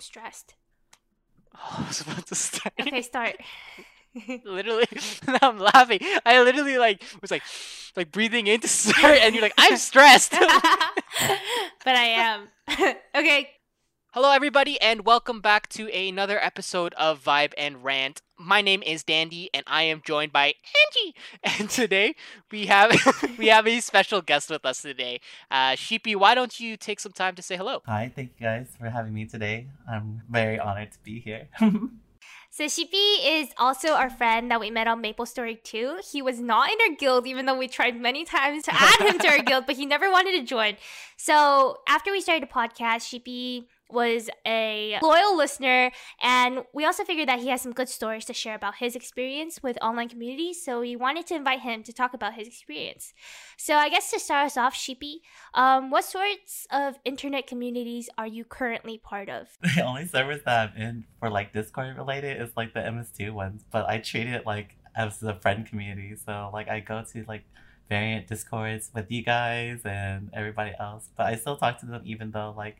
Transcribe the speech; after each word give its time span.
I'm 0.00 0.04
stressed. 0.04 0.54
Oh, 1.54 1.76
I 1.84 1.88
was 1.88 2.00
about 2.00 2.26
to 2.28 2.34
start. 2.34 2.72
Okay, 2.80 3.02
start. 3.02 3.36
literally, 4.46 4.86
I'm 5.42 5.58
laughing. 5.58 5.98
I 6.24 6.40
literally 6.42 6.78
like 6.78 7.02
was 7.20 7.30
like, 7.30 7.42
like 7.96 8.10
breathing 8.10 8.46
in 8.46 8.60
to 8.60 8.68
start, 8.68 9.18
and 9.18 9.34
you're 9.34 9.42
like, 9.42 9.52
I'm 9.58 9.76
stressed. 9.76 10.30
but 10.40 10.48
I 11.84 12.16
am. 12.16 12.48
okay. 13.14 13.50
Hello, 14.12 14.32
everybody, 14.32 14.80
and 14.80 15.04
welcome 15.04 15.42
back 15.42 15.68
to 15.68 15.94
another 15.94 16.42
episode 16.42 16.94
of 16.94 17.22
Vibe 17.22 17.52
and 17.58 17.84
Rant. 17.84 18.22
My 18.40 18.62
name 18.62 18.82
is 18.82 19.02
Dandy, 19.02 19.50
and 19.52 19.64
I 19.66 19.82
am 19.82 20.00
joined 20.02 20.32
by 20.32 20.54
Angie. 20.80 21.14
And 21.44 21.68
today 21.68 22.14
we 22.50 22.66
have 22.66 22.90
we 23.38 23.48
have 23.48 23.66
a 23.66 23.80
special 23.80 24.22
guest 24.22 24.48
with 24.48 24.64
us 24.64 24.80
today. 24.80 25.20
Uh, 25.50 25.74
Sheepy, 25.74 26.16
why 26.16 26.34
don't 26.34 26.58
you 26.58 26.78
take 26.78 27.00
some 27.00 27.12
time 27.12 27.34
to 27.36 27.42
say 27.42 27.56
hello? 27.58 27.82
Hi, 27.84 28.10
thank 28.14 28.30
you 28.38 28.46
guys 28.46 28.68
for 28.78 28.88
having 28.88 29.12
me 29.12 29.26
today. 29.26 29.66
I'm 29.90 30.22
very 30.30 30.58
honored 30.58 30.92
to 30.92 30.98
be 31.04 31.20
here. 31.20 31.48
So 32.52 32.64
Shippy 32.64 33.40
is 33.40 33.50
also 33.58 33.92
our 33.92 34.10
friend 34.10 34.50
that 34.50 34.58
we 34.58 34.72
met 34.72 34.88
on 34.88 35.00
Maple 35.00 35.24
Story 35.24 35.60
2. 35.62 36.00
He 36.10 36.20
was 36.20 36.40
not 36.40 36.68
in 36.68 36.78
our 36.80 36.96
guild, 36.96 37.24
even 37.28 37.46
though 37.46 37.56
we 37.56 37.68
tried 37.68 37.94
many 37.94 38.24
times 38.24 38.64
to 38.64 38.72
add 38.74 39.00
him 39.02 39.20
to 39.20 39.28
our 39.28 39.38
guild, 39.38 39.66
but 39.66 39.76
he 39.76 39.86
never 39.86 40.10
wanted 40.10 40.32
to 40.32 40.42
join. 40.42 40.76
So 41.16 41.78
after 41.88 42.10
we 42.10 42.20
started 42.20 42.42
the 42.42 42.52
podcast, 42.52 43.06
Shippy 43.06 43.66
was 43.92 44.30
a 44.46 44.98
loyal 45.02 45.36
listener 45.36 45.90
and 46.22 46.64
we 46.72 46.84
also 46.84 47.04
figured 47.04 47.28
that 47.28 47.40
he 47.40 47.48
has 47.48 47.60
some 47.60 47.72
good 47.72 47.88
stories 47.88 48.24
to 48.24 48.32
share 48.32 48.54
about 48.54 48.76
his 48.76 48.96
experience 48.96 49.62
with 49.62 49.78
online 49.82 50.08
communities 50.08 50.64
so 50.64 50.80
we 50.80 50.96
wanted 50.96 51.26
to 51.26 51.34
invite 51.34 51.60
him 51.60 51.82
to 51.82 51.92
talk 51.92 52.14
about 52.14 52.34
his 52.34 52.46
experience. 52.48 53.12
So 53.56 53.74
i 53.74 53.88
guess 53.88 54.10
to 54.10 54.18
start 54.18 54.46
us 54.46 54.56
off 54.56 54.74
sheepy 54.74 55.22
um, 55.54 55.90
what 55.90 56.04
sorts 56.04 56.66
of 56.70 56.98
internet 57.04 57.46
communities 57.46 58.08
are 58.16 58.26
you 58.26 58.44
currently 58.44 58.98
part 58.98 59.28
of? 59.28 59.48
The 59.74 59.82
only 59.84 60.06
servers 60.06 60.42
that 60.44 60.70
i'm 60.70 60.82
in 60.82 61.04
for 61.18 61.30
like 61.30 61.52
discord 61.52 61.96
related 61.96 62.40
is 62.40 62.50
like 62.56 62.74
the 62.74 62.80
ms2 62.80 63.32
ones 63.32 63.64
but 63.70 63.88
i 63.88 63.98
treat 63.98 64.26
it 64.26 64.44
like 64.46 64.76
as 64.96 65.22
a 65.22 65.34
friend 65.34 65.66
community. 65.66 66.16
So 66.16 66.50
like 66.52 66.68
i 66.68 66.80
go 66.80 67.04
to 67.12 67.24
like 67.26 67.44
variant 67.88 68.28
discords 68.28 68.90
with 68.94 69.10
you 69.10 69.22
guys 69.22 69.80
and 69.84 70.30
everybody 70.32 70.72
else 70.78 71.08
but 71.16 71.26
i 71.26 71.34
still 71.34 71.56
talk 71.56 71.78
to 71.80 71.86
them 71.86 72.00
even 72.04 72.30
though 72.30 72.54
like 72.56 72.76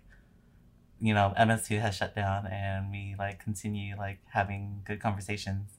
you 1.01 1.15
know 1.15 1.33
ms2 1.39 1.81
has 1.81 1.95
shut 1.95 2.15
down 2.15 2.47
and 2.47 2.91
we 2.91 3.15
like 3.19 3.43
continue 3.43 3.97
like 3.97 4.19
having 4.33 4.83
good 4.85 5.01
conversations 5.01 5.79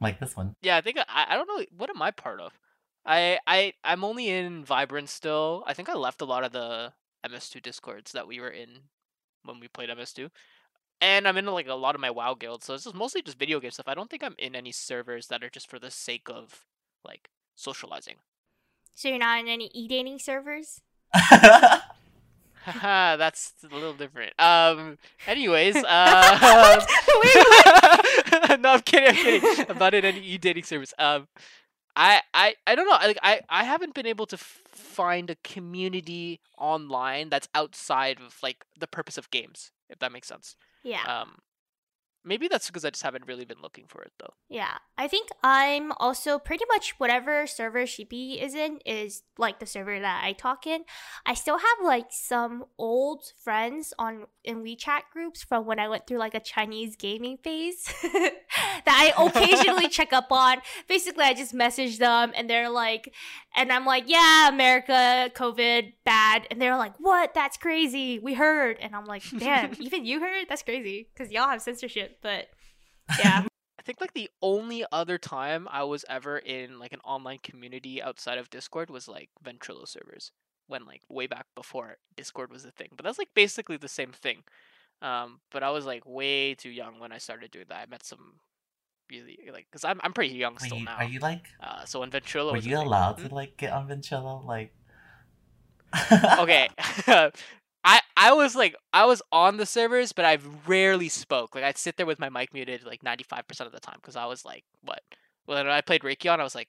like 0.00 0.20
this 0.20 0.36
one 0.36 0.54
Yeah, 0.62 0.76
I 0.76 0.80
think 0.80 0.96
uh, 0.98 1.04
I, 1.08 1.26
I 1.30 1.34
don't 1.36 1.48
know 1.48 1.64
what 1.76 1.90
am 1.90 2.00
I 2.02 2.10
part 2.12 2.40
of. 2.40 2.52
I 3.04 3.38
I 3.46 3.72
I'm 3.82 4.04
only 4.04 4.28
in 4.28 4.64
Vibrant 4.64 5.08
still. 5.08 5.64
I 5.66 5.74
think 5.74 5.88
I 5.88 5.94
left 5.94 6.20
a 6.20 6.24
lot 6.24 6.44
of 6.44 6.52
the 6.52 6.92
MS2 7.26 7.60
discords 7.62 8.12
that 8.12 8.28
we 8.28 8.38
were 8.40 8.50
in 8.50 8.68
when 9.44 9.58
we 9.60 9.68
played 9.68 9.90
MS2. 9.90 10.30
And 11.00 11.26
I'm 11.26 11.36
in 11.36 11.46
like 11.46 11.68
a 11.68 11.74
lot 11.74 11.94
of 11.94 12.00
my 12.00 12.10
WoW 12.10 12.34
guilds, 12.34 12.66
so 12.66 12.74
it's 12.74 12.84
just 12.84 12.94
mostly 12.94 13.22
just 13.22 13.38
video 13.38 13.60
game 13.60 13.70
stuff. 13.70 13.88
I 13.88 13.94
don't 13.94 14.10
think 14.10 14.22
I'm 14.22 14.34
in 14.38 14.54
any 14.54 14.72
servers 14.72 15.28
that 15.28 15.42
are 15.42 15.50
just 15.50 15.68
for 15.70 15.78
the 15.78 15.90
sake 15.90 16.28
of 16.28 16.64
like 17.04 17.28
socializing. 17.56 18.16
so 18.94 19.08
you're 19.08 19.18
not 19.18 19.40
in 19.40 19.48
any 19.48 19.70
e-dating 19.74 20.18
servers 20.18 20.80
Haha, 22.64 23.16
that's 23.22 23.54
a 23.70 23.74
little 23.74 23.92
different. 23.94 24.32
Um. 24.40 24.98
Anyways, 25.26 25.76
uh, 25.88 26.86
no, 28.60 28.70
I'm 28.74 28.80
kidding. 28.82 29.08
I'm 29.08 29.14
kidding. 29.14 29.66
I'm 29.68 29.78
not 29.78 29.94
in 29.94 30.04
any 30.04 30.20
e-dating 30.20 30.64
service. 30.64 30.94
Um, 30.98 31.28
I, 31.96 32.20
I, 32.32 32.54
I 32.66 32.74
don't 32.76 32.86
know. 32.88 32.96
I, 32.98 33.06
like, 33.08 33.18
I, 33.22 33.40
I 33.48 33.64
haven't 33.64 33.94
been 33.94 34.06
able 34.06 34.26
to 34.26 34.36
find 34.36 35.30
a 35.30 35.36
community 35.42 36.40
online 36.56 37.28
that's 37.28 37.48
outside 37.54 38.18
of 38.20 38.36
like 38.42 38.64
the 38.78 38.86
purpose 38.86 39.18
of 39.18 39.30
games. 39.30 39.72
If 39.90 39.98
that 40.00 40.12
makes 40.12 40.28
sense. 40.28 40.54
yeah 40.84 41.02
Um, 41.06 41.38
maybe 42.28 42.48
that's 42.48 42.66
because 42.66 42.84
I 42.84 42.90
just 42.90 43.02
haven't 43.02 43.26
really 43.26 43.44
been 43.44 43.62
looking 43.62 43.86
for 43.88 44.02
it 44.02 44.12
though. 44.18 44.34
Yeah, 44.48 44.78
I 44.96 45.08
think 45.08 45.30
I'm 45.42 45.92
also 45.92 46.38
pretty 46.38 46.64
much 46.72 46.94
whatever 46.98 47.46
server 47.46 47.86
Sheepy 47.86 48.40
is 48.40 48.54
in 48.54 48.78
is 48.84 49.22
like 49.38 49.60
the 49.60 49.66
server 49.66 49.98
that 49.98 50.22
I 50.24 50.32
talk 50.32 50.66
in. 50.66 50.84
I 51.24 51.34
still 51.34 51.58
have 51.58 51.84
like 51.84 52.06
some 52.10 52.64
old 52.78 53.24
friends 53.42 53.94
on 53.98 54.26
in 54.44 54.62
WeChat 54.62 55.02
groups 55.12 55.42
from 55.42 55.66
when 55.66 55.78
I 55.78 55.88
went 55.88 56.06
through 56.06 56.18
like 56.18 56.34
a 56.34 56.40
Chinese 56.40 56.96
gaming 56.96 57.38
phase 57.38 57.84
that 58.02 58.34
I 58.86 59.12
occasionally 59.18 59.88
check 59.90 60.12
up 60.12 60.30
on. 60.30 60.58
Basically, 60.88 61.24
I 61.24 61.34
just 61.34 61.54
message 61.54 61.98
them 61.98 62.32
and 62.34 62.48
they're 62.48 62.70
like, 62.70 63.14
and 63.56 63.72
I'm 63.72 63.84
like, 63.84 64.04
yeah, 64.06 64.48
America, 64.48 65.30
COVID, 65.34 65.92
bad. 66.04 66.46
And 66.50 66.60
they're 66.60 66.76
like, 66.76 66.94
what? 66.98 67.34
That's 67.34 67.56
crazy. 67.56 68.18
We 68.18 68.34
heard. 68.34 68.78
And 68.80 68.94
I'm 68.94 69.04
like, 69.06 69.22
damn, 69.38 69.72
even 69.80 70.04
you 70.04 70.20
heard? 70.20 70.46
That's 70.48 70.62
crazy 70.62 71.08
because 71.12 71.32
y'all 71.32 71.48
have 71.48 71.62
censorship. 71.62 72.17
But 72.22 72.48
yeah. 73.18 73.44
I 73.78 73.82
think 73.82 74.00
like 74.00 74.12
the 74.12 74.30
only 74.42 74.84
other 74.92 75.16
time 75.18 75.66
I 75.70 75.84
was 75.84 76.04
ever 76.10 76.36
in 76.38 76.78
like 76.78 76.92
an 76.92 77.00
online 77.04 77.38
community 77.42 78.02
outside 78.02 78.36
of 78.36 78.50
Discord 78.50 78.90
was 78.90 79.08
like 79.08 79.30
Ventrilo 79.42 79.88
servers 79.88 80.32
when 80.66 80.84
like 80.84 81.00
way 81.08 81.26
back 81.26 81.46
before 81.54 81.96
Discord 82.16 82.50
was 82.52 82.64
a 82.66 82.70
thing. 82.70 82.88
But 82.96 83.04
that's 83.04 83.18
like 83.18 83.30
basically 83.34 83.78
the 83.78 83.88
same 83.88 84.12
thing. 84.12 84.42
Um, 85.00 85.40
but 85.50 85.62
I 85.62 85.70
was 85.70 85.86
like 85.86 86.02
way 86.04 86.54
too 86.54 86.68
young 86.70 86.98
when 86.98 87.12
I 87.12 87.18
started 87.18 87.50
doing 87.50 87.66
that. 87.68 87.86
I 87.86 87.90
met 87.90 88.04
some 88.04 88.34
really 89.10 89.38
like 89.50 89.66
because 89.70 89.84
I'm 89.84 90.00
I'm 90.02 90.12
pretty 90.12 90.34
young 90.34 90.58
still 90.58 90.76
Wait, 90.78 90.84
now. 90.84 90.96
are 90.96 91.04
you 91.04 91.20
like 91.20 91.46
Uh, 91.62 91.84
so 91.86 92.00
when 92.00 92.10
Ventrilo 92.10 92.46
were 92.48 92.52
was 92.56 92.66
you 92.66 92.76
allowed 92.76 93.20
Hmm? 93.20 93.28
to 93.28 93.34
like 93.34 93.56
get 93.56 93.72
on 93.72 93.88
Ventrilo? 93.88 94.44
Like 94.44 94.74
okay. 96.38 96.68
I 97.84 98.00
I 98.16 98.32
was 98.32 98.54
like 98.56 98.74
I 98.92 99.04
was 99.06 99.22
on 99.32 99.56
the 99.56 99.66
servers, 99.66 100.12
but 100.12 100.24
I 100.24 100.38
rarely 100.66 101.08
spoke. 101.08 101.54
Like 101.54 101.64
I'd 101.64 101.78
sit 101.78 101.96
there 101.96 102.06
with 102.06 102.18
my 102.18 102.28
mic 102.28 102.52
muted 102.52 102.84
like 102.84 103.02
ninety 103.02 103.24
five 103.24 103.46
percent 103.48 103.66
of 103.66 103.72
the 103.72 103.80
time 103.80 103.98
because 104.00 104.16
I 104.16 104.26
was 104.26 104.44
like, 104.44 104.64
what? 104.82 105.02
When 105.46 105.66
I 105.68 105.80
played 105.80 106.02
Raytheon, 106.02 106.40
I 106.40 106.44
was 106.44 106.54
like, 106.54 106.68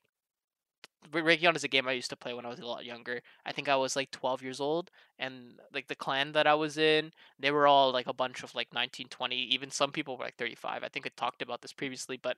Ra- 1.12 1.22
Raytheon 1.22 1.56
is 1.56 1.64
a 1.64 1.68
game 1.68 1.88
I 1.88 1.94
used 1.94 2.10
to 2.12 2.16
play 2.16 2.34
when 2.34 2.46
I 2.46 2.50
was 2.50 2.60
a 2.60 2.66
lot 2.66 2.86
younger. 2.86 3.22
I 3.46 3.52
think 3.52 3.68
I 3.68 3.76
was 3.76 3.96
like 3.96 4.12
twelve 4.12 4.42
years 4.42 4.60
old, 4.60 4.92
and 5.18 5.60
like 5.74 5.88
the 5.88 5.96
clan 5.96 6.34
that 6.34 6.48
I 6.48 6.54
was 6.56 6.78
in, 6.78 7.12
they 7.40 7.52
were 7.52 7.68
all 7.68 7.92
like 7.92 8.08
a 8.08 8.14
bunch 8.14 8.44
of 8.44 8.54
like 8.56 8.74
19, 8.74 9.08
20, 9.10 9.38
Even 9.38 9.72
some 9.72 9.92
people 9.92 10.18
were 10.18 10.26
like 10.26 10.38
thirty 10.38 10.56
five. 10.56 10.84
I 10.84 10.90
think 10.90 11.06
I 11.08 11.12
talked 11.16 11.42
about 11.42 11.62
this 11.62 11.74
previously, 11.74 12.18
but 12.18 12.38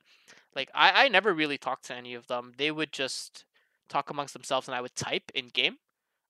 like 0.55 0.69
I 0.73 1.05
I 1.05 1.07
never 1.09 1.33
really 1.33 1.57
talked 1.57 1.85
to 1.85 1.95
any 1.95 2.13
of 2.13 2.27
them. 2.27 2.53
They 2.57 2.71
would 2.71 2.91
just 2.93 3.45
talk 3.89 4.09
amongst 4.09 4.33
themselves, 4.33 4.67
and 4.67 4.75
I 4.75 4.81
would 4.81 4.95
type 4.95 5.31
in 5.35 5.49
game. 5.49 5.77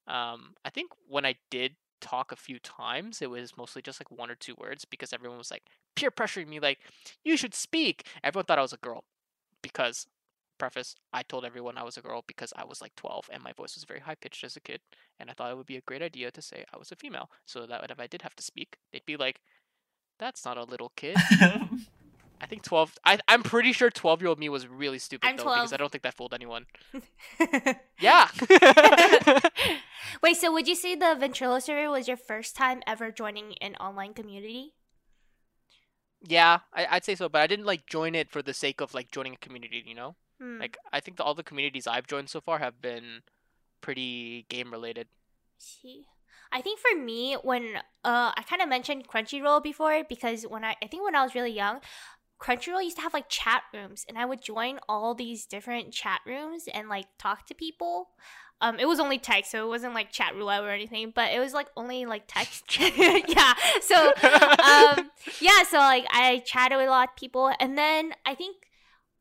Um, 0.08 0.56
I 0.66 0.70
think 0.72 0.92
when 1.08 1.26
I 1.26 1.36
did 1.52 1.76
talk 2.02 2.32
a 2.32 2.36
few 2.36 2.60
times, 2.60 3.22
it 3.22 3.30
was 3.30 3.56
mostly 3.58 3.82
just 3.82 4.00
like 4.00 4.12
one 4.12 4.30
or 4.30 4.36
two 4.36 4.56
words 4.58 4.86
because 4.86 5.14
everyone 5.14 5.38
was 5.38 5.52
like 5.52 5.64
peer 5.96 6.12
pressuring 6.12 6.48
me, 6.48 6.60
like, 6.60 6.80
you 7.24 7.38
should 7.38 7.54
speak. 7.54 8.08
Everyone 8.24 8.46
thought 8.46 8.60
I 8.60 8.64
was 8.64 8.74
a 8.74 8.78
girl 8.78 9.04
because, 9.62 10.08
preface, 10.58 10.96
I 11.14 11.24
told 11.24 11.46
everyone 11.46 11.78
I 11.78 11.84
was 11.84 11.98
a 11.98 12.02
girl 12.02 12.24
because 12.28 12.54
I 12.56 12.66
was 12.66 12.82
like 12.82 12.96
12 12.96 13.30
and 13.32 13.44
my 13.44 13.54
voice 13.54 13.76
was 13.76 13.84
very 13.84 14.00
high 14.00 14.16
pitched 14.16 14.44
as 14.44 14.56
a 14.56 14.62
kid. 14.62 14.82
And 15.20 15.30
I 15.30 15.34
thought 15.34 15.52
it 15.52 15.58
would 15.58 15.66
be 15.66 15.78
a 15.78 15.82
great 15.82 16.02
idea 16.02 16.32
to 16.32 16.42
say 16.42 16.66
I 16.74 16.78
was 16.78 16.92
a 16.92 16.96
female 16.96 17.30
so 17.46 17.66
that 17.66 17.90
if 17.90 18.00
I 18.00 18.08
did 18.08 18.22
have 18.24 18.36
to 18.36 18.44
speak, 18.44 18.78
they'd 18.92 19.06
be 19.06 19.18
like, 19.18 19.42
that's 20.20 20.46
not 20.46 20.58
a 20.58 20.64
little 20.64 20.92
kid. 20.96 21.18
I 22.42 22.48
think 22.48 22.64
12, 22.64 22.98
I, 23.06 23.20
I'm 23.28 23.44
pretty 23.44 23.72
sure 23.72 23.92
12 23.92 24.22
year 24.22 24.30
old 24.30 24.40
me 24.40 24.50
was 24.50 24.68
really 24.68 24.98
stupid 24.98 25.28
I'm 25.28 25.38
though 25.38 25.44
because 25.44 25.70
12. 25.70 25.74
I 25.74 25.78
don't 25.78 25.92
think 25.92 26.02
that 26.04 26.16
fooled 26.16 26.34
anyone. 26.34 26.66
Yeah. 28.00 28.30
Wait, 30.24 30.36
so 30.36 30.52
would 30.52 30.68
you 30.68 30.74
say 30.74 30.96
the 30.96 31.16
Ventrilo 31.20 31.62
server 31.62 31.88
was 31.92 32.08
your 32.08 32.18
first 32.18 32.56
time 32.56 32.82
ever 32.88 33.12
joining 33.12 33.54
an 33.62 33.76
online 33.76 34.16
community? 34.16 34.74
Yeah, 36.28 36.60
I, 36.74 36.88
I'd 36.90 37.06
say 37.06 37.14
so, 37.14 37.30
but 37.30 37.42
I 37.42 37.48
didn't 37.48 37.68
like 37.68 37.86
join 37.86 38.16
it 38.16 38.32
for 38.32 38.42
the 38.42 38.56
sake 38.56 38.82
of 38.82 38.96
like 38.96 39.12
joining 39.12 39.36
a 39.36 39.38
community, 39.38 39.84
you 39.86 39.94
know? 39.94 40.16
Hmm. 40.42 40.60
Like 40.60 40.78
I 40.92 41.00
think 41.00 41.18
the, 41.18 41.24
all 41.24 41.36
the 41.36 41.44
communities 41.44 41.86
I've 41.86 42.08
joined 42.08 42.30
so 42.30 42.42
far 42.42 42.58
have 42.58 42.82
been 42.82 43.22
pretty 43.82 44.48
game 44.50 44.72
related. 44.72 45.08
see. 45.60 46.08
I 46.52 46.62
think 46.62 46.80
for 46.80 47.00
me, 47.00 47.36
when 47.44 47.78
uh, 48.04 48.32
I 48.36 48.44
kind 48.50 48.62
of 48.62 48.68
mentioned 48.68 49.08
Crunchyroll 49.08 49.64
before 49.64 50.04
because 50.04 50.44
when 50.44 50.66
I 50.66 50.76
I 50.84 50.88
think 50.88 51.04
when 51.04 51.16
I 51.16 51.24
was 51.24 51.34
really 51.34 51.52
young, 51.52 51.80
Crunchyroll 52.42 52.84
used 52.84 52.98
to 52.98 53.04
have 53.04 53.14
like 53.14 53.30
chat 53.30 53.64
rooms, 53.74 54.06
and 54.10 54.18
I 54.18 54.26
would 54.26 54.42
join 54.42 54.80
all 54.90 55.14
these 55.14 55.46
different 55.46 55.94
chat 55.94 56.22
rooms 56.26 56.68
and 56.74 56.90
like 56.90 57.06
talk 57.18 57.46
to 57.48 57.54
people. 57.54 58.10
Um, 58.60 58.80
it 58.80 58.88
was 58.88 59.00
only 59.00 59.18
text, 59.18 59.52
so 59.52 59.66
it 59.66 59.70
wasn't 59.70 59.94
like 59.94 60.12
chat 60.12 60.36
roulette 60.36 60.64
or 60.64 60.70
anything, 60.70 61.12
but 61.16 61.32
it 61.32 61.40
was 61.40 61.54
like 61.54 61.68
only 61.78 62.06
like 62.06 62.24
text. 62.28 62.64
yeah. 62.80 63.54
So 63.82 63.96
um, 63.96 65.12
yeah, 65.40 65.64
so 65.70 65.78
like 65.78 66.06
I 66.12 66.44
chatted 66.46 66.78
with 66.78 66.88
a 66.88 66.92
lot 66.92 67.10
of 67.10 67.16
people, 67.16 67.52
and 67.60 67.78
then 67.78 68.14
I 68.26 68.36
think 68.36 68.58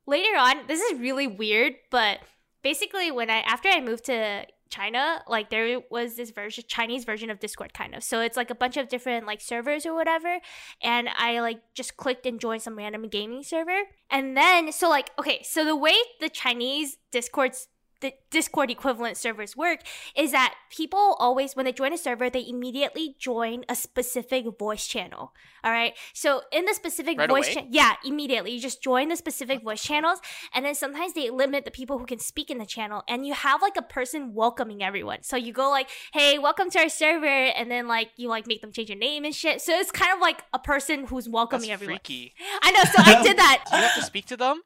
later 0.07 0.35
on, 0.37 0.67
this 0.67 0.81
is 0.81 0.99
really 0.99 1.27
weird, 1.27 1.73
but 1.89 2.19
basically 2.63 3.11
when 3.11 3.29
I 3.29 3.39
after 3.39 3.69
I 3.69 3.81
moved 3.81 4.05
to 4.05 4.45
China, 4.71 5.21
like 5.27 5.49
there 5.49 5.81
was 5.91 6.15
this 6.15 6.31
version 6.31 6.63
Chinese 6.67 7.03
version 7.03 7.29
of 7.29 7.39
Discord 7.39 7.73
kind 7.73 7.93
of. 7.93 8.03
So 8.03 8.21
it's 8.21 8.37
like 8.37 8.49
a 8.49 8.55
bunch 8.55 8.77
of 8.77 8.87
different 8.87 9.27
like 9.27 9.41
servers 9.41 9.85
or 9.85 9.93
whatever. 9.93 10.39
And 10.81 11.09
I 11.15 11.41
like 11.41 11.61
just 11.75 11.97
clicked 11.97 12.25
and 12.25 12.39
joined 12.39 12.61
some 12.61 12.77
random 12.77 13.07
gaming 13.09 13.43
server. 13.43 13.81
And 14.09 14.35
then 14.35 14.71
so 14.71 14.89
like 14.89 15.11
okay, 15.19 15.43
so 15.43 15.63
the 15.63 15.75
way 15.75 15.95
the 16.19 16.29
Chinese 16.29 16.97
Discords 17.11 17.67
the 18.01 18.13
Discord 18.29 18.69
equivalent 18.69 19.17
servers 19.17 19.55
work 19.55 19.79
is 20.15 20.31
that 20.31 20.55
people 20.69 21.15
always, 21.19 21.55
when 21.55 21.65
they 21.65 21.71
join 21.71 21.93
a 21.93 21.97
server, 21.97 22.29
they 22.29 22.45
immediately 22.47 23.15
join 23.19 23.63
a 23.69 23.75
specific 23.75 24.45
voice 24.57 24.85
channel. 24.87 25.33
All 25.63 25.71
right. 25.71 25.93
So 26.13 26.41
in 26.51 26.65
the 26.65 26.73
specific 26.73 27.17
Right 27.17 27.29
voice 27.29 27.47
channel, 27.47 27.69
yeah, 27.71 27.93
immediately 28.03 28.51
you 28.51 28.59
just 28.59 28.81
join 28.81 29.09
the 29.09 29.15
specific 29.15 29.63
voice 29.63 29.83
channels, 29.83 30.19
and 30.53 30.65
then 30.65 30.75
sometimes 30.75 31.13
they 31.13 31.29
limit 31.29 31.65
the 31.65 31.71
people 31.71 31.99
who 31.99 32.05
can 32.05 32.19
speak 32.19 32.49
in 32.49 32.57
the 32.57 32.65
channel, 32.65 33.03
and 33.07 33.25
you 33.25 33.33
have 33.33 33.61
like 33.61 33.77
a 33.77 33.81
person 33.81 34.33
welcoming 34.33 34.81
everyone. 34.81 35.21
So 35.21 35.37
you 35.37 35.53
go 35.53 35.69
like, 35.69 35.89
"Hey, 36.13 36.39
welcome 36.39 36.69
to 36.71 36.79
our 36.79 36.89
server," 36.89 37.27
and 37.27 37.69
then 37.69 37.87
like 37.87 38.09
you 38.17 38.27
like 38.27 38.47
make 38.47 38.61
them 38.61 38.71
change 38.71 38.89
your 38.89 38.97
name 38.97 39.23
and 39.23 39.35
shit. 39.35 39.61
So 39.61 39.73
it's 39.73 39.91
kind 39.91 40.11
of 40.13 40.19
like 40.19 40.43
a 40.53 40.59
person 40.59 41.05
who's 41.05 41.29
welcoming 41.29 41.69
That's 41.69 41.81
everyone. 41.81 41.99
freaky. 41.99 42.33
I 42.63 42.71
know. 42.71 42.83
So 42.83 43.03
I 43.05 43.23
did 43.27 43.37
that. 43.37 43.63
Do 43.69 43.77
you 43.77 43.83
have 43.83 43.95
to 43.95 44.03
speak 44.03 44.25
to 44.27 44.37
them? 44.37 44.61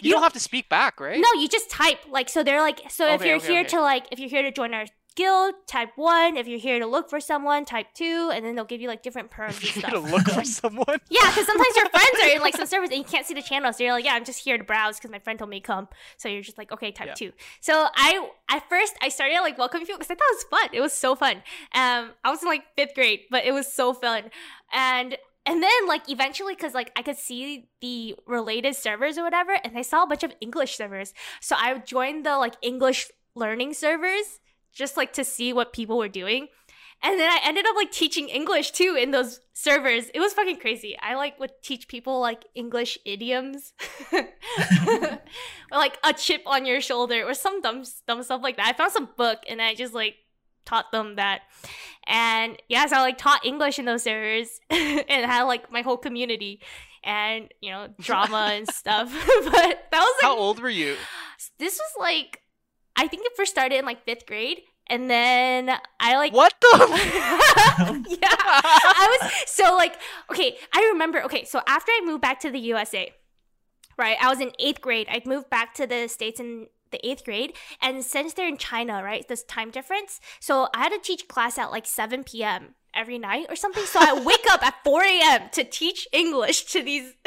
You, 0.00 0.08
You 0.08 0.10
don't 0.12 0.16
don't- 0.20 0.22
have 0.24 0.32
to 0.34 0.40
speak 0.40 0.68
back, 0.68 1.00
right? 1.00 1.20
No, 1.20 1.40
you 1.40 1.48
just 1.48 1.70
type 1.70 1.98
like 2.10 2.28
so. 2.28 2.42
They're 2.42 2.60
like 2.60 2.80
so. 2.90 3.12
if 3.12 3.24
you're 3.24 3.36
okay, 3.36 3.46
here 3.46 3.60
okay. 3.60 3.68
to 3.70 3.80
like, 3.80 4.06
if 4.10 4.18
you're 4.18 4.30
here 4.30 4.42
to 4.42 4.50
join 4.52 4.72
our 4.74 4.86
guild, 5.14 5.52
type 5.66 5.90
one. 5.96 6.38
If 6.38 6.48
you're 6.48 6.58
here 6.58 6.78
to 6.78 6.86
look 6.86 7.10
for 7.10 7.20
someone, 7.20 7.66
type 7.66 7.88
two, 7.92 8.30
and 8.32 8.42
then 8.46 8.54
they'll 8.54 8.64
give 8.64 8.80
you 8.80 8.88
like 8.88 9.02
different 9.02 9.30
perms 9.30 9.56
and 9.56 9.62
You're 9.62 9.72
stuff. 9.82 9.92
gonna 9.92 10.10
look 10.10 10.26
for 10.26 10.42
someone. 10.60 10.86
Yeah, 11.10 11.20
because 11.28 11.44
sometimes 11.44 11.76
your 11.76 11.88
friends 11.90 12.10
are 12.22 12.28
in 12.30 12.40
like 12.40 12.56
some 12.56 12.66
servers 12.72 12.88
and 12.88 12.96
you 12.96 13.04
can't 13.04 13.26
see 13.26 13.34
the 13.34 13.42
channel, 13.42 13.70
so 13.74 13.84
you're 13.84 13.92
like, 13.92 14.06
yeah, 14.06 14.14
I'm 14.14 14.24
just 14.24 14.42
here 14.42 14.56
to 14.56 14.64
browse 14.64 14.96
because 14.98 15.10
my 15.10 15.18
friend 15.18 15.38
told 15.38 15.50
me 15.50 15.60
to 15.60 15.66
come. 15.66 15.88
So 16.16 16.30
you're 16.30 16.40
just 16.42 16.56
like, 16.56 16.72
okay, 16.72 16.92
type 16.92 17.08
Yeah. 17.08 17.14
two. 17.14 17.32
So 17.60 17.88
I 17.94 18.26
at 18.48 18.66
first 18.70 18.94
I 19.02 19.10
started 19.10 19.40
like 19.40 19.58
welcoming 19.58 19.86
people 19.86 19.98
because 19.98 20.10
I 20.10 20.14
thought 20.14 20.28
it 20.30 20.36
was 20.36 20.44
fun. 20.60 20.68
It 20.72 20.80
was 20.80 20.92
so 20.94 21.14
fun. 21.14 21.36
Um, 21.74 22.12
I 22.24 22.30
was 22.30 22.42
in 22.42 22.48
like 22.48 22.62
fifth 22.76 22.94
grade, 22.94 23.20
but 23.30 23.44
it 23.44 23.52
was 23.52 23.70
so 23.70 23.92
fun, 23.92 24.30
and 24.72 25.18
and 25.46 25.62
then 25.62 25.86
like 25.86 26.08
eventually 26.08 26.54
because 26.54 26.74
like 26.74 26.92
I 26.96 27.02
could 27.02 27.16
see 27.16 27.68
the 27.80 28.16
related 28.26 28.76
servers 28.76 29.18
or 29.18 29.24
whatever, 29.24 29.56
and 29.64 29.76
I 29.76 29.82
saw 29.82 30.04
a 30.04 30.06
bunch 30.06 30.22
of 30.22 30.34
English 30.40 30.76
servers, 30.76 31.14
so 31.40 31.56
I 31.58 31.76
joined 31.78 32.26
the 32.26 32.36
like 32.38 32.54
English 32.62 33.10
learning 33.34 33.74
servers 33.74 34.40
just 34.72 34.96
like 34.96 35.12
to 35.12 35.24
see 35.24 35.52
what 35.52 35.72
people 35.72 35.98
were 35.98 36.08
doing. 36.08 36.48
And 37.04 37.18
then 37.18 37.28
I 37.28 37.40
ended 37.44 37.66
up 37.66 37.74
like 37.74 37.90
teaching 37.90 38.28
English 38.28 38.70
too 38.70 38.96
in 38.98 39.10
those 39.10 39.40
servers. 39.52 40.08
It 40.14 40.20
was 40.20 40.32
fucking 40.34 40.60
crazy. 40.60 40.96
I 41.00 41.16
like 41.16 41.38
would 41.40 41.50
teach 41.60 41.88
people 41.88 42.20
like 42.20 42.44
English 42.54 42.96
idioms, 43.04 43.72
or 44.12 45.18
like 45.72 45.98
a 46.04 46.12
chip 46.12 46.42
on 46.46 46.64
your 46.64 46.80
shoulder, 46.80 47.24
or 47.24 47.34
some 47.34 47.60
dumb 47.60 47.82
dumb 48.06 48.22
stuff 48.22 48.40
like 48.42 48.56
that. 48.56 48.68
I 48.68 48.72
found 48.72 48.92
some 48.92 49.08
book 49.16 49.40
and 49.48 49.60
I 49.60 49.74
just 49.74 49.94
like 49.94 50.14
taught 50.64 50.92
them 50.92 51.16
that. 51.16 51.42
And 52.06 52.56
yeah, 52.68 52.86
so 52.86 52.96
I 52.96 53.00
like 53.00 53.18
taught 53.18 53.44
English 53.44 53.78
in 53.78 53.84
those 53.84 54.02
servers 54.02 54.60
and 54.70 55.26
had 55.26 55.42
like 55.44 55.70
my 55.70 55.82
whole 55.82 55.96
community 55.96 56.60
and 57.04 57.48
you 57.60 57.70
know 57.70 57.88
drama 58.00 58.50
and 58.52 58.68
stuff. 58.72 59.12
but 59.44 59.52
that 59.52 59.90
was 59.92 60.14
like 60.22 60.22
How 60.22 60.36
old 60.36 60.60
were 60.60 60.68
you? 60.70 60.96
this 61.58 61.78
was 61.78 61.92
like 62.00 62.40
I 62.96 63.08
think 63.08 63.24
it 63.24 63.32
first 63.36 63.50
started 63.52 63.78
in 63.78 63.84
like 63.84 64.04
fifth 64.04 64.26
grade, 64.26 64.60
and 64.86 65.08
then 65.10 65.70
I 65.98 66.16
like 66.16 66.32
What 66.32 66.54
the? 66.60 66.78
yeah, 68.20 68.28
I 68.30 69.18
was 69.20 69.32
so 69.46 69.74
like 69.76 69.94
okay. 70.30 70.56
I 70.74 70.90
remember 70.92 71.22
okay. 71.24 71.44
So 71.44 71.60
after 71.66 71.90
I 71.90 72.02
moved 72.04 72.20
back 72.22 72.40
to 72.40 72.50
the 72.50 72.58
USA, 72.60 73.12
right? 73.98 74.16
I 74.20 74.28
was 74.28 74.40
in 74.40 74.52
eighth 74.58 74.80
grade. 74.80 75.08
I 75.10 75.22
moved 75.24 75.50
back 75.50 75.74
to 75.74 75.86
the 75.86 76.08
states 76.08 76.38
in 76.40 76.66
the 76.92 77.04
eighth 77.06 77.24
grade, 77.24 77.54
and 77.80 78.04
since 78.04 78.34
they're 78.34 78.48
in 78.48 78.56
China, 78.56 79.02
right? 79.02 79.26
This 79.26 79.42
time 79.42 79.70
difference, 79.70 80.20
so 80.40 80.68
I 80.74 80.78
had 80.78 80.90
to 80.90 80.98
teach 80.98 81.28
class 81.28 81.58
at 81.58 81.70
like 81.70 81.86
seven 81.86 82.22
p.m. 82.24 82.74
every 82.94 83.18
night 83.18 83.46
or 83.48 83.56
something. 83.56 83.84
So 83.84 83.98
I 84.00 84.22
wake 84.24 84.46
up 84.50 84.62
at 84.62 84.74
four 84.84 85.02
a.m. 85.02 85.48
to 85.52 85.64
teach 85.64 86.06
English 86.12 86.64
to 86.66 86.82
these 86.82 87.14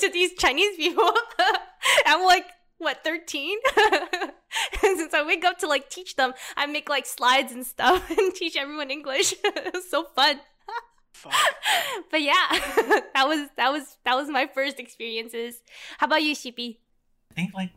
to 0.00 0.10
these 0.12 0.34
Chinese 0.34 0.76
people. 0.76 1.10
I'm 2.06 2.24
like 2.24 2.46
what 2.78 3.02
13 3.04 3.56
and 4.82 4.98
since 4.98 5.14
i 5.14 5.24
wake 5.26 5.44
up 5.44 5.58
to 5.58 5.66
like 5.66 5.88
teach 5.88 6.16
them 6.16 6.32
i 6.56 6.66
make 6.66 6.88
like 6.90 7.06
slides 7.06 7.52
and 7.52 7.64
stuff 7.64 8.10
and 8.10 8.34
teach 8.34 8.54
everyone 8.54 8.90
english 8.90 9.32
it 9.44 9.72
was 9.72 9.88
so 9.88 10.04
fun 10.14 10.38
Fuck. 11.12 11.32
but 12.10 12.20
yeah 12.20 12.34
that 13.14 13.24
was 13.26 13.48
that 13.56 13.72
was 13.72 13.96
that 14.04 14.14
was 14.14 14.28
my 14.28 14.46
first 14.46 14.78
experiences 14.78 15.62
how 15.96 16.06
about 16.06 16.22
you 16.22 16.34
shippy 16.34 16.76
I 17.30 17.34
think 17.34 17.54
like 17.54 17.70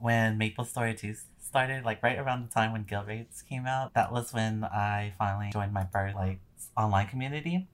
when 0.00 0.38
Maple 0.38 0.64
Story 0.64 0.94
2 0.94 1.14
started, 1.40 1.84
like 1.84 2.02
right 2.02 2.18
around 2.18 2.48
the 2.48 2.52
time 2.52 2.72
when 2.72 2.84
Guild 2.84 3.06
Raids 3.06 3.42
came 3.42 3.66
out, 3.66 3.94
that 3.94 4.12
was 4.12 4.32
when 4.32 4.64
I 4.64 5.14
finally 5.18 5.50
joined 5.52 5.72
my 5.72 5.86
first 5.92 6.14
like 6.14 6.40
online 6.76 7.08
community, 7.08 7.66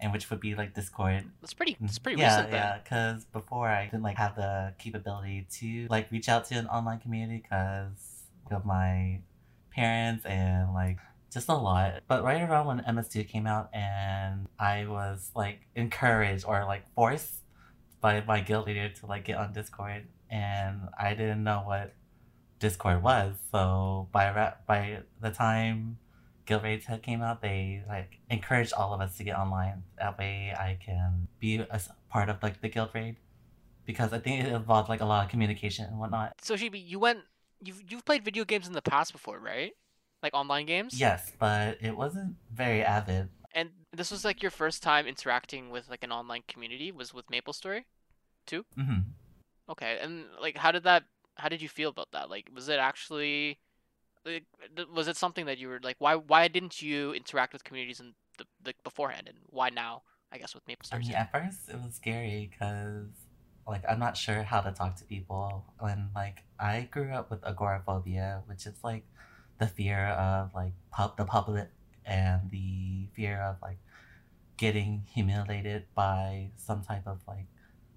and 0.00 0.12
which 0.12 0.30
would 0.30 0.40
be 0.40 0.54
like 0.54 0.74
Discord. 0.74 1.24
It's 1.42 1.54
pretty. 1.54 1.74
Mm-hmm. 1.74 1.84
It's 1.86 1.98
pretty 1.98 2.20
yeah, 2.20 2.36
recent 2.36 2.50
then. 2.50 2.60
yeah. 2.60 2.78
Because 2.82 3.24
before 3.26 3.68
I 3.68 3.84
didn't 3.86 4.02
like 4.02 4.16
have 4.16 4.36
the 4.36 4.74
capability 4.78 5.46
to 5.58 5.86
like 5.90 6.10
reach 6.10 6.28
out 6.28 6.44
to 6.46 6.54
an 6.56 6.66
online 6.66 7.00
community 7.00 7.42
because 7.42 8.24
of 8.50 8.64
my 8.64 9.20
parents 9.72 10.24
and 10.26 10.72
like 10.74 10.98
just 11.32 11.48
a 11.48 11.54
lot. 11.54 12.02
But 12.06 12.22
right 12.22 12.42
around 12.42 12.66
when 12.66 12.78
MS2 12.80 13.28
came 13.28 13.46
out 13.46 13.70
and 13.74 14.46
I 14.58 14.86
was 14.86 15.30
like 15.34 15.66
encouraged 15.74 16.44
or 16.46 16.64
like 16.64 16.84
forced 16.94 17.34
by 18.00 18.22
my 18.26 18.40
guild 18.40 18.66
leader 18.66 18.88
to 18.88 19.06
like 19.06 19.24
get 19.24 19.38
on 19.38 19.52
Discord 19.52 20.06
and 20.34 20.88
I 20.98 21.14
didn't 21.14 21.44
know 21.44 21.62
what 21.64 21.94
Discord 22.58 23.02
was. 23.02 23.36
So 23.52 24.08
by 24.10 24.52
by 24.66 25.02
the 25.20 25.30
time 25.30 25.98
Guild 26.44 26.64
Raids 26.64 26.86
had 26.86 27.02
came 27.02 27.22
out, 27.22 27.40
they 27.40 27.84
like 27.88 28.18
encouraged 28.28 28.72
all 28.72 28.92
of 28.92 29.00
us 29.00 29.16
to 29.18 29.24
get 29.24 29.36
online. 29.38 29.84
That 29.98 30.18
way, 30.18 30.52
I 30.58 30.76
can 30.84 31.28
be 31.38 31.58
a 31.58 31.80
part 32.08 32.28
of 32.28 32.42
like 32.42 32.60
the 32.60 32.68
Guild 32.68 32.90
Raid 32.94 33.16
because 33.86 34.12
I 34.12 34.18
think 34.18 34.44
it 34.44 34.52
involved 34.52 34.88
like 34.88 35.00
a 35.00 35.04
lot 35.04 35.24
of 35.24 35.30
communication 35.30 35.86
and 35.86 36.00
whatnot. 36.00 36.32
So 36.42 36.54
Shibi, 36.56 36.84
you 36.84 36.98
went. 36.98 37.20
You've 37.62 37.82
you've 37.88 38.04
played 38.04 38.24
video 38.24 38.44
games 38.44 38.66
in 38.66 38.72
the 38.72 38.82
past 38.82 39.12
before, 39.12 39.38
right? 39.38 39.72
Like 40.20 40.34
online 40.34 40.66
games. 40.66 40.98
Yes, 40.98 41.30
but 41.38 41.78
it 41.80 41.96
wasn't 41.96 42.34
very 42.52 42.82
avid. 42.82 43.28
And 43.54 43.70
this 43.92 44.10
was 44.10 44.24
like 44.24 44.42
your 44.42 44.50
first 44.50 44.82
time 44.82 45.06
interacting 45.06 45.70
with 45.70 45.88
like 45.88 46.02
an 46.02 46.10
online 46.10 46.42
community 46.48 46.90
was 46.90 47.14
with 47.14 47.30
Maple 47.30 47.52
Story. 47.52 47.86
Too? 48.46 48.64
Mm 48.76 48.86
hmm 48.86 49.00
Okay, 49.68 49.98
and 50.00 50.26
like 50.40 50.56
how 50.56 50.72
did 50.72 50.84
that? 50.84 51.04
How 51.36 51.48
did 51.48 51.62
you 51.62 51.68
feel 51.68 51.90
about 51.90 52.12
that? 52.12 52.30
Like, 52.30 52.50
was 52.54 52.68
it 52.68 52.78
actually? 52.78 53.58
Like, 54.24 54.44
was 54.92 55.08
it 55.08 55.16
something 55.16 55.46
that 55.46 55.58
you 55.58 55.68
were 55.68 55.80
like, 55.82 55.96
why 55.98 56.14
why 56.16 56.48
didn't 56.48 56.80
you 56.80 57.12
interact 57.12 57.52
with 57.52 57.64
communities 57.64 58.00
in 58.00 58.14
the 58.38 58.44
like 58.64 58.76
beforehand, 58.84 59.28
and 59.28 59.38
why 59.50 59.70
now? 59.70 60.02
I 60.32 60.38
guess 60.38 60.54
with 60.54 60.66
Maple 60.66 60.88
I 60.90 60.98
mean, 60.98 61.12
at 61.12 61.30
first 61.30 61.68
it 61.68 61.76
was 61.80 61.94
scary 61.94 62.50
because 62.50 63.06
like 63.66 63.82
I'm 63.88 63.98
not 63.98 64.16
sure 64.16 64.42
how 64.42 64.60
to 64.60 64.72
talk 64.72 64.96
to 64.96 65.04
people, 65.04 65.64
and 65.80 66.08
like 66.14 66.42
I 66.58 66.88
grew 66.90 67.12
up 67.12 67.30
with 67.30 67.44
agoraphobia, 67.44 68.42
which 68.46 68.66
is 68.66 68.74
like 68.82 69.04
the 69.58 69.66
fear 69.66 70.08
of 70.08 70.52
like 70.54 70.72
pub 70.90 71.16
the 71.16 71.24
public 71.24 71.68
and 72.04 72.50
the 72.50 73.08
fear 73.14 73.40
of 73.40 73.56
like 73.62 73.78
getting 74.56 75.04
humiliated 75.12 75.84
by 75.94 76.50
some 76.56 76.82
type 76.82 77.06
of 77.06 77.20
like 77.26 77.46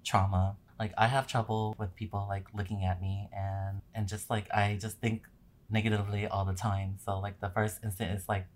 trauma. 0.04 0.56
Like 0.78 0.92
I 0.96 1.06
have 1.08 1.26
trouble 1.26 1.74
with 1.78 1.94
people 1.96 2.24
like 2.28 2.46
looking 2.54 2.84
at 2.84 3.00
me 3.00 3.28
and 3.32 3.82
and 3.94 4.08
just 4.08 4.30
like 4.30 4.48
I 4.52 4.78
just 4.80 4.98
think 5.00 5.26
negatively 5.70 6.26
all 6.26 6.44
the 6.44 6.54
time. 6.54 6.96
So 7.04 7.18
like 7.18 7.40
the 7.40 7.50
first 7.50 7.80
instant 7.84 8.12
is 8.18 8.28
like 8.28 8.46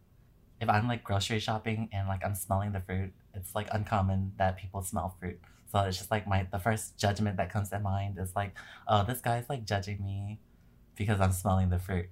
if 0.60 0.68
I'm 0.68 0.86
like 0.88 1.02
grocery 1.02 1.40
shopping 1.40 1.88
and 1.92 2.08
like 2.08 2.24
I'm 2.24 2.34
smelling 2.34 2.72
the 2.72 2.80
fruit, 2.80 3.12
it's 3.34 3.54
like 3.54 3.68
uncommon 3.72 4.32
that 4.38 4.56
people 4.56 4.82
smell 4.82 5.16
fruit. 5.18 5.40
So 5.70 5.80
it's 5.80 5.98
just 5.98 6.10
like 6.10 6.26
my 6.28 6.46
the 6.50 6.58
first 6.58 6.96
judgment 6.96 7.36
that 7.38 7.50
comes 7.50 7.70
to 7.70 7.78
mind 7.80 8.18
is 8.18 8.34
like, 8.36 8.54
oh, 8.86 9.04
this 9.04 9.20
guy's 9.20 9.48
like 9.48 9.64
judging 9.64 10.02
me 10.04 10.38
because 10.96 11.20
I'm 11.20 11.32
smelling 11.32 11.70
the 11.70 11.78
fruit. 11.78 12.06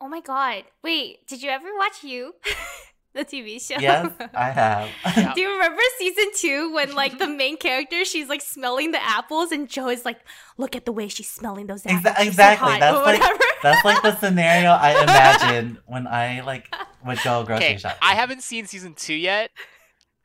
oh 0.00 0.08
my 0.08 0.20
god 0.20 0.64
wait 0.82 1.26
did 1.28 1.42
you 1.42 1.48
ever 1.48 1.68
watch 1.78 2.02
you 2.02 2.34
the 3.14 3.24
tv 3.24 3.60
show 3.60 3.78
Yes, 3.78 4.10
I 4.34 4.50
have. 4.50 4.88
Yeah. 5.16 5.34
Do 5.34 5.40
you 5.42 5.50
remember 5.52 5.82
season 5.98 6.26
two 6.36 6.72
when 6.72 6.94
like 6.94 7.18
the 7.18 7.26
main 7.26 7.56
character 7.58 8.04
she's 8.04 8.28
like 8.28 8.40
smelling 8.40 8.92
the 8.92 9.02
apples 9.02 9.52
and 9.52 9.68
Joe 9.68 9.88
is 9.88 10.04
like, 10.04 10.20
look 10.56 10.74
at 10.74 10.84
the 10.86 10.92
way 10.92 11.08
she's 11.08 11.28
smelling 11.28 11.66
those 11.66 11.84
apples. 11.84 12.02
Exa- 12.04 12.16
She's 12.16 12.24
so 12.24 12.28
exactly, 12.28 12.78
that's 12.78 12.96
or 12.96 13.02
like- 13.04 13.20
whatever. 13.20 13.44
That's 13.62 13.84
like 13.84 14.02
the 14.02 14.16
scenario 14.20 14.70
I 14.70 15.02
imagine 15.02 15.78
when 15.86 16.06
I 16.06 16.40
like 16.40 16.74
would 17.06 17.18
go 17.22 17.44
grocery 17.44 17.64
Okay, 17.66 17.76
shopping. 17.78 17.98
I 18.02 18.14
haven't 18.14 18.42
seen 18.42 18.66
season 18.66 18.94
two 18.94 19.14
yet, 19.14 19.50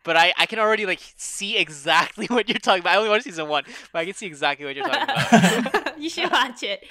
but 0.03 0.15
I, 0.15 0.33
I 0.37 0.45
can 0.45 0.59
already 0.59 0.85
like 0.85 0.99
see 1.17 1.57
exactly 1.57 2.25
what 2.29 2.47
you're 2.47 2.57
talking 2.59 2.81
about. 2.81 2.93
I 2.93 2.97
only 2.97 3.09
watched 3.09 3.25
season 3.25 3.47
one, 3.49 3.63
but 3.91 3.99
I 3.99 4.05
can 4.05 4.13
see 4.13 4.25
exactly 4.27 4.65
what 4.65 4.75
you're 4.75 4.87
talking 4.87 5.65
about. 5.67 5.99
you 5.99 6.09
should 6.09 6.31
watch 6.31 6.63
it. 6.63 6.89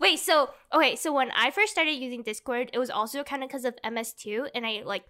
Wait, 0.00 0.18
so 0.18 0.50
okay, 0.72 0.96
so 0.96 1.12
when 1.12 1.30
I 1.36 1.50
first 1.50 1.70
started 1.72 1.92
using 1.92 2.22
Discord, 2.22 2.70
it 2.72 2.78
was 2.78 2.90
also 2.90 3.22
kind 3.22 3.42
of 3.44 3.48
because 3.48 3.64
of 3.64 3.74
MS2, 3.84 4.48
and 4.54 4.66
I 4.66 4.82
like 4.84 5.04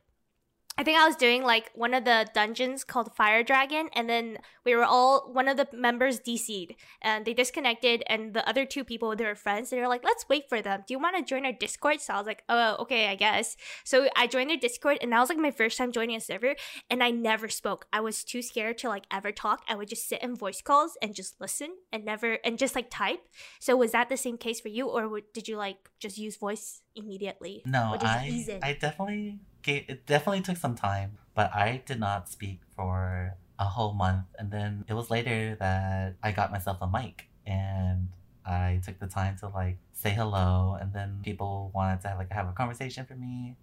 I 0.77 0.83
think 0.83 0.99
I 0.99 1.07
was 1.07 1.15
doing 1.15 1.45
like 1.45 1.71
one 1.75 1.95
of 1.95 2.05
the 2.05 2.27
dungeons 2.35 2.83
called 2.83 3.15
Fire 3.15 3.45
Dragon, 3.45 3.89
and 3.95 4.11
then 4.11 4.39
we 4.65 4.75
were 4.75 4.85
all 4.85 5.31
one 5.33 5.47
of 5.47 5.57
the 5.57 5.69
members 5.73 6.19
DC'd, 6.19 6.75
and 7.01 7.25
they 7.25 7.33
disconnected, 7.33 8.03
and 8.09 8.35
the 8.35 8.47
other 8.49 8.67
two 8.67 8.83
people 8.83 9.15
they 9.15 9.25
were 9.25 9.37
friends. 9.37 9.71
They 9.71 9.79
were 9.79 9.87
like, 9.87 10.03
"Let's 10.03 10.29
wait 10.29 10.49
for 10.49 10.61
them. 10.61 10.83
Do 10.85 10.93
you 10.93 10.99
want 10.99 11.17
to 11.17 11.23
join 11.23 11.47
our 11.47 11.53
Discord?" 11.53 12.01
So 12.01 12.15
I 12.15 12.19
was 12.19 12.27
like, 12.27 12.43
"Oh, 12.49 12.77
okay, 12.81 13.07
I 13.07 13.15
guess." 13.15 13.57
So 13.85 14.09
I 14.17 14.27
joined 14.27 14.51
their 14.51 14.57
Discord, 14.57 14.99
and 15.01 15.13
that 15.13 15.21
was 15.21 15.29
like 15.29 15.39
my 15.39 15.53
first 15.53 15.79
time 15.79 15.93
joining 15.93 16.17
a 16.17 16.21
server, 16.21 16.57
and 16.91 17.05
I 17.05 17.13
never 17.13 17.49
spoke. 17.49 17.87
I 17.93 18.01
was 18.01 18.25
too 18.25 18.43
scared 18.43 18.79
to 18.79 18.89
like 18.89 19.05
ever 19.13 19.31
talk. 19.31 19.63
I 19.69 19.77
would 19.77 19.89
just 19.89 20.09
sit 20.09 20.25
in 20.25 20.35
voice 20.35 20.61
calls 20.61 20.99
and 21.01 21.15
just 21.15 21.41
listen 21.41 21.77
and 21.93 22.05
never 22.05 22.39
and 22.45 22.59
just 22.59 22.75
like 22.75 22.91
type. 22.91 23.21
So 23.61 23.77
was 23.77 23.93
that 23.93 24.09
the 24.09 24.17
same 24.17 24.39
case 24.39 24.61
for 24.61 24.69
you, 24.69 24.89
or 24.89 25.21
did 25.33 25.47
you 25.47 25.57
like 25.57 25.89
just 26.01 26.19
use 26.19 26.37
voice 26.37 26.83
immediately? 26.97 27.63
No, 27.65 27.93
Or 27.93 27.99
did 27.99 28.09
you 28.09 28.35
ease 28.35 28.51
I? 28.51 28.71
I 28.71 28.73
definitely 28.73 29.39
it 29.69 30.07
definitely 30.07 30.43
took 30.43 30.57
some 30.57 30.75
time, 30.75 31.19
but 31.35 31.55
I 31.55 31.83
did 31.87 32.01
not 32.01 32.29
speak 32.29 32.61
for 32.77 33.37
a 33.59 33.65
whole 33.65 33.93
month, 33.93 34.27
and 34.39 34.51
then 34.51 34.85
it 34.89 34.95
was 34.95 35.11
later 35.11 35.57
that 35.61 36.17
I 36.23 36.33
got 36.33 36.51
myself 36.51 36.79
a 36.81 36.89
mic 36.89 37.29
and 37.47 38.09
I 38.45 38.81
took 38.85 38.99
the 38.99 39.07
time 39.07 39.37
to 39.39 39.49
like 39.49 39.79
say 39.93 40.11
hello, 40.11 40.77
and 40.81 40.93
then 40.93 41.21
people 41.23 41.71
wanted 41.75 42.01
to 42.03 42.15
like 42.17 42.33
have 42.33 42.49
a 42.49 42.53
conversation 42.53 43.07
for 43.07 43.15
me, 43.15 43.57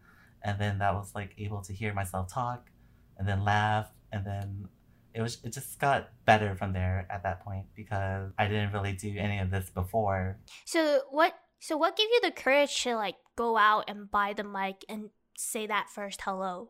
and 0.44 0.60
then 0.60 0.80
that 0.80 0.94
was 0.94 1.14
like 1.14 1.34
able 1.38 1.62
to 1.62 1.74
hear 1.74 1.94
myself 1.94 2.34
talk, 2.34 2.70
and 3.18 3.28
then 3.28 3.44
laugh, 3.44 3.92
and 4.12 4.26
then 4.26 4.68
it 5.14 5.22
was 5.22 5.40
it 5.44 5.54
just 5.54 5.80
got 5.80 6.10
better 6.26 6.56
from 6.56 6.74
there 6.74 7.06
at 7.10 7.24
that 7.24 7.44
point 7.44 7.66
because 7.76 8.32
I 8.38 8.48
didn't 8.48 8.72
really 8.72 8.94
do 8.94 9.14
any 9.18 9.40
of 9.40 9.52
this 9.52 9.70
before 9.70 10.38
So 10.66 11.02
what? 11.10 11.34
So 11.60 11.78
what 11.78 11.96
gave 11.96 12.08
you 12.08 12.22
the 12.24 12.32
courage 12.32 12.82
to 12.84 12.96
like 12.96 13.18
go 13.36 13.58
out 13.58 13.86
and 13.88 14.10
buy 14.10 14.34
the 14.34 14.44
mic 14.44 14.84
and 14.90 15.10
say 15.42 15.68
that 15.68 15.90
first 15.90 16.22
hello? 16.22 16.70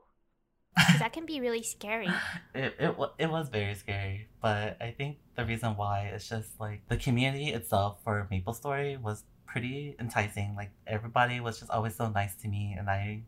that 1.00 1.12
can 1.12 1.26
be 1.26 1.42
really 1.42 1.62
scary. 1.62 2.08
it, 2.56 2.74
it, 2.80 2.96
it 3.20 3.30
was 3.30 3.50
very 3.50 3.76
scary 3.76 4.28
but 4.42 4.78
i 4.82 4.92
think 4.92 5.18
the 5.36 5.46
reason 5.46 5.76
why 5.76 6.10
is 6.14 6.28
just 6.28 6.60
like 6.60 6.82
the 6.88 6.98
community 6.98 7.50
itself 7.50 8.00
for 8.04 8.28
maple 8.32 8.54
story 8.54 8.98
was 8.98 9.26
pretty 9.46 9.96
enticing 10.00 10.56
like 10.56 10.72
everybody 10.88 11.42
was 11.42 11.60
just 11.60 11.70
always 11.72 11.96
so 11.96 12.10
nice 12.10 12.36
to 12.36 12.48
me 12.48 12.74
and 12.78 12.90
i 12.90 13.22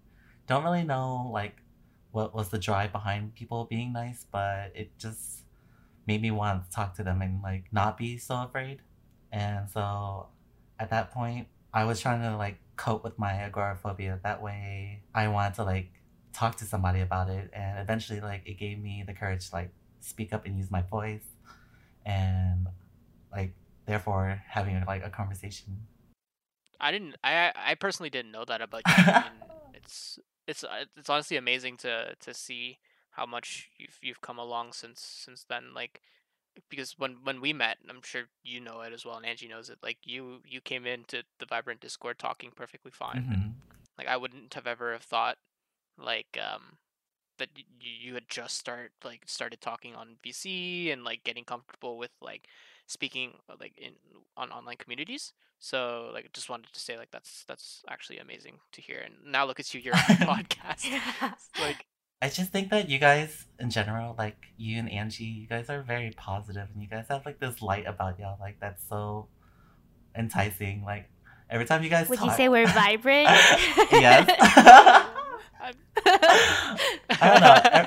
don't 0.48 0.64
really 0.64 0.84
know 0.84 1.30
like 1.34 1.58
what 2.12 2.34
was 2.34 2.50
the 2.50 2.58
drive 2.58 2.92
behind 2.92 3.36
people 3.36 3.66
being 3.66 3.92
nice 3.92 4.26
but 4.32 4.72
it 4.74 4.98
just 4.98 5.44
made 6.08 6.22
me 6.22 6.32
want 6.32 6.64
to 6.64 6.72
talk 6.74 6.96
to 6.96 7.04
them 7.04 7.22
and 7.22 7.42
like 7.42 7.66
not 7.74 7.98
be 7.98 8.18
so 8.18 8.36
afraid 8.44 8.80
and 9.34 9.70
so 9.70 10.28
at 10.80 10.90
that 10.90 11.12
point 11.12 11.48
i 11.74 11.84
was 11.84 12.00
trying 12.00 12.22
to 12.22 12.38
like 12.38 12.58
cope 12.76 13.04
with 13.04 13.18
my 13.20 13.34
agoraphobia 13.34 14.20
that 14.24 14.42
way 14.42 15.02
i 15.14 15.28
wanted 15.28 15.54
to 15.54 15.64
like 15.64 15.92
talk 16.34 16.56
to 16.56 16.66
somebody 16.66 17.00
about 17.02 17.30
it 17.30 17.50
and 17.54 17.80
eventually 17.80 18.20
like 18.20 18.42
it 18.46 18.58
gave 18.58 18.80
me 18.80 19.04
the 19.06 19.14
courage 19.14 19.50
to 19.50 19.56
like 19.56 19.72
speak 20.00 20.34
up 20.34 20.46
and 20.46 20.58
use 20.58 20.72
my 20.72 20.82
voice 20.82 21.26
and 22.06 22.68
like 23.32 23.54
therefore 23.86 24.42
having 24.48 24.84
like 24.86 25.04
a 25.06 25.10
conversation 25.10 25.78
I 26.84 26.92
didn't. 26.92 27.16
I 27.24 27.54
I 27.56 27.76
personally 27.76 28.10
didn't 28.10 28.34
know 28.34 28.44
that 28.44 28.62
about 28.62 28.82
you. 28.86 28.94
I 28.98 29.24
mean, 29.24 29.50
it's 29.74 30.20
it's 30.48 30.66
uh, 30.66 30.84
it's 30.98 31.10
honestly 31.10 31.38
amazing 31.38 31.78
to 31.78 32.14
to 32.20 32.34
see 32.34 32.78
how 33.12 33.26
much 33.26 33.70
you've 33.78 33.98
you've 34.02 34.22
come 34.22 34.38
along 34.38 34.74
since 34.74 35.00
since 35.00 35.46
then. 35.48 35.74
Like 35.74 36.02
because 36.70 36.96
when 36.98 37.18
when 37.24 37.42
we 37.42 37.54
met, 37.54 37.78
I'm 37.90 38.02
sure 38.04 38.24
you 38.44 38.60
know 38.60 38.82
it 38.82 38.94
as 38.94 39.06
well, 39.06 39.18
and 39.18 39.26
Angie 39.26 39.48
knows 39.48 39.70
it. 39.70 39.80
Like 39.84 39.98
you 40.06 40.42
you 40.46 40.62
came 40.62 40.86
into 40.86 41.24
the 41.40 41.46
Vibrant 41.46 41.82
Discord 41.82 42.20
talking 42.20 42.52
perfectly 42.56 42.92
fine. 42.92 43.24
Mhm. 43.26 43.54
Like 43.98 44.08
I 44.08 44.18
wouldn't 44.18 44.54
have 44.54 44.68
ever 44.68 44.94
have 44.94 45.04
thought 45.04 45.38
like 45.98 46.38
um 46.42 46.78
that 47.38 47.50
y- 47.56 47.64
you 47.80 48.14
had 48.16 48.30
just 48.30 48.58
start 48.58 48.92
like 49.04 49.24
started 49.28 49.62
talking 49.62 49.96
on 49.96 50.18
VC 50.24 50.92
and 50.92 51.04
like 51.04 51.24
getting 51.24 51.44
comfortable 51.46 51.98
with 51.98 52.12
like 52.22 52.48
speaking 52.88 53.34
uh, 53.50 53.56
like 53.60 53.78
in 53.78 53.94
on 54.38 54.52
online 54.52 54.78
communities. 54.78 55.34
So 55.60 56.10
like 56.14 56.32
just 56.34 56.50
wanted 56.50 56.74
to 56.74 56.80
say 56.80 56.98
like 56.98 57.12
that's 57.12 57.44
that's 57.48 57.84
actually 57.90 58.20
amazing 58.20 58.60
to 58.74 58.82
hear. 58.82 59.00
And 59.00 59.16
now 59.32 59.46
look 59.46 59.60
at 59.60 59.74
you, 59.74 59.80
you're 59.82 59.96
on 59.96 60.02
a 60.02 60.26
podcast. 60.26 60.86
Like 61.60 61.86
i 62.24 62.30
just 62.30 62.52
think 62.52 62.70
that 62.70 62.90
you 62.90 62.98
guys 62.98 63.46
in 63.60 63.70
general 63.70 64.16
like 64.18 64.38
you 64.58 64.78
and 64.80 64.90
angie 64.92 65.24
you 65.26 65.48
guys 65.48 65.70
are 65.70 65.82
very 65.82 66.12
positive 66.18 66.68
and 66.74 66.82
you 66.82 66.88
guys 66.88 67.06
have 67.10 67.26
like 67.26 67.40
this 67.40 67.62
light 67.62 67.86
about 67.86 68.18
y'all 68.20 68.38
like 68.40 68.60
that's 68.60 68.84
so 68.88 69.28
enticing 70.16 70.84
like 70.84 71.10
every 71.50 71.66
time 71.66 71.84
you 71.84 71.90
guys 71.90 72.10
Would 72.10 72.22
you 72.22 72.32
say 72.32 72.50
we're 72.50 72.68
vibrant? 72.68 73.28
yes 73.92 74.30
I'm- 75.62 75.76
don't 77.22 77.42
know. 77.42 77.86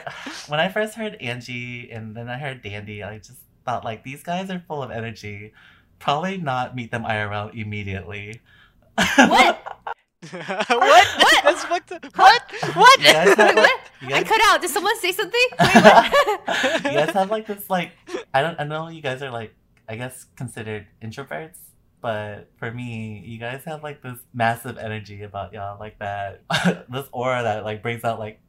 When 0.49 0.61
I 0.61 0.69
first 0.69 0.95
heard 0.95 1.15
Angie 1.17 1.91
and 1.91 2.17
then 2.17 2.29
I 2.29 2.39
heard 2.39 2.63
Dandy, 2.63 3.03
I 3.03 3.19
just 3.19 3.39
thought 3.65 3.85
like 3.85 4.05
these 4.05 4.23
guys 4.23 4.51
are 4.51 4.63
full 4.67 4.83
of 4.83 4.91
energy. 4.91 5.53
Probably 5.99 6.39
not 6.39 6.75
meet 6.75 6.91
them 6.91 7.05
IRL 7.05 7.55
immediately. 7.55 8.41
What? 9.17 9.63
what? 10.31 10.69
What? 10.69 11.07
That's 11.45 11.65
fucked 11.65 11.93
up. 11.93 12.05
What? 12.17 12.43
What? 12.75 13.01
Have, 13.01 13.39
Wait, 13.39 13.57
what? 13.57 13.81
you 14.01 14.15
I 14.15 14.23
cut 14.23 14.41
out. 14.45 14.61
Did 14.61 14.71
someone 14.71 14.99
say 14.99 15.13
something? 15.13 15.49
Wait, 15.61 15.75
what? 15.75 16.85
you 16.85 16.91
guys 16.93 17.11
have 17.11 17.31
like 17.31 17.47
this 17.47 17.69
like 17.69 17.93
I 18.33 18.43
don't 18.43 18.59
I 18.59 18.65
know 18.65 18.89
you 18.89 19.03
guys 19.03 19.23
are 19.23 19.31
like 19.31 19.55
I 19.89 19.97
guess 19.97 20.27
considered 20.37 20.87
introverts, 21.03 21.59
but 22.01 22.51
for 22.57 22.71
me, 22.71 23.23
you 23.27 23.39
guys 23.39 23.63
have 23.67 23.83
like 23.83 24.03
this 24.03 24.19
massive 24.33 24.79
energy 24.79 25.23
about 25.23 25.53
y'all 25.53 25.79
like 25.79 25.99
that 25.99 26.43
this 26.89 27.07
aura 27.13 27.43
that 27.43 27.65
like 27.65 27.83
brings 27.83 28.03
out 28.03 28.19
like 28.19 28.41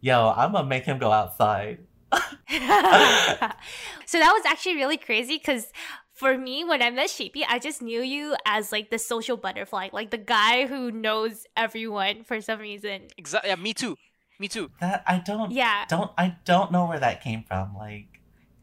yo, 0.00 0.32
I'm 0.36 0.52
gonna 0.52 0.68
make 0.68 0.84
him 0.84 0.98
go 0.98 1.10
outside. 1.10 1.78
so 2.12 2.20
that 2.50 4.32
was 4.32 4.42
actually 4.46 4.76
really 4.76 4.98
crazy 4.98 5.38
because 5.38 5.72
for 6.14 6.38
me, 6.38 6.64
when 6.64 6.82
I 6.82 6.90
met 6.90 7.10
Sheepy, 7.10 7.44
I 7.44 7.58
just 7.58 7.82
knew 7.82 8.00
you 8.00 8.36
as 8.46 8.72
like 8.72 8.90
the 8.90 8.98
social 8.98 9.36
butterfly, 9.36 9.88
like 9.92 10.10
the 10.10 10.18
guy 10.18 10.66
who 10.66 10.90
knows 10.90 11.46
everyone 11.56 12.24
for 12.24 12.40
some 12.40 12.60
reason. 12.60 13.08
Exactly. 13.18 13.50
Yeah, 13.50 13.56
me 13.56 13.74
too. 13.74 13.96
Me 14.38 14.48
too. 14.48 14.70
That 14.80 15.04
I 15.06 15.18
don't 15.18 15.52
Yeah. 15.52 15.84
don't 15.88 16.10
I 16.18 16.36
don't 16.44 16.72
know 16.72 16.86
where 16.86 17.00
that 17.00 17.22
came 17.22 17.44
from. 17.44 17.76
Like 17.76 18.06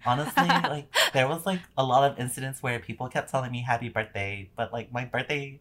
honestly, 0.05 0.47
like 0.67 0.87
there 1.13 1.27
was 1.27 1.45
like 1.45 1.61
a 1.77 1.83
lot 1.83 2.09
of 2.09 2.19
incidents 2.19 2.61
where 2.63 2.79
people 2.79 3.07
kept 3.09 3.29
telling 3.29 3.51
me 3.51 3.61
happy 3.61 3.89
birthday, 3.89 4.49
but 4.55 4.71
like 4.73 4.91
my 4.91 5.05
birthday 5.05 5.59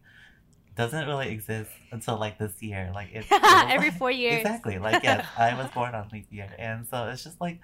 doesn't 0.81 1.07
really 1.07 1.29
exist 1.29 1.69
until 1.91 2.17
like 2.17 2.37
this 2.37 2.53
year. 2.61 2.91
Like 2.93 3.09
it, 3.13 3.25
it 3.29 3.41
Every 3.75 3.89
like- 3.89 3.97
four 3.99 4.11
years. 4.23 4.41
Exactly. 4.41 4.77
Like 4.79 5.03
yes, 5.03 5.25
I 5.37 5.53
was 5.55 5.69
born 5.77 5.93
on 5.95 6.09
leap 6.11 6.27
year, 6.31 6.49
and 6.57 6.87
so 6.87 7.07
it's 7.09 7.23
just 7.23 7.39
like 7.39 7.59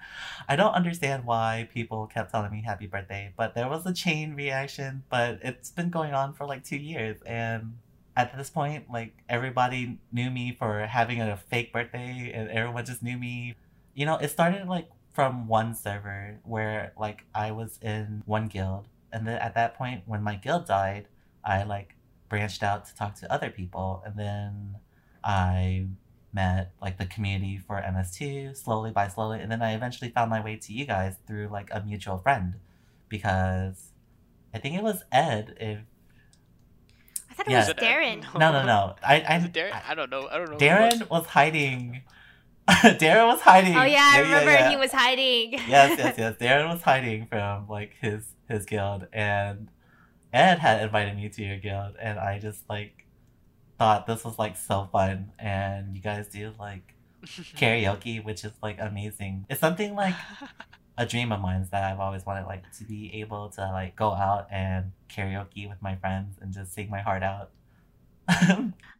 I 0.48 0.54
don't 0.56 0.74
understand 0.74 1.24
why 1.24 1.68
people 1.72 2.06
kept 2.06 2.30
telling 2.32 2.52
me 2.52 2.62
happy 2.62 2.86
birthday. 2.86 3.32
But 3.36 3.54
there 3.54 3.68
was 3.68 3.84
a 3.86 3.92
chain 3.92 4.34
reaction. 4.34 5.02
But 5.10 5.40
it's 5.42 5.70
been 5.70 5.90
going 5.90 6.12
on 6.14 6.32
for 6.34 6.46
like 6.46 6.62
two 6.64 6.76
years, 6.92 7.18
and 7.26 7.78
at 8.16 8.36
this 8.36 8.50
point, 8.50 8.90
like 8.90 9.12
everybody 9.28 9.98
knew 10.12 10.30
me 10.30 10.56
for 10.58 10.86
having 10.86 11.20
a 11.20 11.36
fake 11.36 11.72
birthday, 11.72 12.32
and 12.34 12.48
everyone 12.50 12.84
just 12.86 13.02
knew 13.02 13.18
me. 13.18 13.56
You 13.94 14.06
know, 14.06 14.16
it 14.16 14.28
started 14.28 14.68
like 14.68 14.88
from 15.12 15.48
one 15.48 15.74
server 15.74 16.38
where 16.44 16.92
like 16.98 17.24
I 17.34 17.50
was 17.50 17.78
in 17.82 18.22
one 18.26 18.46
guild, 18.46 18.86
and 19.12 19.26
then 19.26 19.38
at 19.38 19.54
that 19.54 19.74
point, 19.76 20.02
when 20.06 20.22
my 20.22 20.36
guild 20.36 20.66
died, 20.66 21.08
I 21.44 21.64
like 21.64 21.94
branched 22.28 22.62
out 22.62 22.86
to 22.86 22.94
talk 22.94 23.14
to 23.16 23.32
other 23.32 23.50
people, 23.50 24.02
and 24.04 24.16
then 24.18 24.76
I 25.24 25.86
met 26.32 26.72
like 26.82 26.98
the 26.98 27.06
community 27.06 27.58
for 27.58 27.76
MS2 27.80 28.56
slowly 28.56 28.90
by 28.90 29.08
slowly, 29.08 29.40
and 29.40 29.50
then 29.50 29.62
I 29.62 29.72
eventually 29.74 30.10
found 30.10 30.30
my 30.30 30.42
way 30.42 30.56
to 30.56 30.72
you 30.72 30.84
guys 30.86 31.16
through 31.26 31.48
like 31.48 31.68
a 31.72 31.82
mutual 31.84 32.18
friend, 32.18 32.54
because 33.08 33.92
I 34.54 34.58
think 34.58 34.76
it 34.76 34.82
was 34.82 35.04
Ed. 35.12 35.54
If 35.60 35.78
I 37.30 37.34
thought 37.34 37.46
it 37.46 37.50
Yeah. 37.50 37.58
was 37.58 37.68
Is 37.68 37.74
it 37.74 37.82
Ed? 37.82 37.86
Darren. 38.22 38.34
no, 38.38 38.52
no, 38.52 38.64
no, 38.64 38.94
I, 39.02 39.16
I, 39.16 39.38
Darren? 39.52 39.80
I 39.88 39.94
don't 39.94 40.10
know. 40.10 40.28
I 40.30 40.38
don't 40.38 40.50
know. 40.50 40.56
who 40.58 40.64
it 40.64 40.80
was. 40.80 41.00
Darren 41.00 41.10
was 41.10 41.26
hiding. 41.26 42.02
Darren 42.68 43.26
was 43.26 43.40
hiding. 43.40 43.76
Oh 43.76 43.82
yeah, 43.84 44.10
I 44.12 44.18
Yeah, 44.18 44.20
remember 44.20 44.50
yeah. 44.52 44.70
he 44.70 44.76
was 44.76 44.92
hiding. 44.92 45.52
yes, 45.54 45.98
yes, 45.98 46.14
yes. 46.18 46.34
Darren 46.38 46.68
was 46.70 46.82
hiding 46.82 47.26
from 47.26 47.66
like 47.68 47.94
his 48.00 48.24
his 48.48 48.66
guild, 48.66 49.06
and 49.12 49.68
Ed 50.32 50.58
had 50.58 50.82
invited 50.82 51.16
me 51.16 51.28
to 51.28 51.42
your 51.42 51.56
guild, 51.58 51.94
and 52.00 52.18
I 52.18 52.38
just 52.38 52.68
like 52.68 53.04
thought 53.78 54.06
this 54.06 54.24
was 54.24 54.38
like 54.38 54.56
so 54.56 54.88
fun, 54.92 55.32
and 55.38 55.94
you 55.96 56.02
guys 56.02 56.28
do 56.28 56.52
like 56.58 56.94
karaoke, 57.24 58.22
which 58.24 58.44
is 58.44 58.52
like 58.62 58.76
amazing. 58.80 59.46
It's 59.48 59.60
something 59.60 59.94
like 59.94 60.14
a 60.96 61.06
dream 61.06 61.32
of 61.32 61.40
mine 61.40 61.66
that 61.70 61.84
I've 61.92 62.00
always 62.00 62.26
wanted, 62.26 62.46
like 62.46 62.70
to 62.78 62.84
be 62.84 63.10
able 63.20 63.48
to 63.50 63.60
like 63.72 63.96
go 63.96 64.12
out 64.12 64.46
and 64.50 64.92
karaoke 65.08 65.68
with 65.68 65.80
my 65.80 65.96
friends 65.96 66.36
and 66.40 66.52
just 66.52 66.72
sing 66.74 66.90
my 66.90 67.00
heart 67.00 67.22
out. 67.22 67.50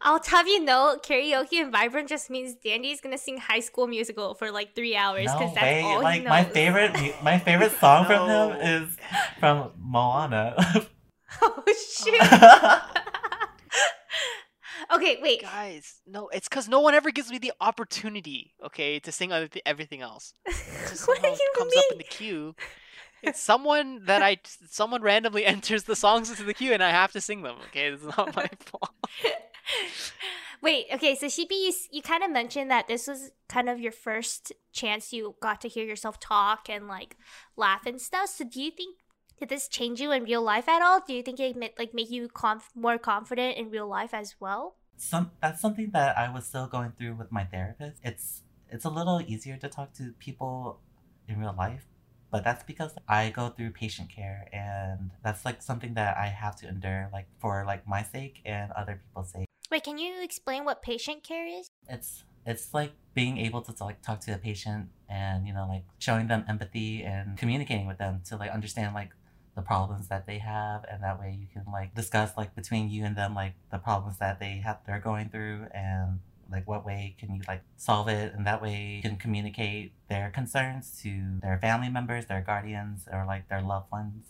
I'll 0.01 0.23
have 0.27 0.49
you 0.49 0.65
know, 0.65 0.97
karaoke 1.03 1.61
and 1.61 1.71
vibrant 1.71 2.09
just 2.09 2.31
means 2.31 2.55
Dandy's 2.55 3.01
gonna 3.03 3.19
sing 3.19 3.37
High 3.37 3.61
School 3.61 3.87
Musical 3.87 4.33
for 4.35 4.51
like 4.51 4.75
three 4.75 4.97
hours 4.97 5.27
no 5.27 5.39
because 5.39 5.55
that's 5.55 5.63
way! 5.65 5.83
all 5.83 6.03
Like 6.03 6.21
he 6.21 6.25
knows. 6.25 6.31
my 6.31 6.45
favorite, 6.45 7.15
my 7.23 7.39
favorite 7.39 7.73
song 7.73 8.07
from 8.07 8.27
No. 8.29 8.53
him 8.53 8.61
is 8.85 8.97
from 9.39 9.73
Moana. 9.79 10.87
oh 11.43 11.63
shit. 11.67 12.21
Okay, 14.91 15.19
wait. 15.21 15.43
Guys, 15.43 16.01
no, 16.07 16.29
it's 16.29 16.49
because 16.49 16.69
no 16.69 16.81
one 16.81 16.95
ever 16.95 17.11
gives 17.11 17.31
me 17.31 17.39
the 17.39 17.53
opportunity, 17.61 18.55
okay, 18.65 18.99
to 19.01 19.13
sing 19.13 19.33
other 19.33 19.49
th- 19.49 19.63
everything 19.67 20.01
else. 20.01 20.33
What 21.05 21.23
do 21.23 21.29
you 21.29 21.53
comes 21.57 21.75
mean? 21.75 21.79
up 21.79 21.93
in 21.93 21.99
the 21.99 22.05
queue. 22.05 22.55
It's 23.23 23.41
someone 23.41 24.05
that 24.05 24.23
I, 24.23 24.39
someone 24.71 25.03
randomly 25.03 25.45
enters 25.45 25.85
the 25.85 25.97
songs 25.97 26.31
into 26.31 26.45
the 26.45 26.55
queue, 26.55 26.73
and 26.73 26.83
I 26.83 26.91
have 26.91 27.13
to 27.13 27.21
sing 27.21 27.43
them. 27.43 27.57
Okay, 27.69 27.89
it's 27.89 28.03
not 28.03 28.35
my 28.35 28.49
fault. 28.61 28.91
Wait, 30.63 30.87
okay, 30.93 31.15
so 31.15 31.27
Shippy, 31.27 31.51
you, 31.53 31.73
you 31.93 32.03
kind 32.03 32.25
of 32.25 32.31
mentioned 32.31 32.71
that 32.71 32.89
this 32.89 33.07
was 33.07 33.31
kind 33.49 33.69
of 33.69 33.79
your 33.79 33.93
first 33.93 34.53
chance 34.73 35.13
you 35.13 35.37
got 35.41 35.61
to 35.61 35.69
hear 35.69 35.85
yourself 35.85 36.19
talk 36.19 36.69
and 36.69 36.89
like 36.89 37.17
laugh 37.57 37.87
and 37.87 38.01
stuff. 38.01 38.31
So 38.31 38.45
do 38.45 38.61
you 38.63 38.71
think 38.71 38.97
did 39.41 39.49
this 39.49 39.69
change 39.69 40.01
you 40.01 40.13
in 40.13 40.25
real 40.25 40.43
life 40.43 40.69
at 40.69 40.83
all? 40.83 41.01
Do 41.07 41.15
you 41.15 41.23
think 41.23 41.41
it 41.41 41.57
like 41.79 41.95
make 41.95 42.11
you 42.11 42.29
conf- 42.29 42.73
more 42.75 42.99
confident 42.99 43.57
in 43.57 43.71
real 43.71 43.89
life 43.89 44.13
as 44.13 44.35
well? 44.41 44.77
some 44.99 45.31
that's 45.41 45.61
something 45.61 45.91
that 45.93 46.19
I 46.19 46.29
was 46.29 46.47
still 46.47 46.67
going 46.67 46.93
through 46.93 47.15
with 47.15 47.33
my 47.33 47.45
therapist. 47.45 48.01
It's 48.05 48.43
it's 48.69 48.85
a 48.85 48.91
little 48.91 49.21
easier 49.21 49.57
to 49.57 49.69
talk 49.69 49.95
to 49.95 50.13
people 50.19 50.81
in 51.29 51.41
real 51.41 51.55
life, 51.57 51.87
but 52.31 52.45
that's 52.45 52.63
because 52.65 52.95
I 53.09 53.31
go 53.31 53.49
through 53.49 53.71
patient 53.71 54.11
care 54.11 54.49
and 54.53 55.11
that's 55.25 55.45
like 55.45 55.63
something 55.63 55.95
that 55.95 56.19
I 56.19 56.27
have 56.27 56.57
to 56.57 56.69
endure 56.69 57.09
like 57.13 57.29
for 57.39 57.65
like 57.67 57.89
my 57.89 58.03
sake 58.03 58.43
and 58.45 58.73
other 58.73 59.01
people's 59.07 59.31
sake. 59.31 59.47
Wait, 59.71 59.85
can 59.85 59.99
you 59.99 60.23
explain 60.23 60.65
what 60.65 60.83
patient 60.83 61.23
care 61.23 61.47
is? 61.47 61.69
It's 61.89 62.25
it's 62.45 62.75
like 62.75 62.93
being 63.15 63.39
able 63.39 63.63
to 63.63 63.85
like 63.85 64.03
talk 64.03 64.21
to 64.21 64.35
a 64.35 64.39
patient 64.39 64.89
and 65.09 65.47
you 65.47 65.53
know 65.53 65.67
like 65.69 65.85
showing 65.99 66.27
them 66.27 66.45
empathy 66.49 67.03
and 67.03 67.39
communicating 67.39 67.87
with 67.87 67.99
them 67.99 68.21
to 68.27 68.37
like 68.37 68.51
understand 68.51 68.95
like 68.95 69.11
the 69.59 69.63
problems 69.63 70.07
that 70.07 70.25
they 70.25 70.39
have 70.39 70.85
and 70.91 71.03
that 71.03 71.19
way 71.19 71.37
you 71.41 71.49
can 71.53 71.65
like 71.73 71.93
discuss 71.95 72.37
like 72.37 72.55
between 72.55 72.89
you 72.89 73.05
and 73.05 73.17
them 73.17 73.35
like 73.35 73.55
the 73.73 73.79
problems 73.79 74.17
that 74.19 74.39
they 74.39 74.63
have 74.65 74.79
they're 74.87 75.01
going 75.01 75.29
through 75.29 75.67
and 75.75 76.21
like 76.51 76.67
what 76.67 76.87
way 76.87 77.15
can 77.19 77.35
you 77.35 77.43
like 77.47 77.63
solve 77.77 78.09
it? 78.09 78.33
And 78.35 78.47
that 78.47 78.63
way 78.63 78.95
you 78.97 79.03
can 79.03 79.17
communicate 79.17 79.93
their 80.09 80.31
concerns 80.31 80.99
to 81.03 81.41
their 81.43 81.59
family 81.59 81.89
members 81.89 82.27
their 82.27 82.41
guardians 82.41 83.07
or 83.13 83.25
like 83.27 83.49
their 83.49 83.61
loved 83.61 83.91
ones. 83.93 84.29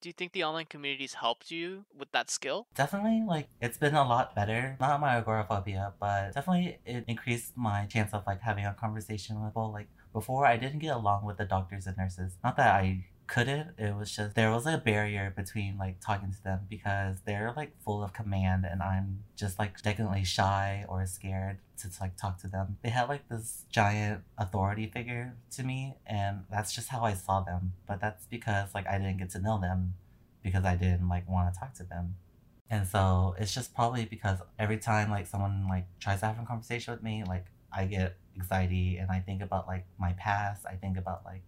Do 0.00 0.08
you 0.08 0.12
think 0.12 0.32
the 0.32 0.42
online 0.42 0.66
communities 0.66 1.14
helped 1.14 1.52
you 1.52 1.84
with 1.96 2.10
that 2.12 2.30
skill? 2.30 2.66
definitely 2.74 3.22
like 3.26 3.48
it's 3.60 3.78
been 3.78 3.94
a 3.94 4.08
lot 4.08 4.34
better. 4.34 4.76
Not 4.80 5.00
my 5.00 5.16
agoraphobia 5.16 5.92
but 6.00 6.34
definitely 6.34 6.78
it 6.84 7.04
increased 7.06 7.52
my 7.56 7.86
chance 7.86 8.12
of 8.12 8.24
like 8.26 8.40
having 8.40 8.66
a 8.66 8.74
conversation 8.74 9.40
with 9.40 9.50
people. 9.50 9.70
Like 9.70 9.88
before 10.12 10.44
i 10.44 10.56
didn't 10.56 10.80
get 10.80 10.94
along 10.94 11.24
with 11.24 11.36
the 11.38 11.44
doctors 11.44 11.86
and 11.86 11.96
nurses. 11.96 12.38
Not 12.42 12.56
that 12.56 12.74
i 12.74 13.04
couldn't 13.32 13.68
it 13.78 13.94
was 13.96 14.10
just 14.16 14.34
there 14.34 14.50
was 14.50 14.66
a 14.66 14.76
barrier 14.76 15.32
between 15.34 15.78
like 15.78 15.96
talking 16.00 16.30
to 16.30 16.42
them 16.44 16.60
because 16.68 17.16
they're 17.24 17.52
like 17.56 17.72
full 17.84 18.02
of 18.04 18.12
command 18.12 18.66
and 18.70 18.82
i'm 18.82 19.24
just 19.36 19.58
like 19.58 19.80
definitely 19.82 20.24
shy 20.24 20.84
or 20.88 21.06
scared 21.06 21.58
to 21.78 21.88
like 22.00 22.14
talk 22.16 22.38
to 22.38 22.46
them 22.46 22.76
they 22.82 22.90
had 22.90 23.08
like 23.08 23.26
this 23.28 23.64
giant 23.70 24.20
authority 24.36 24.86
figure 24.86 25.34
to 25.50 25.62
me 25.62 25.94
and 26.06 26.44
that's 26.50 26.74
just 26.74 26.88
how 26.88 27.02
i 27.02 27.14
saw 27.14 27.40
them 27.40 27.72
but 27.88 28.00
that's 28.00 28.26
because 28.26 28.74
like 28.74 28.86
i 28.86 28.98
didn't 28.98 29.16
get 29.16 29.30
to 29.30 29.38
know 29.38 29.58
them 29.58 29.94
because 30.42 30.64
I 30.64 30.76
didn't 30.76 31.08
like 31.08 31.28
want 31.28 31.52
to 31.52 31.58
talk 31.58 31.74
to 31.74 31.84
them. 31.84 32.16
And 32.70 32.86
so 32.86 33.34
it's 33.38 33.54
just 33.54 33.74
probably 33.74 34.04
because 34.04 34.38
every 34.58 34.78
time 34.78 35.10
like 35.10 35.26
someone 35.26 35.66
like 35.68 35.86
tries 36.00 36.20
to 36.20 36.26
have 36.26 36.38
a 36.40 36.46
conversation 36.46 36.92
with 36.92 37.02
me, 37.02 37.22
like 37.26 37.46
I 37.72 37.84
get 37.84 38.16
anxiety 38.36 38.96
and 38.96 39.10
I 39.10 39.20
think 39.20 39.42
about 39.42 39.66
like 39.66 39.86
my 39.98 40.14
past. 40.14 40.66
I 40.66 40.74
think 40.74 40.96
about 40.96 41.24
like 41.24 41.42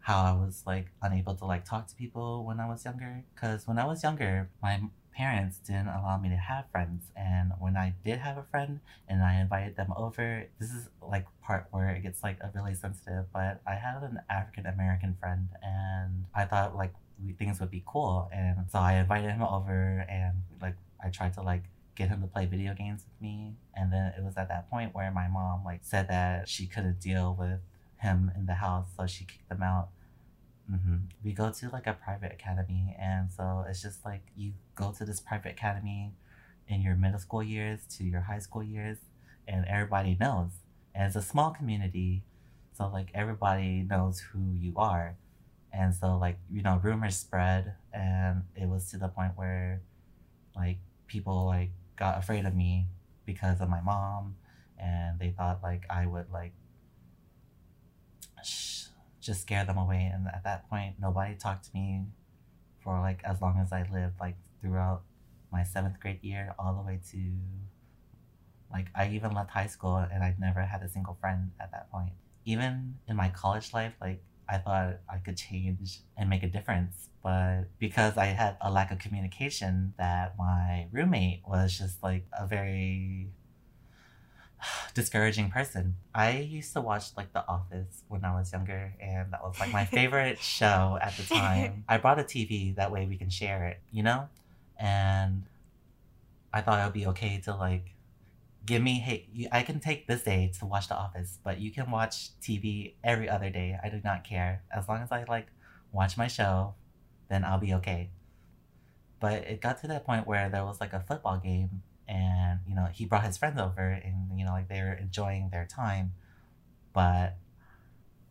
how 0.00 0.22
I 0.22 0.32
was 0.32 0.62
like 0.66 0.86
unable 1.02 1.34
to 1.36 1.44
like 1.44 1.64
talk 1.64 1.86
to 1.88 1.94
people 1.94 2.44
when 2.44 2.58
I 2.60 2.68
was 2.68 2.84
younger. 2.84 3.24
Cause 3.40 3.66
when 3.66 3.78
I 3.78 3.86
was 3.86 4.02
younger, 4.02 4.48
my 4.62 4.80
parents 5.14 5.58
didn't 5.58 5.88
allow 5.88 6.18
me 6.18 6.28
to 6.30 6.36
have 6.36 6.64
friends. 6.72 7.04
And 7.16 7.52
when 7.58 7.76
I 7.76 7.94
did 8.04 8.18
have 8.20 8.38
a 8.38 8.44
friend 8.50 8.80
and 9.08 9.22
I 9.22 9.40
invited 9.40 9.76
them 9.76 9.92
over, 9.96 10.46
this 10.58 10.70
is 10.70 10.88
like 11.02 11.26
part 11.42 11.66
where 11.70 11.90
it 11.90 12.02
gets 12.02 12.22
like 12.22 12.38
really 12.54 12.74
sensitive. 12.74 13.26
But 13.32 13.60
I 13.66 13.74
had 13.74 14.02
an 14.02 14.20
African 14.30 14.66
American 14.66 15.16
friend 15.20 15.48
and 15.62 16.24
I 16.34 16.44
thought 16.44 16.76
like 16.76 16.94
we, 17.22 17.32
things 17.32 17.60
would 17.60 17.70
be 17.70 17.82
cool. 17.86 18.30
And 18.32 18.66
so 18.72 18.78
I 18.78 18.94
invited 18.94 19.30
him 19.30 19.42
over 19.42 20.06
and 20.08 20.34
like 20.62 20.76
I 21.04 21.10
tried 21.10 21.34
to 21.34 21.42
like 21.42 21.64
get 21.94 22.08
him 22.08 22.22
to 22.22 22.26
play 22.26 22.46
video 22.46 22.72
games 22.72 23.04
with 23.04 23.20
me. 23.20 23.52
And 23.74 23.92
then 23.92 24.14
it 24.16 24.24
was 24.24 24.36
at 24.38 24.48
that 24.48 24.70
point 24.70 24.94
where 24.94 25.10
my 25.10 25.28
mom 25.28 25.64
like 25.64 25.80
said 25.82 26.08
that 26.08 26.48
she 26.48 26.66
couldn't 26.66 27.00
deal 27.00 27.36
with 27.38 27.60
him 28.00 28.32
in 28.36 28.46
the 28.46 28.54
house, 28.54 28.88
so 28.96 29.06
she 29.06 29.24
kicked 29.24 29.50
him 29.50 29.62
out. 29.62 29.88
hmm 30.68 30.96
We 31.24 31.32
go 31.32 31.50
to 31.52 31.68
like 31.70 31.86
a 31.86 31.94
private 31.94 32.32
academy, 32.32 32.96
and 33.00 33.30
so 33.30 33.64
it's 33.68 33.82
just 33.82 34.04
like 34.04 34.22
you 34.36 34.52
go 34.74 34.92
to 34.92 35.04
this 35.04 35.20
private 35.20 35.52
academy 35.52 36.12
in 36.68 36.82
your 36.82 36.96
middle 36.96 37.18
school 37.18 37.42
years 37.42 37.80
to 37.98 38.04
your 38.04 38.22
high 38.22 38.38
school 38.40 38.62
years, 38.62 38.98
and 39.48 39.64
everybody 39.66 40.16
knows. 40.20 40.50
And 40.94 41.06
it's 41.06 41.16
a 41.16 41.22
small 41.22 41.50
community, 41.50 42.24
so 42.76 42.88
like 42.88 43.08
everybody 43.14 43.82
knows 43.88 44.20
who 44.20 44.52
you 44.54 44.74
are. 44.76 45.16
And 45.72 45.94
so 45.94 46.16
like 46.18 46.38
you 46.50 46.62
know 46.62 46.80
rumors 46.82 47.16
spread, 47.16 47.74
and 47.92 48.44
it 48.56 48.68
was 48.68 48.90
to 48.90 48.98
the 48.98 49.08
point 49.08 49.32
where 49.36 49.82
like 50.56 50.78
people 51.06 51.46
like 51.46 51.70
got 51.96 52.18
afraid 52.18 52.44
of 52.46 52.54
me 52.54 52.86
because 53.26 53.60
of 53.60 53.68
my 53.68 53.80
mom, 53.80 54.36
and 54.78 55.18
they 55.18 55.30
thought 55.30 55.62
like 55.62 55.84
I 55.90 56.06
would 56.06 56.30
like 56.32 56.52
just 59.20 59.42
scare 59.42 59.64
them 59.64 59.78
away. 59.78 60.10
And 60.12 60.26
at 60.28 60.44
that 60.44 60.68
point, 60.68 60.96
nobody 61.00 61.34
talked 61.34 61.64
to 61.66 61.70
me 61.74 62.04
for 62.82 62.98
like 63.00 63.20
as 63.24 63.40
long 63.40 63.58
as 63.58 63.72
I 63.72 63.86
lived, 63.92 64.20
like 64.20 64.36
throughout 64.60 65.02
my 65.52 65.64
seventh 65.64 66.00
grade 66.00 66.22
year, 66.22 66.54
all 66.58 66.74
the 66.74 66.82
way 66.82 67.00
to 67.12 67.18
like 68.72 68.86
I 68.94 69.08
even 69.08 69.32
left 69.32 69.50
high 69.50 69.66
school 69.66 69.96
and 69.96 70.22
I 70.22 70.34
never 70.38 70.62
had 70.62 70.82
a 70.82 70.88
single 70.88 71.16
friend 71.20 71.50
at 71.60 71.70
that 71.72 71.90
point. 71.90 72.12
Even 72.44 72.94
in 73.08 73.16
my 73.16 73.28
college 73.28 73.72
life, 73.72 73.94
like 74.00 74.22
I 74.48 74.58
thought 74.58 74.98
I 75.08 75.18
could 75.18 75.36
change 75.36 76.00
and 76.16 76.28
make 76.28 76.42
a 76.42 76.48
difference, 76.48 77.10
but 77.22 77.64
because 77.78 78.16
I 78.16 78.26
had 78.26 78.56
a 78.60 78.70
lack 78.70 78.90
of 78.90 78.98
communication, 78.98 79.94
that 79.98 80.34
my 80.38 80.88
roommate 80.90 81.42
was 81.46 81.78
just 81.78 82.02
like 82.02 82.26
a 82.36 82.46
very 82.46 83.28
discouraging 84.94 85.50
person. 85.50 85.96
I 86.14 86.38
used 86.38 86.72
to 86.74 86.80
watch 86.80 87.16
like 87.16 87.32
The 87.32 87.46
Office 87.46 88.02
when 88.08 88.24
I 88.24 88.34
was 88.38 88.52
younger, 88.52 88.94
and 89.00 89.32
that 89.32 89.42
was 89.42 89.58
like 89.58 89.72
my 89.72 89.84
favorite 89.84 90.38
show 90.40 90.98
at 91.00 91.16
the 91.16 91.22
time. 91.22 91.84
I 91.88 91.98
brought 91.98 92.18
a 92.18 92.24
TV 92.24 92.74
that 92.76 92.90
way 92.92 93.06
we 93.06 93.16
can 93.16 93.30
share 93.30 93.66
it, 93.66 93.80
you 93.92 94.02
know? 94.02 94.28
And 94.78 95.44
I 96.52 96.60
thought 96.60 96.80
it 96.80 96.84
would 96.84 96.94
be 96.94 97.06
okay 97.08 97.40
to 97.44 97.54
like 97.54 97.94
give 98.66 98.82
me, 98.82 99.00
hey, 99.00 99.26
you, 99.32 99.48
I 99.50 99.62
can 99.62 99.80
take 99.80 100.06
this 100.06 100.22
day 100.22 100.52
to 100.58 100.66
watch 100.66 100.88
The 100.88 100.96
Office, 100.96 101.38
but 101.42 101.60
you 101.60 101.70
can 101.70 101.90
watch 101.90 102.30
TV 102.40 102.94
every 103.02 103.28
other 103.28 103.50
day. 103.50 103.78
I 103.82 103.88
do 103.88 104.00
not 104.04 104.24
care. 104.24 104.62
As 104.74 104.88
long 104.88 105.00
as 105.02 105.10
I 105.10 105.24
like 105.24 105.48
watch 105.92 106.16
my 106.16 106.28
show, 106.28 106.74
then 107.28 107.44
I'll 107.44 107.58
be 107.58 107.74
okay. 107.74 108.10
But 109.18 109.44
it 109.44 109.60
got 109.60 109.80
to 109.82 109.86
that 109.88 110.04
point 110.04 110.26
where 110.26 110.48
there 110.48 110.64
was 110.64 110.80
like 110.80 110.92
a 110.92 111.00
football 111.00 111.38
game 111.38 111.82
and 112.10 112.58
you 112.68 112.74
know 112.74 112.88
he 112.92 113.06
brought 113.06 113.24
his 113.24 113.38
friends 113.38 113.58
over 113.58 113.88
and 114.04 114.36
you 114.38 114.44
know 114.44 114.50
like 114.50 114.68
they 114.68 114.80
were 114.80 114.92
enjoying 114.94 115.48
their 115.50 115.64
time 115.64 116.12
but 116.92 117.36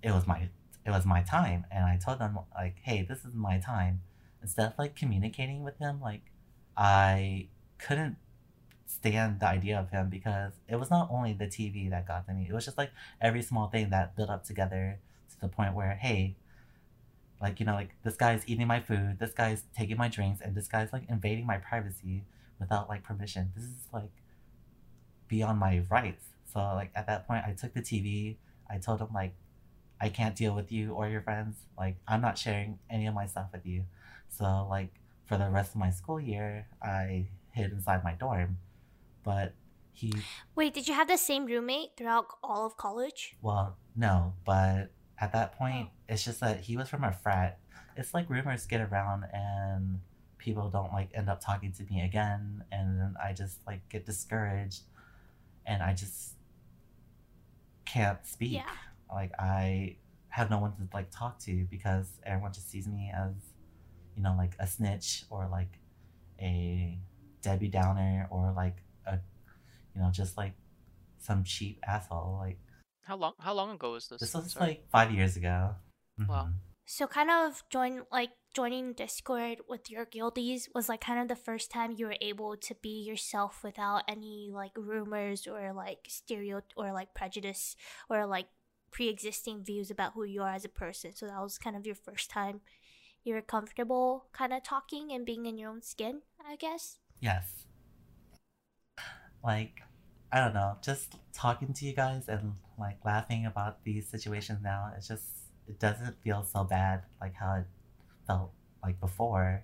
it 0.04 0.12
was 0.12 0.28
my 0.28 0.50
it 0.86 0.92
was 0.92 1.06
my 1.06 1.22
time. 1.22 1.66
And 1.72 1.86
i 1.86 1.98
told 1.98 2.20
them 2.20 2.38
like 2.54 2.76
hey 2.84 3.06
this 3.08 3.20
is 3.20 3.34
my 3.34 3.60
time. 3.60 4.02
Instead 4.42 4.68
of 4.68 4.74
like 4.78 4.96
communicating 4.96 5.64
with 5.64 5.78
him 5.80 6.00
like 6.02 6.24
i 6.78 7.48
couldn't 7.78 8.18
stand 8.86 9.40
the 9.40 9.48
idea 9.48 9.80
of 9.80 9.90
him 9.92 10.10
because 10.10 10.54
it 10.68 10.76
was 10.78 10.90
not 10.90 11.08
only 11.12 11.34
the 11.34 11.46
tv 11.46 11.90
that 11.90 12.08
got 12.08 12.28
to 12.28 12.34
me. 12.34 12.48
It 12.50 12.54
was 12.54 12.66
just 12.66 12.78
like 12.78 12.92
every 13.22 13.42
small 13.42 13.68
thing 13.70 13.90
that 13.92 14.16
built 14.16 14.30
up 14.30 14.44
together 14.44 15.00
to 15.32 15.40
the 15.42 15.48
point 15.48 15.74
where 15.74 15.96
hey 15.96 16.36
like 17.42 17.60
you 17.60 17.66
know 17.66 17.74
like 17.74 17.92
this 18.04 18.16
guy's 18.16 18.44
eating 18.48 18.68
my 18.68 18.82
food 18.82 19.18
this 19.20 19.32
guy's 19.32 19.64
taking 19.78 19.98
my 19.98 20.10
drinks 20.10 20.42
and 20.42 20.56
this 20.56 20.68
guy's 20.68 20.92
like 20.92 21.04
invading 21.10 21.46
my 21.46 21.58
privacy 21.58 22.24
without 22.60 22.90
like 22.90 23.04
permission. 23.04 23.52
This 23.56 23.66
is 23.66 23.88
like 23.94 24.12
beyond 25.28 25.60
my 25.60 25.84
rights. 25.90 26.26
So 26.52 26.60
like 26.60 26.92
at 26.96 27.08
that 27.08 27.28
point 27.28 27.44
I 27.46 27.54
took 27.54 27.74
the 27.74 27.82
TV. 27.82 28.38
I 28.70 28.78
told 28.78 29.02
him 29.02 29.10
like 29.14 29.36
I 30.02 30.10
can't 30.10 30.36
deal 30.36 30.56
with 30.56 30.72
you 30.72 30.94
or 30.94 31.08
your 31.08 31.22
friends. 31.22 31.58
Like 31.78 31.98
I'm 32.08 32.22
not 32.22 32.38
sharing 32.38 32.80
any 32.90 33.08
of 33.08 33.14
my 33.14 33.26
stuff 33.26 33.48
with 33.52 33.66
you. 33.66 33.84
So 34.30 34.68
like 34.70 34.94
for 35.26 35.38
the 35.38 35.50
rest 35.50 35.72
of 35.72 35.78
my 35.80 35.92
school 35.92 36.20
year, 36.20 36.68
I 36.82 37.28
hid 37.52 37.72
inside 37.72 38.04
my 38.04 38.14
dorm. 38.14 38.58
But 39.24 39.54
he 39.92 40.14
Wait, 40.56 40.74
did 40.74 40.88
you 40.88 40.94
have 40.94 41.08
the 41.08 41.18
same 41.18 41.46
roommate 41.46 41.98
throughout 41.98 42.28
all 42.44 42.66
of 42.66 42.78
college? 42.78 43.36
well, 43.42 43.78
no, 43.96 44.34
but 44.46 44.92
at 45.20 45.34
that 45.34 45.54
oh. 45.56 45.58
point 45.58 45.90
it's 46.08 46.24
just 46.24 46.40
that 46.40 46.62
he 46.62 46.78
was 46.78 46.90
from 46.90 47.04
a 47.04 47.12
frat. 47.12 47.60
It's 47.98 48.14
like 48.14 48.30
rumors 48.30 48.66
get 48.66 48.82
around 48.82 49.26
and 49.34 50.00
people 50.40 50.70
don't 50.70 50.92
like 50.92 51.10
end 51.14 51.30
up 51.30 51.42
talking 51.42 51.72
to 51.74 51.84
me 51.84 52.02
again 52.02 52.64
and 52.72 53.16
I 53.24 53.34
just 53.34 53.60
like 53.68 53.88
get 53.90 54.06
discouraged 54.06 54.82
and 55.68 55.84
I 55.84 55.94
just 55.94 56.34
can't 57.86 58.26
speak. 58.26 58.54
Yeah. 58.54 58.64
Like 59.14 59.32
I 59.38 59.98
have 60.30 60.50
no 60.50 60.60
one 60.60 60.72
to 60.72 60.88
like 60.94 61.12
talk 61.12 61.40
to 61.40 61.68
because 61.70 62.08
everyone 62.26 62.54
just 62.54 62.72
sees 62.72 62.88
me 62.88 63.12
as, 63.16 63.34
you 64.16 64.24
know, 64.24 64.34
like 64.38 64.54
a 64.60 64.66
snitch 64.66 65.26
or 65.30 65.48
like 65.52 65.80
a 66.42 66.98
Debbie 67.42 67.68
Downer 67.68 68.28
or 68.32 68.54
like 68.56 68.78
a 69.06 69.20
you 69.96 70.02
know, 70.02 70.10
just 70.12 70.38
like 70.38 70.54
some 71.20 71.44
cheap 71.44 71.80
asshole. 71.86 72.38
Like 72.40 72.60
How 73.04 73.18
long? 73.18 73.34
How 73.40 73.54
long 73.54 73.72
ago 73.72 73.92
was 73.92 74.08
this? 74.08 74.22
this 74.22 74.34
was 74.34 74.54
Sorry. 74.54 74.68
like 74.68 74.90
five 74.90 75.12
years 75.12 75.36
ago. 75.36 75.76
Wow. 76.28 76.50
Mm-hmm. 76.50 76.52
So 76.92 77.06
kind 77.06 77.30
of 77.30 77.64
join 77.70 78.02
like 78.12 78.32
joining 78.56 78.94
Discord 78.94 79.60
with 79.70 79.92
your 79.92 80.06
guildies 80.06 80.68
was 80.74 80.90
like 80.90 81.02
kind 81.02 81.22
of 81.22 81.28
the 81.28 81.36
first 81.36 81.70
time 81.70 81.94
you 81.96 82.08
were 82.08 82.18
able 82.20 82.58
to 82.58 82.74
be 82.82 83.04
yourself 83.04 83.64
without 83.64 84.02
any 84.08 84.50
like 84.52 84.72
rumors 84.76 85.46
or 85.46 85.72
like 85.72 86.08
stereo 86.08 86.62
or 86.76 86.92
like 86.92 87.14
prejudice 87.14 87.76
or 88.10 88.26
like 88.26 88.48
pre-existing 88.90 89.64
views 89.64 89.92
about 89.92 90.14
who 90.16 90.24
you 90.24 90.42
are 90.42 90.56
as 90.56 90.66
a 90.66 90.70
person. 90.70 91.14
So 91.14 91.28
that 91.28 91.40
was 91.40 91.60
kind 91.60 91.76
of 91.76 91.86
your 91.86 91.94
first 91.94 92.32
time 92.32 92.62
you 93.24 93.36
were 93.36 93.44
comfortable 93.44 94.26
kind 94.34 94.52
of 94.52 94.64
talking 94.64 95.12
and 95.12 95.28
being 95.28 95.46
in 95.46 95.60
your 95.60 95.70
own 95.70 95.84
skin, 95.84 96.22
I 96.44 96.56
guess. 96.56 96.98
Yes. 97.22 97.68
Like, 99.44 99.82
I 100.34 100.40
don't 100.40 100.56
know, 100.56 100.78
just 100.82 101.18
talking 101.34 101.72
to 101.72 101.86
you 101.86 101.94
guys 101.94 102.28
and 102.28 102.54
like 102.80 102.98
laughing 103.06 103.46
about 103.46 103.84
these 103.84 104.08
situations 104.08 104.62
now, 104.64 104.92
it's 104.98 105.08
just, 105.08 105.39
it 105.70 105.80
doesn't 105.80 106.22
feel 106.24 106.44
so 106.44 106.64
bad 106.64 107.04
like 107.22 107.36
how 107.36 107.54
it 107.54 107.66
felt 108.26 108.52
like 108.84 109.00
before. 109.00 109.64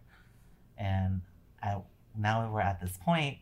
And 0.77 1.21
I, 1.63 1.77
now 2.17 2.49
we're 2.53 2.61
at 2.61 2.79
this 2.79 2.97
point, 3.03 3.39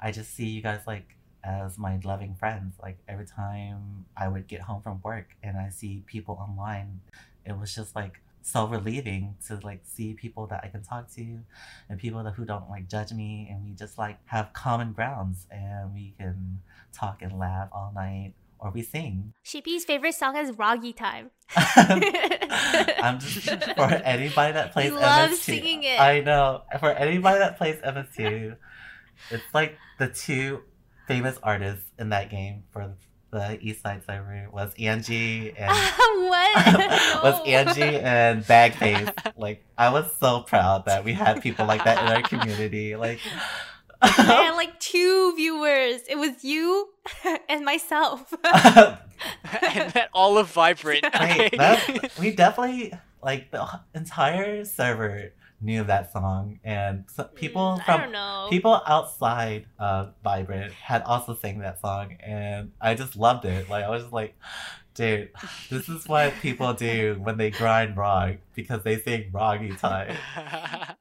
I 0.00 0.10
just 0.10 0.34
see 0.34 0.46
you 0.46 0.60
guys 0.60 0.80
like 0.86 1.14
as 1.44 1.78
my 1.78 2.00
loving 2.04 2.34
friends. 2.34 2.74
Like 2.82 2.98
every 3.08 3.26
time 3.26 4.06
I 4.16 4.26
would 4.28 4.48
get 4.48 4.62
home 4.62 4.82
from 4.82 5.00
work 5.04 5.36
and 5.42 5.56
I 5.56 5.70
see 5.70 6.02
people 6.06 6.34
online, 6.40 7.00
it 7.44 7.56
was 7.56 7.74
just 7.74 7.94
like 7.94 8.20
so 8.42 8.66
relieving 8.66 9.36
to 9.46 9.60
like 9.62 9.80
see 9.84 10.14
people 10.14 10.46
that 10.46 10.64
I 10.64 10.68
can 10.68 10.82
talk 10.82 11.10
to 11.14 11.40
and 11.88 11.98
people 11.98 12.22
that 12.24 12.34
who 12.34 12.44
don't 12.44 12.68
like 12.68 12.88
judge 12.88 13.12
me 13.12 13.46
and 13.50 13.64
we 13.64 13.72
just 13.72 13.98
like 13.98 14.18
have 14.26 14.52
common 14.52 14.92
grounds 14.92 15.46
and 15.50 15.92
we 15.92 16.14
can 16.18 16.60
talk 16.92 17.20
and 17.22 17.38
laugh 17.38 17.68
all 17.72 17.92
night 17.94 18.32
or 18.58 18.70
we 18.70 18.82
sing. 18.82 19.32
Sheepy's 19.42 19.84
favorite 19.84 20.14
song 20.14 20.36
is 20.36 20.52
Roggy 20.52 20.94
Time. 20.96 21.30
I'm 21.56 23.18
just 23.20 23.48
for 23.76 23.82
anybody 23.82 24.52
that 24.52 24.72
plays 24.72 24.90
He 24.90 24.96
loves 24.96 25.34
MS2. 25.34 25.36
singing 25.36 25.82
it. 25.84 26.00
I 26.00 26.20
know. 26.20 26.62
For 26.80 26.90
anybody 26.90 27.38
that 27.38 27.56
plays 27.56 27.76
MS2, 27.76 28.56
it's 29.30 29.54
like 29.54 29.76
the 29.98 30.08
two 30.08 30.62
famous 31.06 31.38
artists 31.42 31.90
in 31.98 32.10
that 32.10 32.30
game 32.30 32.64
for 32.72 32.94
the 33.30 33.58
East 33.60 33.82
Side 33.82 34.02
server 34.06 34.48
was 34.52 34.72
Angie 34.78 35.52
and 35.56 35.70
um, 35.70 36.28
what? 36.28 37.22
was 37.22 37.46
Angie 37.46 37.82
and 37.82 38.42
Bagface. 38.44 39.12
Like 39.36 39.64
I 39.76 39.90
was 39.90 40.10
so 40.18 40.40
proud 40.40 40.86
that 40.86 41.04
we 41.04 41.12
had 41.12 41.42
people 41.42 41.66
like 41.66 41.84
that 41.84 42.02
in 42.04 42.12
our 42.12 42.22
community. 42.22 42.96
Like 42.96 43.20
I 44.02 44.08
had 44.08 44.56
like 44.56 44.78
two 44.80 45.34
viewers. 45.36 46.02
It 46.08 46.16
was 46.18 46.44
you 46.44 46.88
and 47.48 47.64
myself. 47.64 48.32
and 48.44 49.92
then 49.92 50.06
all 50.12 50.38
of 50.38 50.50
Vibrant. 50.52 51.04
Wait, 51.20 51.56
that, 51.56 52.12
we 52.20 52.30
definitely 52.34 52.92
like 53.22 53.50
the 53.50 53.66
entire 53.94 54.64
server 54.64 55.32
knew 55.60 55.82
that 55.82 56.12
song, 56.12 56.60
and 56.62 57.04
so, 57.12 57.24
people 57.24 57.78
Mm, 57.78 57.80
I 57.80 57.84
from 57.84 58.00
don't 58.02 58.12
know. 58.12 58.46
people 58.48 58.80
outside 58.86 59.66
of 59.80 60.14
Vibrant 60.22 60.72
had 60.72 61.02
also 61.02 61.34
sang 61.34 61.58
that 61.60 61.80
song, 61.80 62.12
and 62.20 62.70
I 62.80 62.94
just 62.94 63.16
loved 63.16 63.44
it. 63.44 63.68
Like 63.68 63.84
I 63.84 63.90
was 63.90 64.02
just 64.02 64.12
like, 64.12 64.36
dude, 64.98 65.30
this 65.70 65.88
is 65.88 66.08
what 66.08 66.34
people 66.42 66.74
do 66.74 67.16
when 67.22 67.36
they 67.36 67.50
grind 67.50 67.96
rock 67.96 68.34
because 68.56 68.82
they 68.82 68.98
sing 68.98 69.30
Roggy 69.32 69.78
time. 69.78 70.16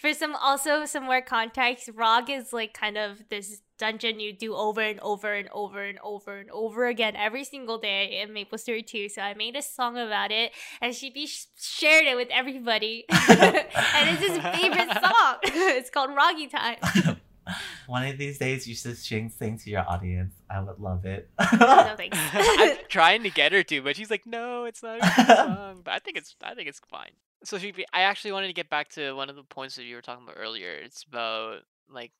For 0.00 0.14
some 0.14 0.34
also 0.34 0.86
some 0.86 1.04
more 1.04 1.20
context, 1.20 1.90
Rog 1.94 2.30
is 2.30 2.54
like 2.54 2.72
kind 2.72 2.96
of 2.96 3.28
this 3.28 3.60
dungeon 3.76 4.18
you 4.18 4.32
do 4.32 4.54
over 4.54 4.80
and 4.80 4.98
over 5.00 5.34
and 5.34 5.48
over 5.52 5.84
and 5.84 5.98
over 6.02 6.38
and 6.38 6.50
over 6.50 6.86
again 6.86 7.16
every 7.16 7.44
single 7.44 7.76
day 7.76 8.22
in 8.22 8.32
Maple 8.32 8.56
Story 8.56 8.82
2. 8.82 9.10
So 9.10 9.20
I 9.20 9.34
made 9.34 9.56
a 9.56 9.62
song 9.62 9.98
about 9.98 10.32
it 10.32 10.52
and 10.80 10.94
she 10.94 11.10
be 11.10 11.26
sh- 11.26 11.46
shared 11.56 12.06
it 12.06 12.16
with 12.16 12.28
everybody. 12.30 13.04
and 13.10 14.08
it's 14.08 14.22
his 14.22 14.38
favorite 14.38 14.90
song. 14.90 15.36
it's 15.44 15.90
called 15.90 16.10
Roggy 16.10 16.50
Time. 16.50 17.20
One 17.86 18.06
of 18.06 18.18
these 18.18 18.38
days, 18.38 18.66
you 18.66 18.74
should 18.74 18.96
sing, 18.96 19.30
sing 19.30 19.58
to 19.58 19.70
your 19.70 19.88
audience. 19.88 20.34
I 20.50 20.60
would 20.60 20.78
love 20.78 21.04
it. 21.04 21.30
no 21.38 21.94
thanks. 21.96 22.18
I'm 22.32 22.76
trying 22.88 23.22
to 23.22 23.30
get 23.30 23.52
her 23.52 23.62
to, 23.64 23.82
but 23.82 23.96
she's 23.96 24.10
like, 24.10 24.26
"No, 24.26 24.64
it's 24.64 24.82
not 24.82 24.98
a 25.00 25.36
song." 25.36 25.80
But 25.84 25.94
I 25.94 25.98
think 25.98 26.16
it's, 26.16 26.36
I 26.42 26.54
think 26.54 26.68
it's 26.68 26.80
fine. 26.88 27.12
So, 27.44 27.58
Sheepy, 27.58 27.84
I 27.92 28.02
actually 28.02 28.32
wanted 28.32 28.48
to 28.48 28.52
get 28.52 28.68
back 28.68 28.88
to 28.90 29.12
one 29.12 29.30
of 29.30 29.36
the 29.36 29.42
points 29.42 29.76
that 29.76 29.84
you 29.84 29.96
were 29.96 30.02
talking 30.02 30.24
about 30.24 30.36
earlier. 30.38 30.72
It's 30.72 31.04
about 31.04 31.60
like, 31.88 32.12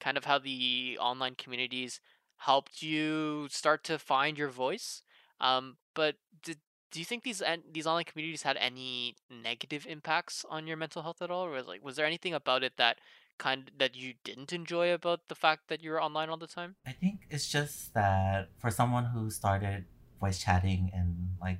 kind 0.00 0.16
of 0.16 0.24
how 0.24 0.38
the 0.38 0.96
online 1.00 1.34
communities 1.34 2.00
helped 2.36 2.82
you 2.82 3.48
start 3.50 3.84
to 3.84 3.98
find 3.98 4.38
your 4.38 4.48
voice. 4.48 5.02
Um, 5.40 5.76
but 5.94 6.16
did 6.42 6.58
do 6.90 6.98
you 6.98 7.04
think 7.04 7.22
these 7.22 7.42
these 7.72 7.86
online 7.86 8.04
communities 8.04 8.42
had 8.42 8.56
any 8.56 9.16
negative 9.30 9.86
impacts 9.88 10.44
on 10.48 10.66
your 10.66 10.76
mental 10.76 11.02
health 11.02 11.22
at 11.22 11.30
all, 11.30 11.44
or 11.44 11.50
was 11.50 11.66
like, 11.66 11.84
was 11.84 11.96
there 11.96 12.06
anything 12.06 12.34
about 12.34 12.62
it 12.62 12.76
that 12.76 12.98
kind 13.40 13.70
that 13.78 13.96
you 13.96 14.14
didn't 14.22 14.52
enjoy 14.52 14.92
about 14.92 15.26
the 15.28 15.34
fact 15.34 15.68
that 15.68 15.82
you 15.82 15.90
were 15.90 16.02
online 16.02 16.28
all 16.28 16.36
the 16.36 16.46
time? 16.46 16.76
I 16.86 16.92
think 16.92 17.26
it's 17.30 17.48
just 17.48 17.94
that 17.94 18.50
for 18.58 18.70
someone 18.70 19.06
who 19.06 19.30
started 19.30 19.86
voice 20.20 20.38
chatting 20.38 20.90
and 20.92 21.30
like 21.40 21.58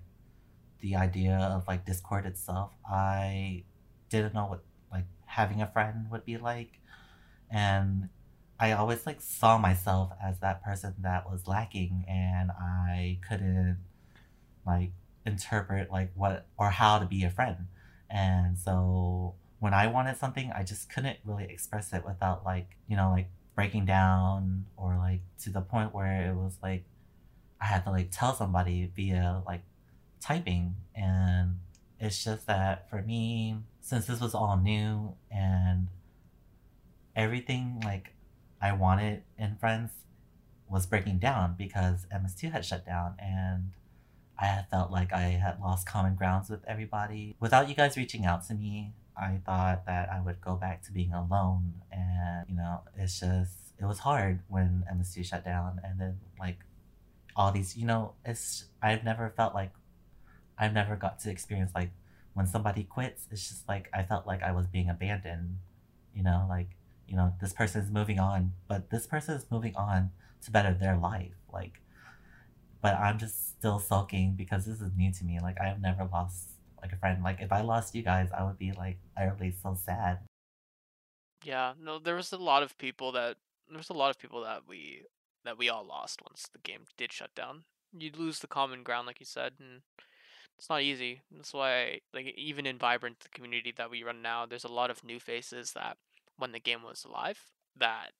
the 0.80 0.94
idea 0.94 1.36
of 1.36 1.66
like 1.66 1.86
Discord 1.86 2.26
itself, 2.26 2.70
I 2.88 3.64
didn't 4.10 4.34
know 4.34 4.46
what 4.46 4.62
like 4.92 5.06
having 5.24 5.62
a 5.62 5.66
friend 5.66 6.06
would 6.10 6.24
be 6.24 6.36
like. 6.36 6.78
And 7.50 8.10
I 8.60 8.72
always 8.72 9.06
like 9.06 9.20
saw 9.22 9.56
myself 9.56 10.12
as 10.22 10.38
that 10.40 10.62
person 10.62 10.94
that 11.00 11.28
was 11.28 11.48
lacking 11.48 12.04
and 12.06 12.50
I 12.50 13.18
couldn't 13.26 13.78
like 14.66 14.92
interpret 15.24 15.90
like 15.90 16.12
what 16.14 16.46
or 16.58 16.70
how 16.70 16.98
to 16.98 17.06
be 17.06 17.24
a 17.24 17.30
friend. 17.30 17.66
And 18.10 18.58
so 18.58 19.34
when 19.60 19.74
I 19.74 19.86
wanted 19.86 20.16
something, 20.16 20.50
I 20.54 20.64
just 20.64 20.92
couldn't 20.92 21.18
really 21.24 21.44
express 21.44 21.92
it 21.92 22.04
without 22.04 22.44
like, 22.44 22.76
you 22.88 22.96
know, 22.96 23.10
like 23.10 23.28
breaking 23.54 23.84
down 23.84 24.64
or 24.76 24.96
like 24.96 25.20
to 25.42 25.50
the 25.50 25.60
point 25.60 25.94
where 25.94 26.30
it 26.30 26.34
was 26.34 26.56
like 26.62 26.84
I 27.60 27.66
had 27.66 27.84
to 27.84 27.90
like 27.90 28.08
tell 28.10 28.34
somebody 28.34 28.90
via 28.96 29.42
like 29.46 29.62
typing 30.20 30.76
and 30.94 31.58
it's 31.98 32.24
just 32.24 32.46
that 32.46 32.88
for 32.88 33.02
me 33.02 33.58
since 33.82 34.06
this 34.06 34.20
was 34.20 34.34
all 34.34 34.56
new 34.56 35.14
and 35.30 35.88
everything 37.14 37.82
like 37.84 38.14
I 38.62 38.72
wanted 38.72 39.24
in 39.38 39.56
friends 39.56 39.90
was 40.68 40.86
breaking 40.86 41.18
down 41.18 41.54
because 41.58 42.06
MS2 42.14 42.52
had 42.52 42.64
shut 42.64 42.86
down 42.86 43.16
and 43.18 43.72
I 44.38 44.46
had 44.46 44.70
felt 44.70 44.90
like 44.90 45.12
I 45.12 45.38
had 45.42 45.60
lost 45.60 45.86
common 45.86 46.14
grounds 46.14 46.48
with 46.48 46.60
everybody. 46.66 47.36
Without 47.40 47.68
you 47.68 47.74
guys 47.74 47.96
reaching 47.98 48.24
out 48.24 48.46
to 48.46 48.54
me, 48.54 48.94
I 49.20 49.40
thought 49.44 49.86
that 49.86 50.08
I 50.10 50.20
would 50.20 50.40
go 50.40 50.56
back 50.56 50.82
to 50.84 50.92
being 50.92 51.12
alone 51.12 51.74
and 51.92 52.48
you 52.48 52.56
know, 52.56 52.80
it's 52.96 53.20
just 53.20 53.52
it 53.78 53.84
was 53.84 54.00
hard 54.00 54.40
when 54.48 54.84
MS2 54.92 55.24
shut 55.24 55.44
down 55.44 55.80
and 55.84 56.00
then 56.00 56.18
like 56.38 56.58
all 57.36 57.52
these 57.52 57.76
you 57.76 57.86
know, 57.86 58.14
it's 58.24 58.66
I've 58.82 59.04
never 59.04 59.32
felt 59.36 59.54
like 59.54 59.72
I've 60.58 60.72
never 60.72 60.96
got 60.96 61.20
to 61.20 61.30
experience 61.30 61.72
like 61.74 61.90
when 62.34 62.46
somebody 62.46 62.84
quits, 62.84 63.26
it's 63.30 63.48
just 63.48 63.68
like 63.68 63.88
I 63.92 64.02
felt 64.02 64.26
like 64.26 64.42
I 64.42 64.52
was 64.52 64.66
being 64.66 64.88
abandoned. 64.88 65.58
You 66.14 66.24
know, 66.24 66.46
like, 66.48 66.70
you 67.06 67.16
know, 67.16 67.34
this 67.40 67.52
person 67.52 67.82
is 67.82 67.90
moving 67.90 68.18
on, 68.18 68.52
but 68.68 68.90
this 68.90 69.06
person 69.06 69.34
is 69.36 69.46
moving 69.50 69.76
on 69.76 70.10
to 70.44 70.50
better 70.50 70.74
their 70.74 70.96
life. 70.96 71.34
Like 71.52 71.80
but 72.82 72.94
I'm 72.94 73.18
just 73.18 73.50
still 73.58 73.78
sulking 73.78 74.34
because 74.36 74.64
this 74.64 74.80
is 74.80 74.90
new 74.96 75.12
to 75.12 75.24
me. 75.24 75.38
Like 75.40 75.60
I've 75.60 75.80
never 75.80 76.08
lost 76.10 76.50
like 76.82 76.92
a 76.92 76.96
friend. 76.96 77.22
Like 77.22 77.40
if 77.40 77.52
I 77.52 77.62
lost 77.62 77.94
you 77.94 78.02
guys, 78.02 78.30
I 78.36 78.44
would 78.44 78.58
be 78.58 78.72
like 78.72 78.98
utterly 79.16 79.54
so 79.62 79.74
sad. 79.74 80.18
Yeah, 81.44 81.72
no, 81.80 81.98
there 81.98 82.16
was 82.16 82.32
a 82.32 82.38
lot 82.38 82.62
of 82.62 82.76
people 82.78 83.12
that 83.12 83.36
there 83.68 83.78
was 83.78 83.90
a 83.90 83.94
lot 83.94 84.10
of 84.10 84.18
people 84.18 84.42
that 84.42 84.62
we 84.68 85.02
that 85.44 85.58
we 85.58 85.68
all 85.68 85.84
lost 85.84 86.20
once 86.22 86.46
the 86.52 86.58
game 86.58 86.82
did 86.96 87.12
shut 87.12 87.34
down. 87.34 87.64
You'd 87.96 88.18
lose 88.18 88.40
the 88.40 88.46
common 88.46 88.82
ground, 88.82 89.06
like 89.06 89.20
you 89.20 89.26
said, 89.26 89.54
and 89.58 89.82
it's 90.58 90.68
not 90.68 90.82
easy. 90.82 91.22
That's 91.34 91.54
why, 91.54 92.00
like, 92.12 92.34
even 92.36 92.66
in 92.66 92.78
Vibrant, 92.78 93.20
the 93.20 93.30
community 93.30 93.72
that 93.76 93.90
we 93.90 94.02
run 94.02 94.22
now, 94.22 94.44
there's 94.46 94.64
a 94.64 94.68
lot 94.68 94.90
of 94.90 95.02
new 95.02 95.18
faces 95.18 95.72
that 95.72 95.96
when 96.36 96.52
the 96.52 96.60
game 96.60 96.82
was 96.82 97.04
alive 97.04 97.40
that 97.76 98.10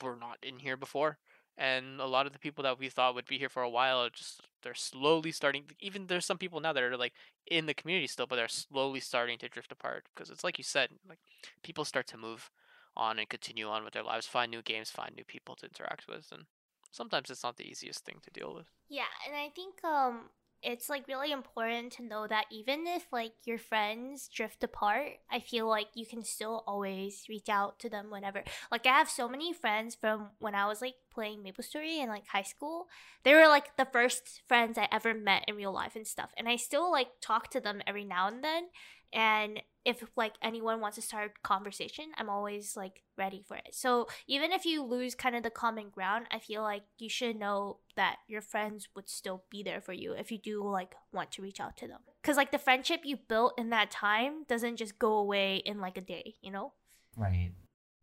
were 0.00 0.16
not 0.16 0.38
in 0.42 0.60
here 0.60 0.76
before, 0.76 1.18
and 1.56 2.00
a 2.00 2.06
lot 2.06 2.26
of 2.26 2.32
the 2.32 2.38
people 2.38 2.64
that 2.64 2.78
we 2.78 2.88
thought 2.88 3.14
would 3.14 3.26
be 3.26 3.38
here 3.38 3.48
for 3.48 3.62
a 3.62 3.70
while 3.70 4.08
just 4.10 4.40
they're 4.62 4.74
slowly 4.74 5.32
starting. 5.32 5.64
Even 5.80 6.06
there's 6.06 6.26
some 6.26 6.38
people 6.38 6.60
now 6.60 6.72
that 6.72 6.82
are 6.82 6.96
like 6.96 7.12
in 7.46 7.66
the 7.66 7.74
community 7.74 8.06
still, 8.06 8.26
but 8.26 8.36
they're 8.36 8.48
slowly 8.48 9.00
starting 9.00 9.38
to 9.38 9.48
drift 9.48 9.72
apart 9.72 10.04
because 10.14 10.30
it's 10.30 10.44
like 10.44 10.58
you 10.58 10.64
said, 10.64 10.90
like 11.08 11.18
people 11.62 11.84
start 11.84 12.06
to 12.08 12.16
move 12.16 12.50
on 12.96 13.18
and 13.18 13.28
continue 13.28 13.68
on 13.68 13.84
with 13.84 13.94
their 13.94 14.02
lives, 14.02 14.26
find 14.26 14.50
new 14.50 14.62
games, 14.62 14.90
find 14.90 15.14
new 15.16 15.24
people 15.24 15.54
to 15.56 15.66
interact 15.66 16.06
with, 16.08 16.26
and 16.32 16.44
sometimes 16.90 17.30
it's 17.30 17.42
not 17.42 17.56
the 17.56 17.68
easiest 17.68 18.04
thing 18.04 18.18
to 18.22 18.30
deal 18.30 18.54
with. 18.54 18.66
Yeah, 18.88 19.10
and 19.26 19.36
I 19.36 19.48
think 19.48 19.82
um 19.84 20.30
it's 20.62 20.88
like 20.88 21.08
really 21.08 21.32
important 21.32 21.92
to 21.92 22.04
know 22.04 22.26
that 22.26 22.46
even 22.50 22.86
if 22.86 23.06
like 23.12 23.32
your 23.44 23.58
friends 23.58 24.28
drift 24.28 24.62
apart, 24.62 25.08
I 25.30 25.40
feel 25.40 25.68
like 25.68 25.88
you 25.94 26.06
can 26.06 26.22
still 26.22 26.62
always 26.66 27.24
reach 27.28 27.48
out 27.48 27.78
to 27.80 27.88
them 27.88 28.10
whenever. 28.10 28.44
Like 28.70 28.86
I 28.86 28.90
have 28.90 29.10
so 29.10 29.28
many 29.28 29.52
friends 29.52 29.94
from 29.94 30.30
when 30.38 30.54
I 30.54 30.66
was 30.66 30.80
like 30.80 30.94
playing 31.12 31.42
Maple 31.42 31.64
Story 31.64 32.00
in 32.00 32.08
like 32.08 32.28
high 32.28 32.42
school. 32.42 32.86
They 33.24 33.34
were 33.34 33.48
like 33.48 33.76
the 33.76 33.88
first 33.92 34.42
friends 34.46 34.78
I 34.78 34.88
ever 34.92 35.14
met 35.14 35.44
in 35.48 35.56
real 35.56 35.72
life 35.72 35.96
and 35.96 36.06
stuff. 36.06 36.30
And 36.36 36.48
I 36.48 36.56
still 36.56 36.90
like 36.90 37.08
talk 37.20 37.50
to 37.50 37.60
them 37.60 37.82
every 37.86 38.04
now 38.04 38.28
and 38.28 38.42
then. 38.42 38.68
And 39.12 39.60
if 39.84 40.02
like 40.16 40.34
anyone 40.42 40.80
wants 40.80 40.96
to 40.96 41.02
start 41.02 41.32
a 41.36 41.46
conversation, 41.46 42.06
I'm 42.16 42.30
always 42.30 42.76
like 42.76 43.02
ready 43.18 43.42
for 43.46 43.56
it. 43.56 43.68
So 43.72 44.06
even 44.26 44.52
if 44.52 44.64
you 44.64 44.82
lose 44.82 45.14
kind 45.14 45.34
of 45.34 45.42
the 45.42 45.50
common 45.50 45.90
ground, 45.90 46.26
I 46.30 46.38
feel 46.38 46.62
like 46.62 46.82
you 46.98 47.08
should 47.08 47.36
know 47.36 47.78
that 47.96 48.16
your 48.28 48.42
friends 48.42 48.88
would 48.94 49.08
still 49.08 49.44
be 49.50 49.62
there 49.62 49.80
for 49.80 49.92
you 49.92 50.12
if 50.12 50.30
you 50.30 50.38
do 50.38 50.62
like 50.62 50.94
want 51.12 51.32
to 51.32 51.42
reach 51.42 51.60
out 51.60 51.76
to 51.78 51.88
them. 51.88 52.00
Cuz 52.22 52.36
like 52.36 52.52
the 52.52 52.58
friendship 52.58 53.00
you 53.04 53.16
built 53.16 53.58
in 53.58 53.70
that 53.70 53.90
time 53.90 54.44
doesn't 54.44 54.76
just 54.76 54.98
go 54.98 55.14
away 55.14 55.56
in 55.56 55.80
like 55.80 55.98
a 55.98 56.00
day, 56.00 56.36
you 56.40 56.50
know? 56.50 56.72
Right. 57.16 57.52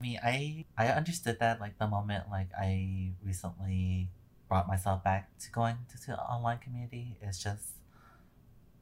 I 0.01 0.03
mean, 0.03 0.19
I 0.23 0.65
I 0.77 0.87
understood 0.87 1.39
that 1.39 1.59
like 1.59 1.77
the 1.77 1.87
moment 1.87 2.29
like 2.29 2.49
I 2.57 3.13
recently 3.23 4.09
brought 4.47 4.67
myself 4.67 5.03
back 5.03 5.37
to 5.39 5.51
going 5.51 5.77
to 5.89 6.07
the 6.07 6.19
online 6.19 6.59
community. 6.59 7.17
It's 7.21 7.41
just 7.41 7.78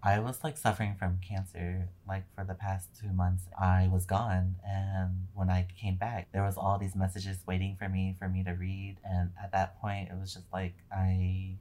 I 0.03 0.19
was 0.19 0.43
like 0.43 0.57
suffering 0.57 0.95
from 0.97 1.19
cancer 1.27 1.89
like 2.07 2.23
for 2.35 2.43
the 2.43 2.53
past 2.53 2.89
two 2.99 3.11
months. 3.11 3.43
I 3.59 3.89
was 3.91 4.05
gone, 4.05 4.55
and 4.65 5.27
when 5.33 5.49
I 5.49 5.67
came 5.79 5.95
back, 5.95 6.29
there 6.31 6.43
was 6.43 6.55
all 6.57 6.77
these 6.77 6.95
messages 6.95 7.39
waiting 7.47 7.75
for 7.77 7.89
me 7.89 8.15
for 8.19 8.29
me 8.29 8.43
to 8.43 8.51
read. 8.51 8.97
And 9.03 9.31
at 9.41 9.51
that 9.53 9.79
point, 9.81 10.09
it 10.09 10.15
was 10.19 10.33
just 10.33 10.45
like 10.53 10.75
I 10.91 11.57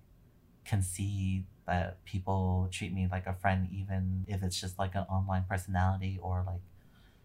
can 0.64 0.82
see 0.82 1.44
that 1.66 2.04
people 2.04 2.68
treat 2.70 2.92
me 2.92 3.08
like 3.10 3.26
a 3.26 3.34
friend, 3.34 3.68
even 3.72 4.24
if 4.28 4.42
it's 4.42 4.60
just 4.60 4.78
like 4.78 4.94
an 4.94 5.04
online 5.10 5.44
personality 5.48 6.18
or 6.22 6.44
like 6.46 6.60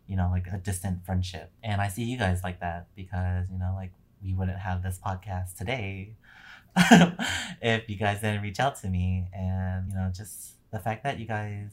you 0.08 0.16
know 0.16 0.30
like 0.32 0.48
a 0.48 0.58
distant 0.58 1.06
friendship. 1.06 1.52
And 1.64 1.82
I 1.82 1.90
see 1.90 2.04
you 2.04 2.18
guys 2.18 2.42
like 2.44 2.62
that 2.62 2.88
because 2.96 3.48
you 3.52 3.60
know 3.60 3.74
like 3.76 3.92
we 4.24 4.34
wouldn't 4.34 4.60
have 4.60 4.84
this 4.84 5.00
podcast 5.04 5.58
today 5.58 6.16
if 7.62 7.90
you 7.90 7.98
guys 7.98 8.22
didn't 8.22 8.42
reach 8.42 8.60
out 8.60 8.76
to 8.82 8.88
me 8.88 9.28
and 9.34 9.90
you 9.90 9.96
know 9.96 10.12
just 10.16 10.54
the 10.72 10.80
fact 10.80 11.04
that 11.04 11.20
you 11.20 11.26
guys 11.26 11.72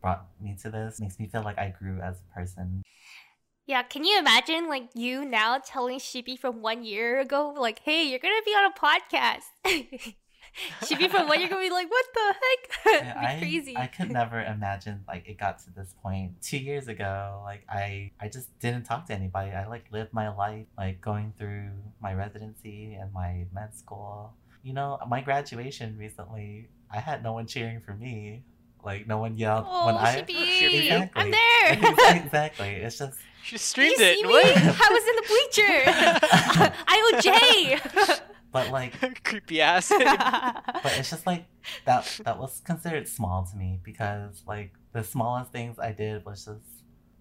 brought 0.00 0.26
me 0.40 0.56
to 0.62 0.70
this 0.70 1.00
makes 1.00 1.18
me 1.18 1.26
feel 1.26 1.42
like 1.42 1.58
I 1.58 1.74
grew 1.78 2.00
as 2.00 2.20
a 2.20 2.34
person. 2.34 2.82
Yeah, 3.66 3.82
can 3.82 4.04
you 4.04 4.18
imagine 4.18 4.68
like 4.68 4.88
you 4.94 5.24
now 5.24 5.58
telling 5.58 5.98
Shippy 5.98 6.38
from 6.38 6.62
one 6.62 6.82
year 6.84 7.20
ago, 7.20 7.54
like, 7.56 7.80
hey, 7.80 8.04
you're 8.04 8.18
gonna 8.18 8.42
be 8.44 8.52
on 8.52 8.72
a 8.72 8.74
podcast? 8.74 10.14
Shippy 10.82 11.08
from 11.08 11.28
one 11.28 11.38
year 11.38 11.48
ago 11.48 11.60
be 11.60 11.70
like, 11.70 11.88
what 11.88 12.06
the 12.12 12.34
heck? 12.34 13.02
Yeah, 13.04 13.20
be 13.20 13.26
I, 13.26 13.38
crazy. 13.38 13.76
I 13.76 13.86
could 13.86 14.10
never 14.10 14.42
imagine 14.42 15.04
like 15.06 15.28
it 15.28 15.38
got 15.38 15.60
to 15.60 15.70
this 15.70 15.94
point. 16.02 16.42
Two 16.42 16.58
years 16.58 16.88
ago, 16.88 17.40
like 17.44 17.64
I 17.68 18.10
I 18.20 18.28
just 18.28 18.58
didn't 18.58 18.84
talk 18.84 19.06
to 19.06 19.14
anybody. 19.14 19.52
I 19.52 19.66
like 19.68 19.84
lived 19.92 20.12
my 20.12 20.34
life 20.34 20.66
like 20.76 21.00
going 21.00 21.32
through 21.38 21.70
my 22.00 22.14
residency 22.14 22.94
and 23.00 23.12
my 23.12 23.46
med 23.52 23.74
school. 23.76 24.34
You 24.62 24.72
know, 24.72 24.98
my 25.08 25.20
graduation 25.20 25.96
recently, 25.96 26.68
I 26.92 26.98
had 27.00 27.22
no 27.22 27.32
one 27.34 27.46
cheering 27.46 27.80
for 27.80 27.94
me. 27.94 28.42
Like 28.84 29.06
no 29.06 29.18
one 29.18 29.36
yelled 29.36 29.66
oh, 29.68 29.86
when 29.86 29.96
I 29.96 30.22
Shippy, 30.22 30.72
Exactly. 30.74 31.22
I'm 31.22 31.30
there. 31.30 32.16
exactly. 32.24 32.68
It's 32.76 32.98
just 32.98 33.18
She 33.44 33.56
Did 33.56 33.60
streamed 33.60 33.98
you 33.98 34.04
it. 34.04 34.16
see 34.16 34.22
me? 34.22 34.28
What? 34.30 34.46
I 34.56 34.88
was 34.90 35.04
in 35.10 35.16
the 35.16 35.26
bleacher. 35.28 36.72
IOJ. 38.10 38.20
but 38.52 38.70
like 38.70 39.22
Creepy 39.24 39.60
ass. 39.60 39.90
but 39.90 40.94
it's 40.98 41.10
just 41.10 41.26
like 41.26 41.44
that 41.84 42.20
that 42.24 42.38
was 42.38 42.60
considered 42.64 43.06
small 43.06 43.46
to 43.50 43.56
me 43.56 43.80
because 43.84 44.42
like 44.46 44.72
the 44.92 45.04
smallest 45.04 45.52
things 45.52 45.78
I 45.78 45.92
did 45.92 46.24
was 46.24 46.46
just 46.46 46.64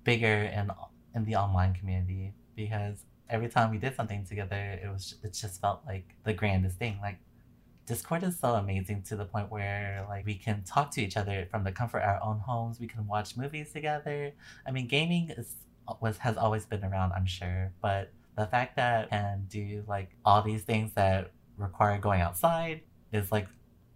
bigger 0.04 0.44
in 0.44 0.72
in 1.14 1.26
the 1.26 1.36
online 1.36 1.74
community 1.74 2.34
because 2.56 3.04
every 3.30 3.50
time 3.50 3.70
we 3.70 3.78
did 3.78 3.96
something 3.96 4.26
together 4.26 4.80
it 4.84 4.88
was 4.90 5.16
it 5.24 5.34
just 5.34 5.62
felt 5.62 5.82
like 5.86 6.16
the 6.24 6.34
grandest 6.34 6.78
thing 6.80 6.98
like 7.02 7.20
Discord 7.90 8.22
is 8.22 8.38
so 8.38 8.50
amazing 8.54 9.02
to 9.10 9.16
the 9.16 9.26
point 9.26 9.50
where 9.50 10.06
like 10.08 10.24
we 10.24 10.36
can 10.36 10.62
talk 10.64 10.92
to 10.92 11.02
each 11.02 11.18
other 11.18 11.48
from 11.50 11.64
the 11.64 11.72
comfort 11.72 12.04
of 12.04 12.10
our 12.10 12.24
own 12.24 12.38
homes. 12.38 12.80
We 12.80 12.86
can 12.86 13.08
watch 13.08 13.36
movies 13.36 13.74
together. 13.74 14.32
I 14.68 14.70
mean, 14.70 14.88
gaming 14.88 15.32
is 15.32 15.56
was 16.00 16.20
has 16.20 16.38
always 16.38 16.68
been 16.68 16.84
around, 16.86 17.14
I'm 17.14 17.26
sure, 17.26 17.74
but 17.82 18.12
the 18.38 18.46
fact 18.46 18.76
that 18.76 19.06
we 19.06 19.10
can 19.18 19.46
do 19.50 19.84
like 19.88 20.12
all 20.24 20.44
these 20.44 20.62
things 20.62 20.94
that 20.94 21.32
require 21.58 21.98
going 21.98 22.22
outside 22.22 22.82
is 23.12 23.32
like 23.32 23.48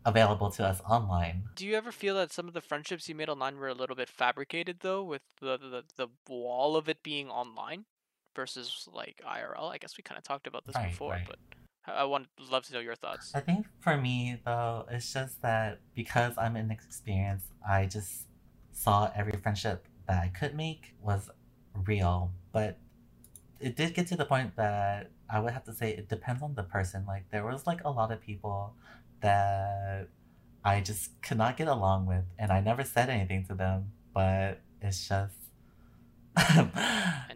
available 0.08 0.50
to 0.50 0.66
us 0.66 0.82
online. 0.90 1.44
Do 1.56 1.68
you 1.68 1.76
ever 1.76 1.92
feel 1.92 2.16
that 2.16 2.34
some 2.34 2.48
of 2.48 2.56
the 2.56 2.62
friendships 2.62 3.08
you 3.08 3.14
made 3.14 3.30
online 3.30 3.58
were 3.60 3.68
a 3.68 3.76
little 3.76 3.96
bit 3.96 4.10
fabricated 4.10 4.78
though, 4.82 5.04
with 5.04 5.22
the 5.40 5.60
the, 5.60 5.84
the 5.98 6.08
wall 6.28 6.76
of 6.76 6.90
it 6.90 7.04
being 7.04 7.30
online 7.30 7.86
versus 8.36 8.90
like 8.92 9.22
IRL? 9.24 9.72
I 9.72 9.78
guess 9.78 9.98
we 9.98 10.02
kind 10.02 10.18
of 10.18 10.24
talked 10.24 10.48
about 10.48 10.66
this 10.66 10.76
Right, 10.76 10.90
before, 10.90 11.12
right. 11.12 11.28
but 11.28 11.38
I 11.86 12.06
want 12.06 12.28
love 12.50 12.64
to 12.68 12.74
know 12.74 12.80
your 12.80 12.96
thoughts. 12.96 13.32
I 13.36 13.40
think 13.42 13.66
for 13.80 13.98
me 13.98 14.40
though, 14.46 14.86
it's 14.90 15.12
just 15.12 15.42
that 15.42 15.80
because 15.96 16.38
I'm 16.38 16.56
inexperienced, 16.56 17.48
I 17.68 17.86
just 17.86 18.28
saw 18.72 19.12
every 19.16 19.38
friendship 19.38 19.88
that 20.08 20.22
I 20.22 20.28
could 20.30 20.56
make 20.56 20.94
was 21.02 21.30
real. 21.86 22.32
But 22.52 22.78
it 23.60 23.76
did 23.76 23.94
get 23.94 24.08
to 24.08 24.16
the 24.16 24.26
point 24.26 24.56
that 24.56 25.12
I 25.30 25.40
would 25.40 25.54
have 25.54 25.66
to 25.66 25.74
say 25.74 25.92
it 25.92 26.10
depends 26.10 26.42
on 26.42 26.56
the 26.56 26.64
person. 26.64 27.06
Like 27.06 27.30
there 27.32 27.46
was 27.46 27.68
like 27.68 27.84
a 27.84 27.90
lot 27.90 28.12
of 28.12 28.22
people 28.22 28.76
that 29.22 30.08
I 30.64 30.80
just 30.82 31.22
could 31.22 31.38
not 31.38 31.58
get 31.58 31.68
along 31.68 32.06
with 32.06 32.24
and 32.40 32.52
I 32.52 32.62
never 32.62 32.84
said 32.84 33.10
anything 33.10 33.46
to 33.48 33.56
them, 33.56 33.92
but 34.14 34.60
it's 34.82 35.08
just 35.08 35.36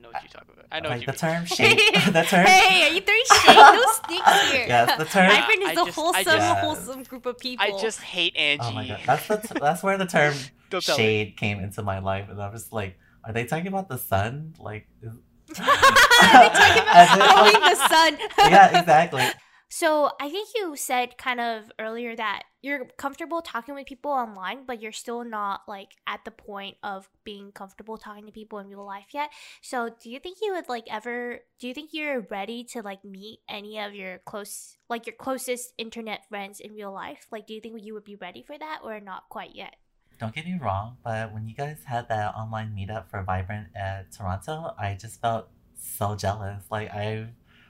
I 0.71 0.80
know 0.80 0.89
what 0.89 0.99
you 0.99 1.06
talk 1.06 1.06
about. 1.06 1.06
I 1.06 1.06
know 1.06 1.06
like 1.06 1.06
the 1.06 1.12
what 1.12 1.21
you 1.21 1.27
mean. 1.27 1.36
term 1.36 1.45
shade 1.45 2.13
the 2.13 2.23
term 2.23 2.45
hey, 2.45 2.88
are 2.89 2.93
you 2.93 3.01
throwing 3.01 3.21
shade? 3.32 3.56
No 3.56 3.86
sneaks 4.06 4.41
here. 4.51 4.65
Yes, 4.67 4.97
the 4.97 5.06
term- 5.06 5.32
Hybrid 5.32 5.60
is 5.60 5.69
I 5.69 5.75
the 5.75 5.86
just- 5.86 5.97
I 5.97 6.01
wholesome, 6.01 6.23
just- 6.23 6.60
wholesome 6.60 7.03
group 7.03 7.25
of 7.25 7.38
people. 7.39 7.65
I 7.65 7.82
just 7.82 8.01
hate 8.01 8.36
Angie. 8.36 8.63
Oh 8.65 8.71
my 8.73 8.88
god, 8.88 8.99
that's 9.06 9.27
the 9.27 9.38
t- 9.38 9.60
that's 9.62 9.84
where 9.84 9.97
the 9.97 10.06
term 10.06 10.34
Don't 10.69 10.88
me. 10.88 10.93
shade 10.95 11.38
came 11.38 11.60
into 11.60 11.82
my 11.84 11.99
life, 11.99 12.30
and 12.30 12.41
I 12.41 12.49
was 12.49 12.71
like, 12.71 12.97
are 13.23 13.34
they 13.34 13.45
talking 13.45 13.67
about 13.67 13.88
the 13.89 13.97
sun? 13.97 14.53
Like, 14.60 14.88
is... 15.01 15.13
They're 15.56 15.65
talking 15.65 16.82
about 16.84 17.39
owning 17.39 17.62
like- 17.62 17.77
the 17.77 17.88
sun. 17.88 18.17
yeah, 18.39 18.80
exactly. 18.80 19.23
So 19.69 20.12
I 20.19 20.30
think 20.30 20.49
you 20.56 20.75
said 20.75 21.17
kind 21.17 21.41
of 21.41 21.71
earlier 21.77 22.15
that 22.15 22.43
you're 22.62 22.86
comfortable 22.97 23.41
talking 23.41 23.75
with 23.75 23.86
people 23.86 24.12
online, 24.12 24.65
but 24.65 24.82
you're 24.82 24.93
still 24.93 25.23
not 25.23 25.62
like 25.67 25.89
at 26.08 26.23
the 26.23 26.32
point 26.32 26.77
of 26.84 27.10
being 27.25 27.51
comfortable 27.51 27.97
talking 27.97 28.25
to 28.25 28.32
people 28.32 28.60
in 28.60 28.67
real 28.67 28.86
life 28.86 29.08
yet. 29.13 29.30
So 29.62 29.89
do 30.01 30.10
you 30.10 30.19
think 30.19 30.38
you 30.41 30.53
would 30.53 30.69
like 30.69 30.86
ever 30.89 31.39
do 31.60 31.67
you 31.67 31.73
think 31.73 31.89
you're 31.93 32.21
ready 32.30 32.63
to 32.65 32.82
like 32.82 33.03
meet 33.03 33.39
any 33.49 33.80
of 33.80 33.93
your 33.93 34.19
close 34.19 34.77
like 34.89 35.06
your 35.06 35.15
closest 35.15 35.73
internet 35.77 36.27
friends 36.30 36.60
in 36.62 36.73
real 36.73 36.93
life? 36.93 37.27
Like 37.32 37.45
do 37.45 37.53
you 37.53 37.62
think 37.62 37.84
you 37.84 37.93
would 37.93 38.06
be 38.06 38.15
ready 38.15 38.43
for 38.43 38.58
that 38.58 38.80
or 38.84 38.99
not 39.01 39.23
quite 39.30 39.53
yet? 39.53 39.75
Don't 40.19 40.34
get 40.34 40.45
me 40.45 40.58
wrong, 40.60 40.97
but 41.03 41.34
when 41.34 41.47
you 41.47 41.53
guys 41.53 41.77
had 41.86 42.10
that 42.10 42.34
online 42.36 42.73
meetup 42.75 43.10
for 43.10 43.21
Vibrant 43.21 43.67
at 43.75 44.12
Toronto, 44.12 44.73
I 44.80 44.95
just 44.99 45.21
felt 45.21 45.49
so 45.75 46.15
jealous. 46.15 46.63
Like 46.71 46.89
I 46.89 47.27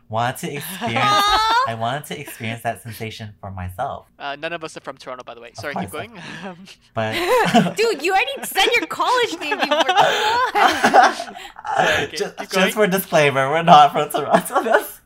wanted 0.10 0.38
to 0.48 0.54
experience. 0.56 0.96
I 1.68 1.76
wanted 1.78 2.06
to 2.06 2.20
experience 2.20 2.64
that 2.64 2.82
sensation 2.82 3.34
for 3.42 3.52
myself, 3.52 4.08
Uh, 4.18 4.36
none 4.38 4.54
of 4.54 4.64
us 4.64 4.78
are 4.78 4.80
from 4.82 4.98
Toronto, 4.98 5.24
by 5.24 5.34
the 5.34 5.42
way. 5.42 5.52
Sorry, 5.54 5.76
keep 5.76 5.92
going. 5.92 6.18
but 6.94 7.14
Dude, 7.78 8.02
you 8.02 8.14
already 8.14 8.32
said 8.44 8.68
your 8.76 8.86
college 8.88 9.38
name 9.40 9.58
before. 9.60 9.84
Come 9.84 10.96
on. 10.96 11.14
Sorry, 11.16 12.04
okay, 12.06 12.16
just, 12.16 12.38
keep 12.38 12.50
just 12.50 12.52
going. 12.52 12.72
for 12.72 12.88
disclaimer, 12.88 13.50
we're 13.50 13.64
not 13.64 13.92
from 13.92 14.10
Toronto. 14.10 14.64
That's- 14.64 15.02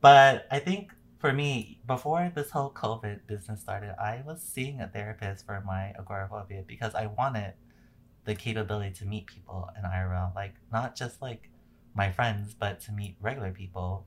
but 0.00 0.46
I 0.50 0.58
think 0.58 0.92
for 1.18 1.32
me, 1.32 1.80
before 1.86 2.32
this 2.34 2.50
whole 2.50 2.70
COVID 2.72 3.26
business 3.26 3.60
started, 3.60 3.94
I 4.00 4.22
was 4.26 4.42
seeing 4.42 4.80
a 4.80 4.88
therapist 4.88 5.46
for 5.46 5.62
my 5.64 5.92
agoraphobia 5.98 6.64
because 6.66 6.94
I 6.94 7.06
wanted 7.06 7.54
the 8.24 8.34
capability 8.34 8.92
to 8.94 9.04
meet 9.04 9.26
people 9.26 9.68
in 9.76 9.82
IRL, 9.84 10.34
like 10.34 10.54
not 10.72 10.96
just 10.96 11.20
like 11.22 11.50
my 11.94 12.10
friends, 12.10 12.54
but 12.58 12.80
to 12.82 12.92
meet 12.92 13.16
regular 13.20 13.50
people. 13.52 14.06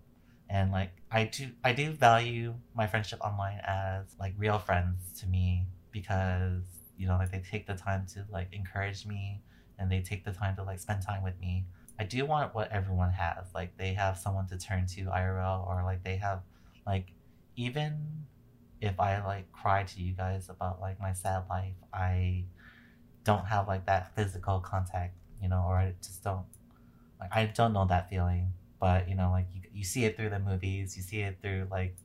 And 0.49 0.71
like 0.71 0.91
I 1.11 1.25
do, 1.25 1.47
I 1.63 1.73
do 1.73 1.91
value 1.91 2.53
my 2.75 2.87
friendship 2.87 3.19
online 3.21 3.59
as 3.65 4.05
like 4.19 4.33
real 4.37 4.59
friends 4.59 5.19
to 5.21 5.27
me 5.27 5.65
because 5.91 6.63
you 6.97 7.07
know 7.07 7.17
like 7.17 7.31
they 7.31 7.39
take 7.39 7.65
the 7.67 7.73
time 7.73 8.05
to 8.13 8.25
like 8.31 8.49
encourage 8.51 9.05
me 9.05 9.41
and 9.79 9.91
they 9.91 10.01
take 10.01 10.23
the 10.23 10.31
time 10.31 10.55
to 10.55 10.63
like 10.63 10.79
spend 10.79 11.01
time 11.01 11.23
with 11.23 11.39
me. 11.39 11.65
I 11.99 12.03
do 12.03 12.25
want 12.25 12.53
what 12.53 12.71
everyone 12.71 13.11
has. 13.11 13.45
Like 13.53 13.77
they 13.77 13.93
have 13.93 14.17
someone 14.17 14.47
to 14.47 14.57
turn 14.57 14.85
to 14.87 15.01
IRL 15.05 15.65
or 15.67 15.83
like 15.83 16.03
they 16.03 16.17
have 16.17 16.41
like 16.85 17.11
even 17.55 18.25
if 18.81 18.99
I 18.99 19.23
like 19.25 19.51
cry 19.51 19.83
to 19.83 20.01
you 20.01 20.13
guys 20.13 20.49
about 20.49 20.81
like 20.81 20.99
my 20.99 21.13
sad 21.13 21.43
life, 21.49 21.75
I 21.93 22.43
don't 23.23 23.45
have 23.45 23.67
like 23.67 23.85
that 23.87 24.15
physical 24.15 24.59
contact, 24.59 25.15
you 25.41 25.49
know, 25.49 25.65
or 25.67 25.75
I 25.77 25.93
just 26.01 26.23
don't 26.23 26.45
like 27.19 27.29
I 27.33 27.45
don't 27.45 27.73
know 27.73 27.85
that 27.85 28.09
feeling. 28.09 28.53
But 28.85 29.09
you 29.09 29.15
know, 29.15 29.31
like 29.31 29.47
you, 29.51 29.61
you 29.73 29.83
see 29.83 30.05
it 30.05 30.15
through 30.15 30.29
the 30.29 30.37
movies, 30.37 30.95
you 30.95 31.01
see 31.01 31.21
it 31.21 31.39
through 31.41 31.65
like 31.71 31.95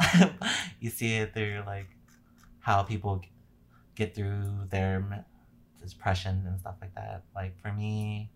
you 0.80 0.88
see 0.88 1.16
it 1.16 1.34
through 1.34 1.64
like 1.66 1.88
how 2.60 2.82
people 2.82 3.20
get 3.94 4.14
through 4.14 4.68
their 4.70 5.26
depression 5.86 6.44
and 6.46 6.58
stuff 6.58 6.76
like 6.80 6.94
that. 6.94 7.24
Like 7.34 7.60
for 7.60 7.74
me, 7.74 8.30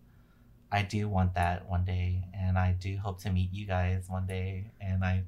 I 0.71 0.83
do 0.83 1.09
want 1.09 1.33
that 1.33 1.67
one 1.67 1.83
day, 1.83 2.25
and 2.31 2.59
I 2.59 2.73
do 2.79 2.95
hope 2.97 3.19
to 3.21 3.31
meet 3.31 3.51
you 3.51 3.65
guys 3.65 4.05
one 4.07 4.27
day, 4.27 4.69
and 4.79 5.03
I 5.03 5.23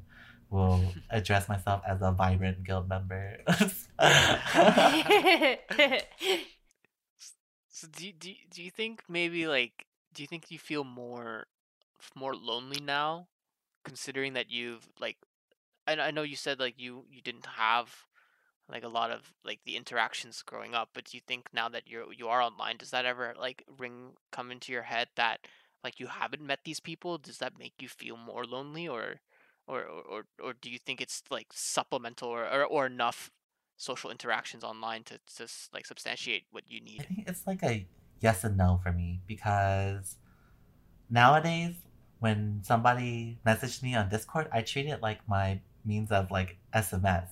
will 0.51 0.93
address 1.09 1.49
myself 1.49 1.81
as 1.87 2.03
a 2.03 2.11
vibrant 2.11 2.63
guild 2.63 2.87
member. 2.87 3.39
So 7.71 7.87
do 7.87 8.07
you, 8.07 8.11
do 8.11 8.33
do 8.51 8.61
you 8.61 8.71
think 8.71 9.03
maybe 9.07 9.47
like 9.47 9.85
do 10.13 10.21
you 10.21 10.27
think 10.27 10.51
you 10.51 10.59
feel 10.59 10.83
more 10.83 11.47
more 12.15 12.35
lonely 12.35 12.79
now, 12.79 13.27
considering 13.83 14.33
that 14.33 14.49
you've 14.49 14.87
like 14.99 15.17
I 15.87 15.95
I 15.95 16.11
know 16.11 16.23
you 16.23 16.35
said 16.35 16.59
like 16.59 16.75
you 16.77 17.05
you 17.09 17.21
didn't 17.21 17.45
have 17.45 18.05
like 18.69 18.83
a 18.83 18.87
lot 18.87 19.11
of 19.11 19.33
like 19.43 19.59
the 19.65 19.75
interactions 19.75 20.43
growing 20.43 20.75
up, 20.75 20.89
but 20.93 21.05
do 21.05 21.17
you 21.17 21.21
think 21.25 21.49
now 21.53 21.69
that 21.69 21.87
you're 21.87 22.11
you 22.13 22.27
are 22.27 22.41
online, 22.41 22.77
does 22.77 22.91
that 22.91 23.05
ever 23.05 23.33
like 23.39 23.63
ring 23.77 24.11
come 24.31 24.51
into 24.51 24.71
your 24.71 24.83
head 24.83 25.09
that 25.15 25.47
like 25.83 25.99
you 25.99 26.07
haven't 26.07 26.41
met 26.41 26.59
these 26.63 26.79
people? 26.79 27.17
Does 27.17 27.39
that 27.39 27.57
make 27.57 27.73
you 27.79 27.89
feel 27.89 28.17
more 28.17 28.45
lonely 28.45 28.87
or 28.87 29.21
or 29.67 29.83
or 29.83 30.01
or, 30.01 30.25
or 30.43 30.53
do 30.53 30.69
you 30.69 30.77
think 30.77 31.01
it's 31.01 31.23
like 31.29 31.47
supplemental 31.51 32.29
or, 32.29 32.45
or 32.45 32.63
or 32.63 32.85
enough 32.85 33.31
social 33.77 34.11
interactions 34.11 34.63
online 34.63 35.03
to 35.05 35.19
to 35.37 35.47
like 35.73 35.85
substantiate 35.85 36.45
what 36.51 36.69
you 36.69 36.79
need? 36.79 37.01
I 37.01 37.03
think 37.03 37.27
it's 37.27 37.47
like 37.47 37.63
a 37.63 37.87
yes 38.19 38.43
and 38.43 38.57
no 38.57 38.79
for 38.83 38.91
me 38.91 39.21
because 39.25 40.17
nowadays 41.09 41.75
when 42.19 42.61
somebody 42.63 43.39
messaged 43.45 43.81
me 43.83 43.95
on 43.95 44.09
Discord, 44.09 44.47
I 44.51 44.61
treat 44.61 44.85
it 44.87 45.01
like 45.01 45.19
my 45.27 45.59
means 45.85 46.11
of 46.11 46.31
like 46.31 46.57
SMS. 46.73 47.27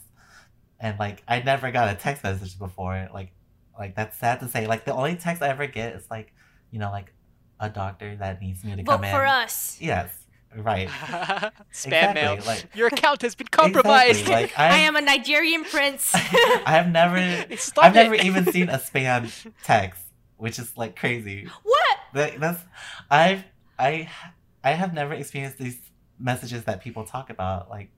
And 0.79 0.97
like 0.99 1.23
I 1.27 1.41
never 1.41 1.71
got 1.71 1.89
a 1.89 1.95
text 1.95 2.23
message 2.23 2.57
before. 2.57 3.09
Like 3.13 3.31
like 3.77 3.95
that's 3.95 4.17
sad 4.17 4.39
to 4.41 4.47
say. 4.47 4.67
Like 4.67 4.85
the 4.85 4.93
only 4.93 5.15
text 5.15 5.41
I 5.41 5.49
ever 5.49 5.67
get 5.67 5.95
is 5.95 6.05
like, 6.09 6.33
you 6.71 6.79
know, 6.79 6.91
like 6.91 7.11
a 7.59 7.69
doctor 7.69 8.15
that 8.17 8.41
needs 8.41 8.63
me 8.63 8.75
to 8.75 8.83
Vote 8.83 8.91
come 8.91 9.03
in. 9.03 9.11
for 9.11 9.25
us. 9.25 9.77
Yes. 9.81 10.09
Right. 10.55 10.87
Spam 11.73 12.13
mail. 12.13 12.37
Like- 12.45 12.65
Your 12.75 12.87
account 12.87 13.21
has 13.23 13.35
been 13.35 13.47
compromised. 13.47 14.21
Exactly, 14.21 14.33
Like 14.33 14.53
I 14.59 14.67
I 14.69 14.77
am 14.79 14.95
a 14.95 15.01
Nigerian 15.01 15.63
prince. 15.65 16.11
I 16.15 16.61
have 16.67 16.89
never 16.89 17.55
Stop 17.57 17.85
I've 17.85 17.93
never 17.95 18.15
even 18.15 18.45
seen 18.51 18.69
a 18.69 18.77
spam 18.77 19.29
text, 19.63 20.01
which 20.37 20.57
is 20.59 20.77
like 20.77 20.95
crazy. 20.95 21.47
what? 21.63 21.97
That, 22.13 22.39
that's 22.39 22.61
I've 23.11 23.43
I 23.77 24.09
I 24.63 24.71
have 24.71 24.93
never 24.93 25.13
experienced 25.13 25.57
these 25.57 25.79
messages 26.19 26.63
that 26.65 26.81
people 26.81 27.03
talk 27.05 27.29
about. 27.29 27.69
Like 27.69 27.89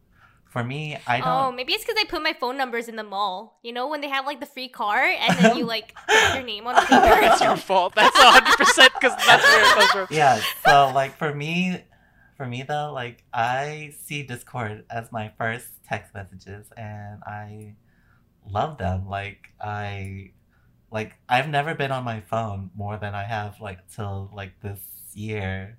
for 0.49 0.63
me, 0.63 0.97
I 1.07 1.19
Oh, 1.19 1.23
don't. 1.23 1.27
Oh, 1.45 1.51
maybe 1.51 1.73
it's 1.73 1.83
because 1.85 1.99
I 1.99 2.05
put 2.05 2.21
my 2.23 2.33
phone 2.33 2.57
numbers 2.57 2.87
in 2.87 2.95
the 2.95 3.03
mall. 3.03 3.59
You 3.63 3.71
know, 3.71 3.87
when 3.87 4.01
they 4.01 4.09
have 4.09 4.25
like 4.25 4.39
the 4.39 4.45
free 4.45 4.67
car 4.69 4.97
and 5.03 5.37
then 5.37 5.57
you 5.57 5.65
like 5.65 5.95
put 6.07 6.35
your 6.35 6.43
name 6.43 6.67
on 6.67 6.75
the 6.75 6.81
paper. 6.89 7.21
That's 7.21 7.41
your 7.41 7.55
fault. 7.55 7.95
That's 7.95 8.15
hundred 8.17 8.57
percent 8.57 8.93
because 8.93 9.15
that's 9.25 9.43
where 9.43 9.61
it 9.61 9.73
comes 9.75 9.91
from. 9.91 10.07
yeah. 10.15 10.41
So 10.65 10.91
like 10.93 11.17
for 11.17 11.33
me, 11.33 11.83
for 12.35 12.45
me 12.45 12.63
though, 12.63 12.91
like 12.93 13.23
I 13.33 13.93
see 14.03 14.23
Discord 14.23 14.85
as 14.89 15.11
my 15.11 15.31
first 15.37 15.67
text 15.87 16.13
messages, 16.13 16.67
and 16.75 17.21
I 17.23 17.75
love 18.49 18.77
them. 18.77 19.07
Like 19.07 19.49
I 19.61 20.31
like 20.91 21.13
I've 21.27 21.49
never 21.49 21.75
been 21.75 21.91
on 21.91 22.03
my 22.03 22.21
phone 22.21 22.71
more 22.75 22.97
than 22.97 23.13
I 23.13 23.23
have 23.23 23.61
like 23.61 23.87
till 23.93 24.31
like 24.33 24.59
this 24.61 24.79
year. 25.13 25.77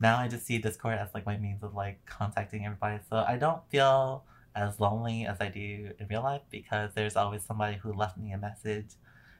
Now 0.00 0.18
I 0.18 0.28
just 0.28 0.46
see 0.46 0.58
Discord 0.58 0.98
as 0.98 1.08
like 1.14 1.26
my 1.26 1.36
means 1.36 1.62
of 1.62 1.74
like 1.74 2.04
contacting 2.06 2.64
everybody. 2.64 3.02
So 3.08 3.16
I 3.16 3.36
don't 3.36 3.62
feel 3.70 4.24
as 4.54 4.80
lonely 4.80 5.26
as 5.26 5.38
I 5.40 5.48
do 5.48 5.92
in 5.98 6.06
real 6.08 6.22
life 6.22 6.42
because 6.50 6.92
there's 6.94 7.16
always 7.16 7.42
somebody 7.42 7.76
who 7.76 7.92
left 7.92 8.16
me 8.18 8.32
a 8.32 8.38
message 8.38 8.90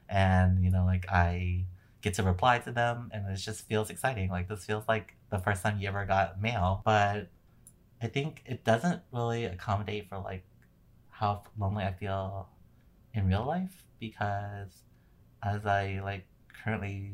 and 0.09 0.63
you 0.63 0.69
know 0.69 0.85
like 0.85 1.09
I 1.09 1.65
get 2.01 2.13
to 2.15 2.23
reply 2.23 2.59
to 2.59 2.71
them 2.71 3.09
and 3.13 3.27
it 3.29 3.37
just 3.37 3.67
feels 3.67 3.89
exciting. 3.89 4.29
Like 4.29 4.47
this 4.47 4.65
feels 4.65 4.87
like 4.87 5.15
the 5.29 5.39
first 5.39 5.63
time 5.63 5.79
you 5.79 5.87
ever 5.87 6.05
got 6.05 6.41
mail. 6.41 6.81
But 6.85 7.29
I 8.01 8.07
think 8.07 8.43
it 8.45 8.63
doesn't 8.63 9.01
really 9.11 9.45
accommodate 9.45 10.09
for 10.09 10.19
like 10.19 10.43
how 11.09 11.43
lonely 11.57 11.83
I 11.83 11.93
feel 11.93 12.49
in 13.13 13.27
real 13.27 13.45
life 13.45 13.83
because 13.99 14.83
as 15.43 15.65
I 15.65 15.99
like 16.03 16.25
currently 16.63 17.13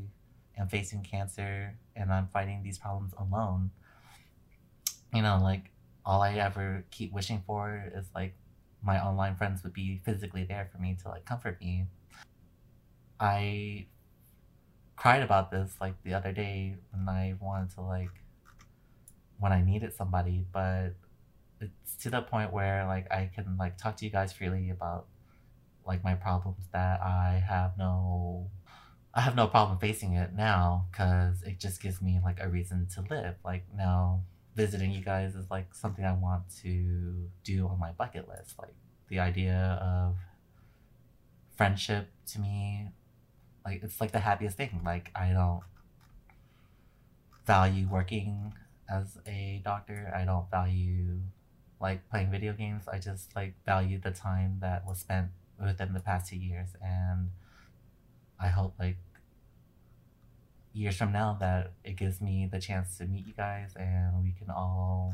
am 0.57 0.67
facing 0.67 1.03
cancer 1.03 1.75
and 1.95 2.11
I'm 2.11 2.27
fighting 2.27 2.61
these 2.63 2.77
problems 2.77 3.13
alone, 3.17 3.71
you 5.13 5.21
know, 5.21 5.39
like 5.41 5.71
all 6.05 6.21
I 6.21 6.33
ever 6.35 6.85
keep 6.91 7.13
wishing 7.13 7.43
for 7.45 7.91
is 7.95 8.07
like 8.13 8.35
my 8.83 9.03
online 9.03 9.35
friends 9.35 9.63
would 9.63 9.73
be 9.73 10.01
physically 10.03 10.43
there 10.43 10.69
for 10.71 10.79
me 10.79 10.97
to 11.01 11.09
like 11.09 11.25
comfort 11.25 11.59
me. 11.61 11.85
I 13.19 13.87
cried 14.95 15.23
about 15.23 15.51
this 15.51 15.75
like 15.79 15.95
the 16.03 16.13
other 16.13 16.31
day 16.31 16.75
when 16.91 17.07
I 17.07 17.35
wanted 17.39 17.73
to 17.75 17.81
like 17.81 18.09
when 19.39 19.51
I 19.51 19.61
needed 19.61 19.93
somebody, 19.93 20.45
but 20.51 20.95
it's 21.59 21.95
to 22.03 22.09
the 22.09 22.21
point 22.21 22.51
where 22.51 22.85
like 22.85 23.11
I 23.11 23.29
can 23.33 23.57
like 23.57 23.77
talk 23.77 23.97
to 23.97 24.05
you 24.05 24.11
guys 24.11 24.33
freely 24.33 24.69
about 24.69 25.07
like 25.85 26.03
my 26.03 26.15
problems 26.15 26.65
that 26.73 27.01
I 27.01 27.43
have 27.47 27.77
no 27.77 28.49
I 29.13 29.21
have 29.21 29.35
no 29.35 29.47
problem 29.47 29.77
facing 29.77 30.13
it 30.13 30.33
now 30.33 30.87
because 30.91 31.43
it 31.43 31.59
just 31.59 31.81
gives 31.81 32.01
me 32.01 32.19
like 32.23 32.39
a 32.41 32.49
reason 32.49 32.87
to 32.95 33.01
live. 33.09 33.35
Like 33.45 33.65
now 33.75 34.23
visiting 34.55 34.91
you 34.91 35.01
guys 35.01 35.35
is 35.35 35.49
like 35.51 35.73
something 35.73 36.03
I 36.03 36.13
want 36.13 36.43
to 36.63 37.29
do 37.43 37.67
on 37.67 37.79
my 37.79 37.91
bucket 37.91 38.27
list. 38.27 38.55
Like 38.57 38.73
the 39.09 39.19
idea 39.19 39.79
of 39.81 40.15
friendship 41.55 42.09
to 42.25 42.39
me 42.39 42.89
like 43.63 43.83
it's 43.83 44.01
like 44.01 44.11
the 44.11 44.19
happiest 44.19 44.57
thing. 44.57 44.81
Like 44.83 45.11
I 45.15 45.31
don't 45.31 45.61
value 47.45 47.87
working 47.87 48.53
as 48.89 49.17
a 49.27 49.61
doctor. 49.63 50.11
I 50.15 50.25
don't 50.25 50.49
value 50.49 51.19
like 51.79 52.09
playing 52.09 52.31
video 52.31 52.53
games. 52.53 52.83
I 52.91 52.97
just 52.97 53.35
like 53.35 53.53
value 53.65 53.99
the 53.99 54.11
time 54.11 54.57
that 54.61 54.85
was 54.87 54.99
spent 54.99 55.29
within 55.61 55.93
the 55.93 55.99
past 55.99 56.29
two 56.29 56.37
years 56.37 56.69
and 56.81 57.29
I 58.43 58.47
hope 58.47 58.75
like 58.77 58.97
years 60.73 60.97
from 60.97 61.11
now 61.11 61.37
that 61.39 61.71
it 61.83 61.95
gives 61.95 62.19
me 62.19 62.49
the 62.51 62.59
chance 62.59 62.97
to 62.97 63.05
meet 63.05 63.25
you 63.25 63.33
guys 63.33 63.73
and 63.75 64.21
we 64.21 64.33
can 64.37 64.49
all 64.49 65.13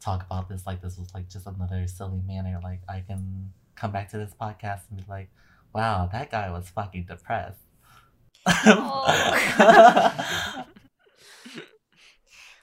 talk 0.00 0.22
about 0.22 0.48
this 0.48 0.66
like 0.66 0.82
this 0.82 0.98
was 0.98 1.12
like 1.14 1.28
just 1.28 1.46
another 1.46 1.86
silly 1.88 2.20
manner. 2.26 2.60
Like 2.62 2.80
I 2.88 3.00
can 3.00 3.52
come 3.74 3.90
back 3.90 4.10
to 4.10 4.18
this 4.18 4.32
podcast 4.40 4.82
and 4.90 4.98
be 4.98 5.04
like, 5.08 5.30
wow, 5.74 6.08
that 6.12 6.30
guy 6.30 6.50
was 6.50 6.68
fucking 6.68 7.06
depressed. 7.08 7.58
Oh. 8.46 9.04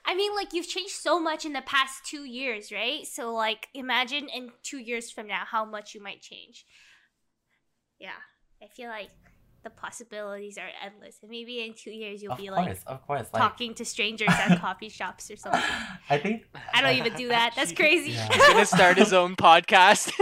I 0.04 0.14
mean, 0.14 0.34
like 0.34 0.52
you've 0.52 0.68
changed 0.68 0.94
so 0.94 1.20
much 1.20 1.44
in 1.44 1.52
the 1.52 1.62
past 1.62 2.04
two 2.06 2.24
years, 2.24 2.72
right? 2.72 3.06
So, 3.06 3.32
like, 3.32 3.68
imagine 3.72 4.28
in 4.28 4.50
two 4.62 4.78
years 4.78 5.10
from 5.10 5.26
now 5.26 5.42
how 5.46 5.64
much 5.64 5.94
you 5.94 6.02
might 6.02 6.20
change. 6.20 6.66
Yeah, 7.98 8.10
I 8.62 8.68
feel 8.68 8.88
like 8.88 9.08
the 9.64 9.70
possibilities 9.70 10.58
are 10.58 10.68
endless, 10.84 11.18
and 11.22 11.30
maybe 11.30 11.60
in 11.64 11.72
two 11.74 11.90
years 11.90 12.22
you'll 12.22 12.32
of 12.32 12.38
be 12.38 12.48
course, 12.48 12.66
like 12.66 12.78
of 12.86 13.06
course. 13.06 13.28
Like, 13.32 13.42
talking 13.42 13.74
to 13.74 13.84
strangers 13.84 14.28
at 14.30 14.58
coffee 14.60 14.88
shops 14.88 15.30
or 15.30 15.36
something. 15.36 15.62
I 16.10 16.18
think 16.18 16.46
I 16.74 16.82
don't 16.82 16.96
even 16.96 17.14
do 17.14 17.28
that. 17.28 17.52
That's 17.54 17.72
crazy. 17.72 18.12
Yeah. 18.12 18.28
He's 18.28 18.46
gonna 18.48 18.66
start 18.66 18.98
his 18.98 19.12
own 19.12 19.36
podcast. 19.36 20.12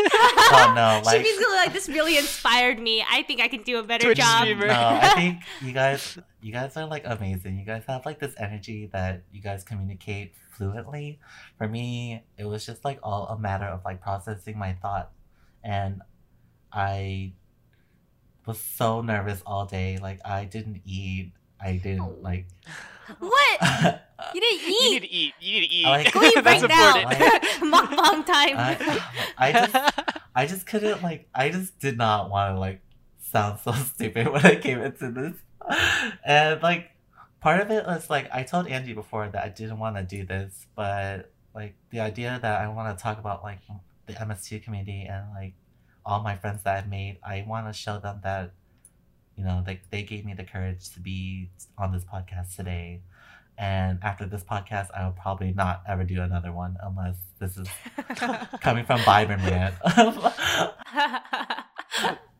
Oh 0.52 0.72
no, 0.74 1.00
like 1.04 1.24
Sheepy's 1.24 1.38
gonna 1.38 1.54
like, 1.54 1.72
this 1.72 1.88
really 1.88 2.18
inspired 2.18 2.80
me. 2.80 3.04
I 3.08 3.22
think 3.22 3.40
I 3.40 3.46
can 3.46 3.62
do 3.62 3.78
a 3.78 3.84
better 3.84 4.06
Twitch 4.06 4.18
job. 4.18 4.42
streamer. 4.42 4.66
no, 4.66 4.98
I 5.00 5.10
think 5.14 5.42
you 5.62 5.72
guys 5.72 6.18
you 6.40 6.52
guys 6.52 6.76
are 6.76 6.86
like 6.86 7.02
amazing. 7.06 7.56
You 7.56 7.64
guys 7.64 7.84
have 7.86 8.04
like 8.04 8.18
this 8.18 8.34
energy 8.36 8.90
that 8.92 9.22
you 9.32 9.40
guys 9.40 9.62
communicate 9.62 10.34
fluently. 10.50 11.20
For 11.56 11.68
me, 11.68 12.24
it 12.36 12.46
was 12.46 12.66
just 12.66 12.84
like 12.84 12.98
all 13.04 13.28
a 13.28 13.38
matter 13.38 13.66
of 13.66 13.84
like 13.84 14.02
processing 14.02 14.58
my 14.58 14.72
thought 14.82 15.12
and 15.62 16.02
I 16.72 17.32
was 18.46 18.58
so 18.60 19.00
nervous 19.02 19.42
all 19.46 19.66
day. 19.66 19.98
Like 20.00 20.20
I 20.24 20.44
didn't 20.44 20.82
eat. 20.84 21.32
I 21.60 21.78
Oh. 21.80 21.82
didn't 21.82 22.22
like 22.22 22.46
What? 23.18 23.60
You 24.34 24.40
didn't 24.40 24.60
eat. 24.68 24.68
you 24.68 24.90
need 24.90 24.96
eat. 24.96 25.00
to 25.00 25.08
eat. 25.08 25.34
You 25.40 25.60
need 25.60 25.66
to 25.68 25.74
eat. 25.74 25.86
like- 25.86 26.12
Go 26.12 26.22
eat 26.22 26.36
right 26.44 26.68
now. 26.68 26.94
important. 26.98 27.42
Mukbang 27.72 28.26
time. 28.26 28.56
I 29.38 29.52
just 29.52 29.94
I 30.36 30.46
just 30.46 30.66
couldn't 30.66 31.02
like 31.02 31.26
I 31.34 31.48
just 31.48 31.78
did 31.80 31.96
not 31.96 32.28
want 32.30 32.54
to 32.54 32.60
like 32.60 32.80
sound 33.18 33.58
so 33.60 33.72
stupid 33.72 34.28
when 34.28 34.44
I 34.44 34.56
came 34.56 34.80
into 34.80 35.10
this. 35.10 35.34
And 36.24 36.62
like 36.62 36.90
part 37.40 37.60
of 37.62 37.70
it 37.70 37.86
was 37.86 38.10
like 38.10 38.28
I 38.32 38.42
told 38.42 38.68
Angie 38.68 38.92
before 38.92 39.26
that 39.28 39.42
I 39.42 39.48
didn't 39.48 39.78
want 39.78 39.96
to 39.96 40.02
do 40.02 40.24
this, 40.26 40.66
but 40.76 41.32
like 41.54 41.74
the 41.90 42.00
idea 42.00 42.38
that 42.42 42.60
I 42.60 42.68
want 42.68 42.96
to 42.96 43.02
talk 43.02 43.18
about 43.18 43.42
like 43.42 43.58
the 44.06 44.12
MS2 44.12 44.62
community 44.62 45.04
and 45.10 45.32
like 45.34 45.54
all 46.04 46.22
my 46.22 46.36
friends 46.36 46.62
that 46.64 46.76
I've 46.76 46.88
made, 46.88 47.18
I 47.22 47.44
want 47.46 47.66
to 47.66 47.72
show 47.72 47.98
them 47.98 48.20
that 48.22 48.52
you 49.36 49.44
know 49.44 49.62
like 49.66 49.82
they 49.90 50.02
gave 50.02 50.24
me 50.24 50.34
the 50.34 50.44
courage 50.44 50.90
to 50.90 51.00
be 51.00 51.50
on 51.78 51.92
this 51.92 52.04
podcast 52.04 52.56
today. 52.56 53.02
And 53.58 53.98
after 54.02 54.24
this 54.24 54.42
podcast, 54.42 54.88
I 54.96 55.04
will 55.04 55.12
probably 55.12 55.52
not 55.52 55.82
ever 55.86 56.02
do 56.04 56.22
another 56.22 56.50
one 56.50 56.78
unless 56.82 57.16
this 57.38 57.58
is 57.58 57.68
coming 58.60 58.86
from 58.86 59.00
Vibe 59.00 59.28
and 59.30 59.42
Rant. 59.42 59.74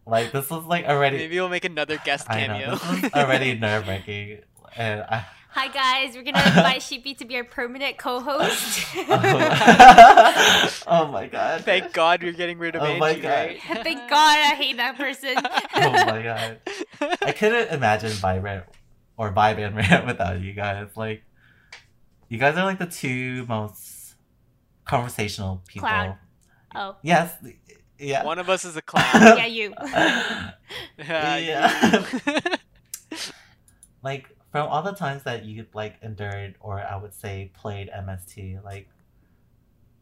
Like 0.07 0.33
this 0.33 0.51
was 0.51 0.65
like 0.65 0.87
already. 0.87 1.19
Maybe 1.19 1.37
we'll 1.37 1.49
make 1.49 1.65
another 1.65 1.97
guest 1.99 2.27
I 2.29 2.47
know 2.47 2.55
cameo. 2.55 2.71
this 2.75 3.03
was 3.03 3.13
already 3.13 3.55
nerve 3.59 3.87
wracking, 3.87 4.41
and 4.77 5.03
I. 5.03 5.25
Hi 5.53 5.67
guys, 5.69 6.15
we're 6.15 6.23
gonna 6.23 6.39
invite 6.47 6.81
Sheepy 6.89 7.15
to 7.15 7.25
be 7.25 7.37
our 7.37 7.45
permanent 7.45 7.99
co-host. 7.99 8.87
Oh, 8.97 10.71
oh 10.87 11.07
my 11.09 11.27
god! 11.27 11.65
Thank 11.65 11.93
God 11.93 12.23
we're 12.23 12.33
getting 12.33 12.59
rid 12.59 12.77
of 12.77 12.83
Oh 12.83 12.87
Angie, 12.87 13.01
my 13.01 13.15
God. 13.19 13.29
right? 13.29 13.61
Thank 13.83 14.09
God 14.09 14.39
I 14.39 14.55
hate 14.55 14.77
that 14.77 14.97
person. 14.97 15.37
Oh 15.75 15.91
my 16.07 16.23
god! 16.23 16.61
I 17.23 17.33
couldn't 17.33 17.73
imagine 17.73 18.11
Vibrant 18.11 18.65
or 19.17 19.31
Vibrant 19.31 19.75
Rant 19.75 20.07
without 20.07 20.41
you 20.41 20.53
guys. 20.53 20.89
Like, 20.97 21.23
you 22.29 22.39
guys 22.39 22.57
are 22.57 22.65
like 22.65 22.79
the 22.79 22.87
two 22.87 23.45
most 23.47 24.15
conversational 24.85 25.63
people. 25.67 25.89
Clown. 25.89 26.17
Oh, 26.75 26.97
Yes. 27.03 27.35
Yeah. 27.99 28.25
One 28.25 28.39
of 28.39 28.49
us 28.49 28.65
is 28.65 28.77
a 28.77 28.83
clown. 28.83 29.05
yeah, 29.15 29.47
you. 29.47 29.75
Yeah. 30.99 32.05
like 34.03 34.29
from 34.51 34.69
all 34.69 34.83
the 34.83 34.93
times 34.93 35.23
that 35.25 35.45
you 35.45 35.67
like 35.75 35.97
endured 36.03 36.57
or 36.61 36.81
I 36.81 36.97
would 36.97 37.15
say 37.15 37.51
played 37.55 37.91
MS2, 37.91 38.65
like 38.65 38.89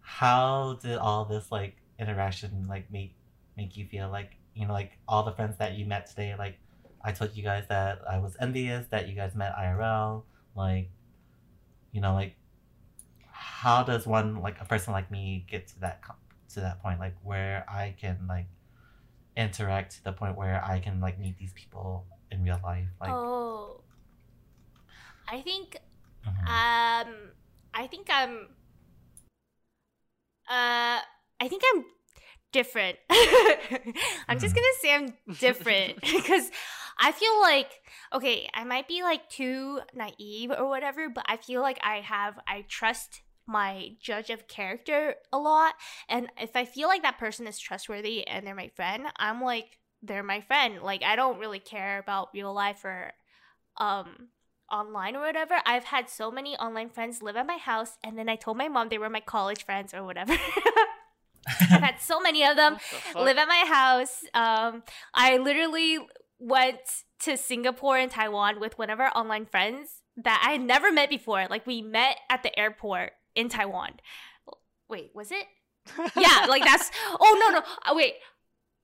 how 0.00 0.78
did 0.82 0.98
all 0.98 1.24
this 1.24 1.52
like 1.52 1.76
interaction 1.98 2.66
like 2.68 2.90
make 2.90 3.14
make 3.56 3.76
you 3.76 3.86
feel? 3.86 4.08
Like 4.10 4.36
you 4.54 4.66
know 4.66 4.72
like 4.72 4.92
all 5.06 5.22
the 5.22 5.32
friends 5.32 5.56
that 5.58 5.74
you 5.74 5.86
met 5.86 6.08
today 6.08 6.34
like 6.36 6.58
I 7.04 7.12
told 7.12 7.36
you 7.36 7.42
guys 7.42 7.64
that 7.68 8.00
I 8.10 8.18
was 8.18 8.36
envious 8.40 8.86
that 8.90 9.08
you 9.08 9.14
guys 9.14 9.34
met 9.34 9.54
IRL 9.56 10.24
like 10.56 10.90
you 11.92 12.00
know 12.00 12.14
like 12.14 12.34
how 13.30 13.82
does 13.82 14.06
one 14.06 14.40
like 14.40 14.60
a 14.60 14.64
person 14.64 14.92
like 14.92 15.10
me 15.10 15.44
get 15.48 15.68
to 15.68 15.80
that 15.80 16.00
to 16.54 16.60
that 16.60 16.82
point? 16.82 16.98
Like 16.98 17.14
where 17.22 17.64
I 17.68 17.94
can 18.00 18.26
like 18.28 18.46
interact 19.36 19.96
to 19.96 20.04
the 20.04 20.12
point 20.12 20.36
where 20.36 20.62
I 20.64 20.80
can 20.80 21.00
like 21.00 21.18
meet 21.18 21.38
these 21.38 21.52
people 21.52 22.06
in 22.30 22.42
real 22.42 22.60
life 22.62 22.88
like 23.00 23.10
oh, 23.10 23.80
I 25.28 25.42
think 25.42 25.76
mhm. 26.24 26.48
Um, 26.48 27.32
I 27.74 27.86
think 27.88 28.08
I'm. 28.10 28.48
Uh, 30.48 31.00
I 31.40 31.48
think 31.48 31.62
I'm 31.74 31.84
different. 32.52 32.98
I'm 34.28 34.38
just 34.38 34.54
Mhm. 34.54 34.56
gonna 34.56 34.66
say 34.82 34.94
I'm 34.94 35.14
different 35.38 35.96
because 36.02 36.50
I 37.00 37.12
feel 37.12 37.40
like 37.40 37.70
okay, 38.14 38.48
I 38.54 38.64
might 38.64 38.88
be 38.88 39.02
like 39.02 39.28
too 39.30 39.80
naive 39.94 40.52
or 40.56 40.68
whatever, 40.68 41.08
but 41.10 41.24
I 41.28 41.36
feel 41.36 41.62
like 41.62 41.78
I 41.82 41.96
have 42.00 42.38
I 42.48 42.64
trust 42.68 43.22
my 43.46 43.90
judge 44.00 44.30
of 44.30 44.48
character 44.48 45.16
a 45.32 45.38
lot, 45.38 45.74
and 46.08 46.28
if 46.40 46.56
I 46.56 46.64
feel 46.64 46.88
like 46.88 47.02
that 47.02 47.18
person 47.18 47.46
is 47.46 47.58
trustworthy 47.58 48.26
and 48.26 48.46
they're 48.46 48.54
my 48.54 48.70
friend, 48.76 49.04
I'm 49.18 49.42
like 49.42 49.78
they're 50.02 50.22
my 50.24 50.40
friend. 50.42 50.82
Like 50.82 51.02
I 51.02 51.16
don't 51.16 51.38
really 51.40 51.60
care 51.60 51.98
about 51.98 52.30
real 52.34 52.54
life 52.54 52.84
or 52.84 53.12
um 53.78 54.28
online 54.70 55.16
or 55.16 55.20
whatever. 55.20 55.60
I've 55.66 55.84
had 55.84 56.08
so 56.08 56.30
many 56.30 56.56
online 56.56 56.90
friends 56.90 57.22
live 57.22 57.36
at 57.36 57.46
my 57.46 57.56
house, 57.56 57.98
and 58.02 58.18
then 58.18 58.28
I 58.28 58.36
told 58.36 58.56
my 58.56 58.68
mom 58.68 58.88
they 58.88 58.98
were 58.98 59.08
my 59.10 59.20
college 59.20 59.64
friends 59.64 59.94
or 59.94 60.04
whatever. 60.04 60.36
I've 61.48 61.82
had 61.82 62.00
so 62.00 62.20
many 62.20 62.44
of 62.44 62.56
them 62.56 62.76
the 63.12 63.20
live 63.20 63.38
at 63.38 63.48
my 63.48 63.64
house. 63.66 64.22
Um, 64.34 64.82
I 65.14 65.38
literally 65.38 65.98
went 66.38 66.78
to 67.20 67.36
Singapore 67.36 67.96
and 67.96 68.10
Taiwan 68.10 68.60
with 68.60 68.78
one 68.78 68.90
of 68.90 69.00
our 69.00 69.10
online 69.14 69.46
friends 69.46 70.02
that 70.16 70.42
I 70.46 70.52
had 70.52 70.60
never 70.60 70.92
met 70.92 71.08
before. 71.08 71.46
Like 71.48 71.66
we 71.66 71.80
met 71.82 72.16
at 72.28 72.42
the 72.42 72.56
airport 72.58 73.12
in 73.34 73.48
Taiwan. 73.48 73.94
Wait, 74.88 75.10
was 75.14 75.30
it? 75.32 75.46
Yeah, 76.16 76.44
like 76.48 76.64
that's. 76.64 76.90
Oh 77.18 77.36
no 77.40 77.58
no. 77.58 77.64
uh, 77.86 77.94
Wait. 77.94 78.14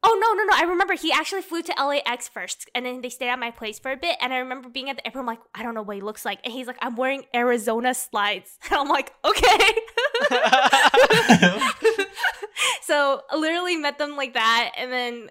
Oh 0.07 0.19
no 0.21 0.35
no 0.35 0.45
no! 0.45 0.53
I 0.55 0.69
remember 0.71 0.93
he 0.93 1.11
actually 1.11 1.41
flew 1.41 1.63
to 1.63 1.73
LAX 1.83 2.29
first, 2.29 2.69
and 2.75 2.85
then 2.85 3.01
they 3.01 3.09
stayed 3.09 3.31
at 3.31 3.39
my 3.39 3.51
place 3.51 3.79
for 3.79 3.91
a 3.91 3.97
bit. 3.97 4.19
And 4.21 4.35
I 4.35 4.39
remember 4.39 4.69
being 4.69 4.91
at 4.91 4.97
the 4.97 5.07
airport. 5.07 5.23
I'm 5.23 5.27
like, 5.27 5.39
I 5.55 5.63
don't 5.63 5.73
know 5.75 5.81
what 5.81 5.97
he 5.97 6.03
looks 6.03 6.27
like, 6.27 6.41
and 6.45 6.53
he's 6.53 6.67
like, 6.67 6.77
I'm 6.83 6.95
wearing 6.95 7.25
Arizona 7.35 7.95
slides. 7.95 8.59
And 8.71 8.81
I'm 8.81 8.89
like, 8.89 9.13
okay. 9.25 9.59
so 12.83 13.23
I 13.31 13.37
literally 13.37 13.77
met 13.77 13.97
them 13.97 14.15
like 14.15 14.35
that, 14.35 14.73
and 14.77 14.93
then 14.93 15.31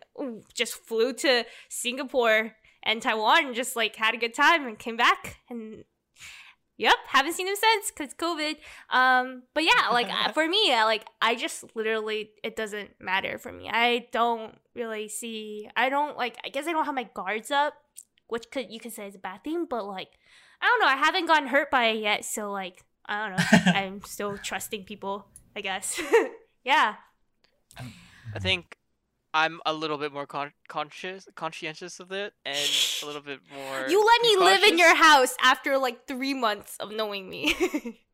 just 0.56 0.74
flew 0.74 1.14
to 1.14 1.46
Singapore 1.70 2.56
and 2.82 3.00
Taiwan, 3.00 3.46
and 3.48 3.56
just 3.56 3.76
like 3.76 3.96
had 3.96 4.16
a 4.16 4.18
good 4.18 4.34
time, 4.34 4.66
and 4.66 4.80
came 4.80 4.98
back, 4.98 5.38
and 5.52 5.84
yep, 6.78 6.96
haven't 7.08 7.34
seen 7.34 7.48
him 7.48 7.56
since 7.56 7.92
because 7.92 8.14
COVID. 8.14 8.58
Um, 8.90 9.44
but 9.54 9.64
yeah, 9.64 9.90
like 9.92 10.10
uh, 10.12 10.32
for 10.34 10.48
me, 10.48 10.74
uh, 10.74 10.86
like 10.86 11.06
I 11.22 11.36
just 11.36 11.66
literally 11.76 12.32
it 12.44 12.56
doesn't 12.56 12.92
matter 13.00 13.38
for 13.38 13.52
me. 13.52 13.70
I 13.70 14.08
don't 14.12 14.58
really 14.76 15.08
see. 15.08 15.70
I 15.76 15.90
don't 15.90 16.18
like. 16.18 16.38
I 16.44 16.50
guess 16.50 16.68
I 16.68 16.72
don't 16.72 16.86
have 16.86 16.96
my 16.96 17.10
guards 17.14 17.52
up, 17.52 17.74
which 18.28 18.50
could 18.52 18.72
you 18.72 18.80
could 18.80 18.94
say 18.94 19.08
is 19.08 19.16
a 19.16 19.20
bad 19.20 19.44
thing, 19.44 19.66
but 19.70 19.86
like 19.86 20.10
I 20.62 20.66
don't 20.66 20.80
know. 20.82 20.88
I 20.88 20.98
haven't 20.98 21.26
gotten 21.28 21.48
hurt 21.48 21.70
by 21.70 21.86
it 21.88 22.00
yet, 22.00 22.26
so 22.26 22.52
like 22.52 22.84
I 23.06 23.28
don't 23.28 23.38
know. 23.38 23.72
I'm 23.80 24.02
still 24.04 24.38
trusting 24.38 24.86
people. 24.86 25.28
I 25.56 25.62
guess. 25.62 26.02
yeah. 26.64 26.96
I 28.36 28.40
think 28.40 28.78
I'm 29.34 29.60
a 29.66 29.74
little 29.74 29.98
bit 29.98 30.14
more 30.14 30.28
con- 30.28 30.54
conscious, 30.68 31.28
conscientious 31.36 32.00
of 32.00 32.12
it, 32.12 32.34
and 32.46 32.70
a 33.02 33.06
little 33.06 33.22
bit 33.22 33.40
more. 33.52 33.88
You 33.90 34.04
let 34.06 34.22
me 34.22 34.38
live 34.38 34.64
in 34.64 34.78
your 34.78 34.96
house 34.96 35.36
after 35.42 35.78
like 35.78 36.06
three 36.08 36.34
months 36.36 36.78
of 36.80 36.92
knowing 36.92 37.30
me. 37.30 38.00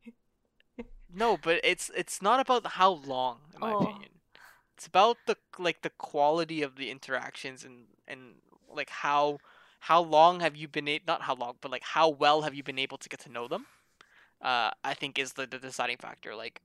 No, 1.11 1.37
but 1.41 1.59
it's 1.63 1.89
it's 1.95 2.21
not 2.21 2.39
about 2.39 2.65
how 2.73 2.91
long, 2.91 3.39
in 3.55 3.59
my 3.61 3.71
Oh. 3.73 3.79
opinion. 3.81 4.11
It's 4.77 4.85
about 4.87 5.17
the 5.25 5.37
like 5.57 5.81
the 5.81 5.89
quality 5.89 6.61
of 6.61 6.75
the 6.75 6.91
interactions 6.91 7.65
and 7.65 7.87
and 8.07 8.35
like 8.71 8.89
how 8.89 9.39
how 9.81 10.01
long 10.01 10.39
have 10.41 10.55
you 10.55 10.67
been 10.67 10.87
a- 10.87 11.01
not 11.07 11.23
how 11.23 11.33
long, 11.35 11.55
but 11.61 11.71
like 11.71 11.83
how 11.83 12.07
well 12.09 12.43
have 12.43 12.53
you 12.53 12.61
been 12.63 12.77
able 12.79 12.97
to 12.99 13.09
get 13.09 13.19
to 13.21 13.29
know 13.31 13.47
them? 13.47 13.65
Uh, 14.41 14.69
I 14.83 14.93
think 14.93 15.17
is 15.17 15.33
the, 15.33 15.47
the 15.47 15.57
deciding 15.57 15.97
factor. 15.97 16.35
Like 16.35 16.61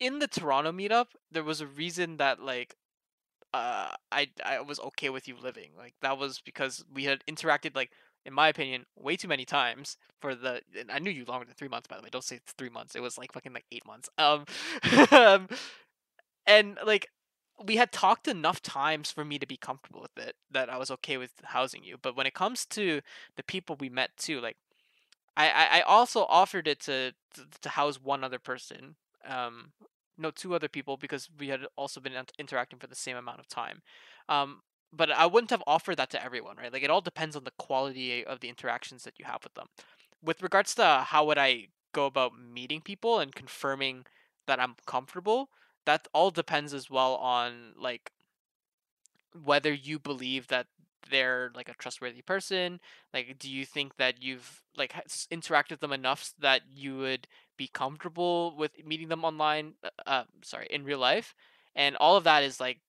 in 0.00 0.18
the 0.18 0.26
Toronto 0.26 0.72
meetup, 0.72 1.08
there 1.30 1.44
was 1.44 1.60
a 1.60 1.66
reason 1.66 2.16
that 2.16 2.40
like 2.40 2.74
uh 3.54 3.90
I 4.10 4.30
I 4.44 4.60
was 4.60 4.80
okay 4.80 5.10
with 5.10 5.28
you 5.28 5.36
living. 5.40 5.70
Like 5.76 5.94
that 6.02 6.18
was 6.18 6.40
because 6.40 6.84
we 6.92 7.04
had 7.04 7.22
interacted 7.28 7.74
like 7.76 7.90
in 8.24 8.32
my 8.32 8.48
opinion 8.48 8.86
way 8.96 9.16
too 9.16 9.28
many 9.28 9.44
times 9.44 9.96
for 10.20 10.34
the 10.34 10.62
and 10.78 10.90
I 10.90 10.98
knew 10.98 11.10
you 11.10 11.24
longer 11.24 11.44
than 11.46 11.54
3 11.54 11.68
months 11.68 11.86
by 11.88 11.96
the 11.96 12.02
way. 12.02 12.08
Don't 12.10 12.24
say 12.24 12.36
it's 12.36 12.52
3 12.52 12.70
months. 12.70 12.94
It 12.94 13.02
was 13.02 13.18
like 13.18 13.32
fucking 13.32 13.52
like 13.52 13.66
8 13.72 13.86
months. 13.86 14.08
Um 14.18 14.46
um, 15.12 15.48
and 16.46 16.78
like 16.84 17.08
we 17.64 17.76
had 17.76 17.92
talked 17.92 18.26
enough 18.26 18.60
times 18.62 19.10
for 19.12 19.24
me 19.24 19.38
to 19.38 19.46
be 19.46 19.56
comfortable 19.56 20.00
with 20.00 20.26
it 20.26 20.34
that 20.50 20.68
I 20.70 20.78
was 20.78 20.90
okay 20.90 21.16
with 21.16 21.32
housing 21.44 21.84
you. 21.84 21.96
But 22.00 22.16
when 22.16 22.26
it 22.26 22.34
comes 22.34 22.66
to 22.66 23.00
the 23.36 23.42
people 23.44 23.76
we 23.78 23.88
met 23.88 24.10
too, 24.16 24.40
like 24.40 24.56
I 25.36 25.50
I, 25.50 25.78
I 25.78 25.80
also 25.82 26.24
offered 26.26 26.68
it 26.68 26.80
to, 26.82 27.12
to 27.34 27.42
to 27.62 27.68
house 27.70 28.00
one 28.02 28.24
other 28.24 28.38
person. 28.38 28.96
Um 29.26 29.72
no 30.18 30.30
two 30.30 30.54
other 30.54 30.68
people 30.68 30.96
because 30.96 31.28
we 31.38 31.48
had 31.48 31.60
also 31.76 32.00
been 32.00 32.12
interacting 32.38 32.78
for 32.78 32.86
the 32.86 32.94
same 32.94 33.16
amount 33.16 33.40
of 33.40 33.48
time. 33.48 33.82
Um 34.28 34.60
but 34.92 35.10
I 35.10 35.24
wouldn't 35.26 35.50
have 35.50 35.62
offered 35.66 35.96
that 35.96 36.10
to 36.10 36.22
everyone, 36.22 36.56
right? 36.58 36.72
Like 36.72 36.82
it 36.82 36.90
all 36.90 37.00
depends 37.00 37.34
on 37.34 37.44
the 37.44 37.52
quality 37.58 38.24
of 38.24 38.40
the 38.40 38.48
interactions 38.48 39.04
that 39.04 39.18
you 39.18 39.24
have 39.24 39.42
with 39.42 39.54
them. 39.54 39.68
With 40.22 40.42
regards 40.42 40.74
to 40.74 41.04
how 41.06 41.24
would 41.26 41.38
I 41.38 41.68
go 41.92 42.06
about 42.06 42.38
meeting 42.38 42.80
people 42.80 43.18
and 43.18 43.34
confirming 43.34 44.04
that 44.46 44.60
I'm 44.60 44.76
comfortable, 44.86 45.48
that 45.86 46.08
all 46.12 46.30
depends 46.30 46.74
as 46.74 46.90
well 46.90 47.16
on 47.16 47.72
like 47.76 48.12
whether 49.44 49.72
you 49.72 49.98
believe 49.98 50.48
that 50.48 50.66
they're 51.10 51.50
like 51.54 51.68
a 51.68 51.74
trustworthy 51.74 52.22
person 52.22 52.80
like 53.12 53.38
do 53.38 53.50
you 53.50 53.64
think 53.64 53.96
that 53.96 54.22
you've 54.22 54.62
like 54.76 54.94
interacted 55.30 55.70
with 55.70 55.80
them 55.80 55.92
enough 55.92 56.32
that 56.38 56.62
you 56.70 56.96
would 56.96 57.26
be 57.56 57.68
comfortable 57.68 58.54
with 58.56 58.72
meeting 58.84 59.08
them 59.08 59.24
online 59.24 59.74
uh, 59.84 59.90
uh 60.06 60.24
sorry 60.42 60.66
in 60.70 60.84
real 60.84 60.98
life? 60.98 61.34
And 61.74 61.96
all 61.96 62.16
of 62.16 62.24
that 62.24 62.42
is 62.42 62.60
like 62.60 62.80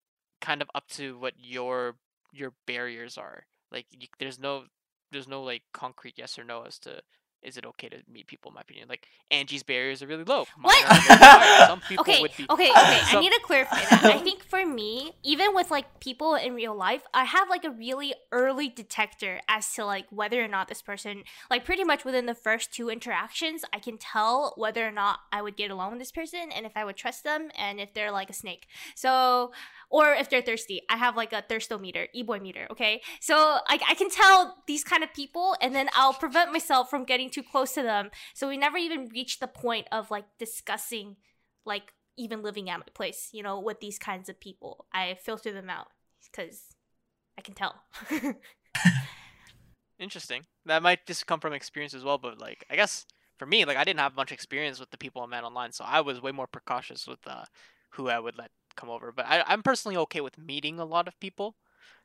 kind 0.42 0.62
of 0.62 0.70
up 0.76 0.88
to 0.90 1.18
what 1.18 1.34
your 1.38 1.96
your 2.32 2.54
barriers 2.66 3.18
are. 3.18 3.46
Like 3.72 3.86
you, 3.92 4.08
there's 4.20 4.40
no 4.40 4.66
there's 5.12 5.28
no 5.28 5.44
like 5.44 5.64
concrete 5.74 6.16
yes 6.18 6.40
or 6.40 6.44
no 6.44 6.64
as 6.64 6.80
to 6.80 7.02
is 7.44 7.58
it 7.58 7.66
okay 7.66 7.90
to 7.90 7.98
meet 8.12 8.28
people 8.28 8.50
in 8.50 8.56
my 8.56 8.62
opinion 8.62 8.88
like 8.88 9.08
angie's 9.32 9.64
barriers 9.64 10.02
are 10.02 10.08
really 10.08 10.24
low 10.24 10.46
Mine 10.58 10.74
What? 10.74 10.86
are 10.86 10.90
a 10.90 10.96
little 10.96 11.18
higher. 11.18 11.68
some 11.68 11.82
people 11.82 12.02
okay, 12.02 12.22
would 12.22 12.32
be 12.38 12.46
okay, 12.50 12.70
okay. 12.70 13.00
I 13.18 13.20
need 13.20 13.32
to 13.32 13.40
clarify 13.44 13.80
that. 13.90 14.04
I 14.06 14.20
think 14.20 14.44
for 14.44 14.66
me, 14.66 15.14
even 15.24 15.54
with 15.54 15.72
like 15.72 16.00
people 16.00 16.36
in 16.36 16.54
real 16.54 16.76
life, 16.76 17.04
I 17.14 17.24
have 17.26 17.50
like 17.50 17.64
a 17.64 17.70
really 17.70 18.14
early 18.32 18.70
detector 18.70 19.42
as 19.48 19.72
to 19.76 19.86
like 19.86 20.06
whether 20.10 20.44
or 20.44 20.48
not 20.48 20.68
this 20.68 20.82
person, 20.82 21.24
like 21.50 21.66
pretty 21.66 21.84
much 21.84 22.06
within 22.06 22.26
the 22.26 22.36
first 22.36 22.74
two 22.74 22.90
interactions, 22.90 23.64
I 23.74 23.80
can 23.80 23.98
tell 23.98 24.54
whether 24.58 24.88
or 24.88 24.92
not 24.92 25.20
I 25.32 25.42
would 25.42 25.56
get 25.58 25.72
along 25.72 25.92
with 25.92 26.00
this 26.00 26.12
person 26.12 26.50
and 26.56 26.66
if 26.66 26.74
I 26.76 26.86
would 26.86 26.96
trust 26.98 27.24
them 27.24 27.50
and 27.58 27.80
if 27.80 27.94
they're 27.94 28.12
like 28.12 28.30
a 28.30 28.34
snake. 28.34 28.68
So, 28.96 29.52
or 29.94 30.12
if 30.12 30.28
they're 30.28 30.42
thirsty, 30.42 30.82
I 30.90 30.98
have 30.98 31.16
like 31.16 31.34
a 31.34 31.44
thirstometer, 31.48 32.08
e-boy 32.14 32.40
meter. 32.40 32.66
Okay, 32.72 33.04
so 33.22 33.60
like 33.70 33.84
I 33.88 33.94
can 33.94 34.10
tell 34.10 34.64
these 34.66 34.84
kind 34.84 35.04
of 35.04 35.14
people, 35.14 35.56
and 35.62 35.76
then 35.76 35.88
I'll 35.94 36.16
prevent 36.16 36.52
myself 36.52 36.90
from 36.90 37.06
getting 37.06 37.30
too 37.30 37.44
close 37.44 37.74
to 37.74 37.84
them. 37.84 38.10
So 38.34 38.50
we 38.50 38.58
never 38.58 38.78
even 38.78 39.10
reach 39.14 39.40
the 39.40 39.48
point 39.48 39.88
of 39.92 40.10
like 40.10 40.26
discussing 40.40 41.18
like 41.64 41.94
even 42.18 42.42
living 42.42 42.72
at 42.72 42.80
my 42.80 42.86
place, 42.96 43.30
you 43.34 43.44
know, 43.44 43.60
with 43.60 43.82
these 43.82 44.00
kinds 44.00 44.30
of 44.30 44.40
people. 44.40 44.88
I 44.92 45.16
filter 45.24 45.54
them 45.54 45.70
out 45.70 45.90
because 46.24 46.64
I 47.38 47.42
can 47.42 47.54
tell. 47.54 47.76
Interesting. 50.00 50.46
That 50.66 50.82
might 50.82 51.06
just 51.06 51.28
come 51.28 51.40
from 51.40 51.54
experience 51.54 51.94
as 51.94 52.04
well, 52.04 52.18
but 52.18 52.40
like 52.40 52.66
I 52.68 52.76
guess 52.76 53.06
for 53.38 53.46
me, 53.46 53.64
like 53.64 53.78
I 53.78 53.84
didn't 53.84 54.00
have 54.00 54.16
much 54.16 54.32
experience 54.32 54.80
with 54.80 54.90
the 54.90 54.98
people 54.98 55.22
I 55.22 55.28
met 55.28 55.44
online, 55.44 55.72
so 55.72 55.86
I 55.88 56.02
was 56.02 56.20
way 56.20 56.32
more 56.32 56.48
precautious 56.48 57.06
with 57.06 57.20
uh, 57.28 57.46
who 57.92 58.10
I 58.10 58.18
would 58.20 58.40
let 58.40 58.50
come 58.76 58.90
over. 58.90 59.12
But 59.12 59.26
I, 59.28 59.44
I'm 59.48 59.64
personally 59.64 59.98
okay 59.98 60.22
with 60.22 60.38
meeting 60.38 60.80
a 60.80 60.86
lot 60.86 61.08
of 61.08 61.20
people 61.20 61.56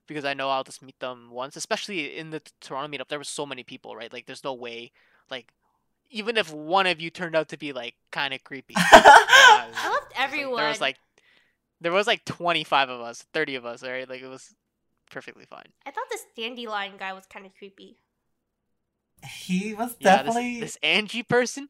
because 0.06 0.24
I 0.24 0.34
know 0.34 0.50
I'll 0.50 0.64
just 0.64 0.82
meet 0.82 0.98
them 1.00 1.28
once. 1.30 1.56
Especially 1.56 2.16
in 2.16 2.30
the 2.30 2.42
Toronto 2.60 2.96
meetup, 2.96 3.08
there 3.08 3.18
were 3.18 3.24
so 3.24 3.44
many 3.46 3.62
people, 3.62 3.94
right? 3.96 4.12
Like 4.12 4.26
there's 4.26 4.44
no 4.44 4.54
way, 4.54 4.92
like 5.30 5.52
even 6.10 6.36
if 6.36 6.52
one 6.52 6.86
of 6.86 7.00
you 7.00 7.10
turned 7.10 7.36
out 7.36 7.48
to 7.50 7.58
be 7.58 7.72
like 7.72 7.94
kind 8.10 8.32
of 8.32 8.42
creepy. 8.44 8.74
uh, 8.76 8.80
I 8.82 9.66
loved 9.66 10.06
it's 10.10 10.16
like- 10.18 10.24
everyone. 10.24 10.56
there 10.60 10.68
was 10.68 10.80
like 10.80 10.96
there 11.80 11.92
was 11.92 12.06
like 12.06 12.24
25 12.24 12.88
of 12.88 13.00
us, 13.00 13.24
30 13.32 13.54
of 13.56 13.64
us, 13.66 13.82
right? 13.82 14.08
Like 14.08 14.22
it 14.22 14.26
was 14.28 14.54
perfectly 15.10 15.44
fine. 15.44 15.66
I 15.86 15.90
thought 15.90 16.04
this 16.10 16.24
dandelion 16.36 16.94
guy 16.98 17.12
was 17.12 17.24
kind 17.26 17.46
of 17.46 17.52
creepy. 17.56 17.98
He 19.26 19.74
was 19.74 19.96
Yeah, 20.00 20.16
definitely. 20.16 20.60
this, 20.60 20.74
this 20.74 20.78
Angie 20.82 21.22
person 21.22 21.68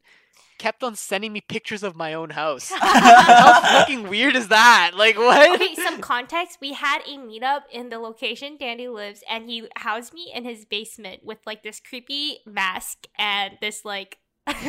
kept 0.57 0.83
on 0.83 0.93
sending 0.93 1.31
me 1.31 1.39
pictures 1.39 1.83
of 1.83 1.95
my 1.95 2.13
own 2.13 2.31
house. 2.31 2.69
How 2.69 2.77
How 2.99 3.61
fucking 3.61 4.09
weird 4.09 4.35
is 4.35 4.49
that? 4.49 4.91
Like 4.95 5.17
what? 5.17 5.55
okay, 5.61 5.73
some 5.75 6.01
context. 6.01 6.57
We 6.61 6.73
had 6.73 6.99
a 7.07 7.17
meetup 7.17 7.61
in 7.71 7.89
the 7.89 7.97
location 7.99 8.57
Dandy 8.57 8.87
lives, 8.89 9.23
and 9.29 9.49
he 9.49 9.67
housed 9.77 10.13
me 10.13 10.31
in 10.35 10.43
his 10.43 10.65
basement 10.65 11.23
with 11.25 11.37
like 11.45 11.63
this 11.63 11.79
creepy 11.79 12.39
mask 12.45 13.07
and 13.17 13.53
this 13.61 13.85
like 13.85 14.17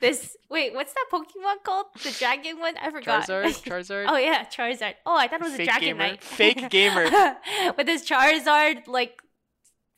this. 0.00 0.36
Wait, 0.48 0.74
what's 0.74 0.92
that 0.92 1.06
Pokemon 1.12 1.64
called? 1.64 1.86
The 2.02 2.14
dragon 2.18 2.60
one? 2.60 2.74
I 2.80 2.90
forgot. 2.90 3.26
Charizard, 3.28 3.64
Charizard, 3.64 4.04
oh 4.08 4.16
yeah, 4.16 4.44
Charizard. 4.44 4.94
Oh, 5.04 5.16
I 5.16 5.26
thought 5.26 5.40
it 5.40 5.44
was 5.44 5.54
Fake 5.54 5.68
a 5.68 5.72
Dragon 5.72 5.88
gamer. 5.88 5.98
Knight. 6.06 6.22
Fake 6.22 6.70
gamer. 6.70 7.10
with 7.76 7.86
this 7.86 8.08
Charizard 8.08 8.86
like 8.86 9.20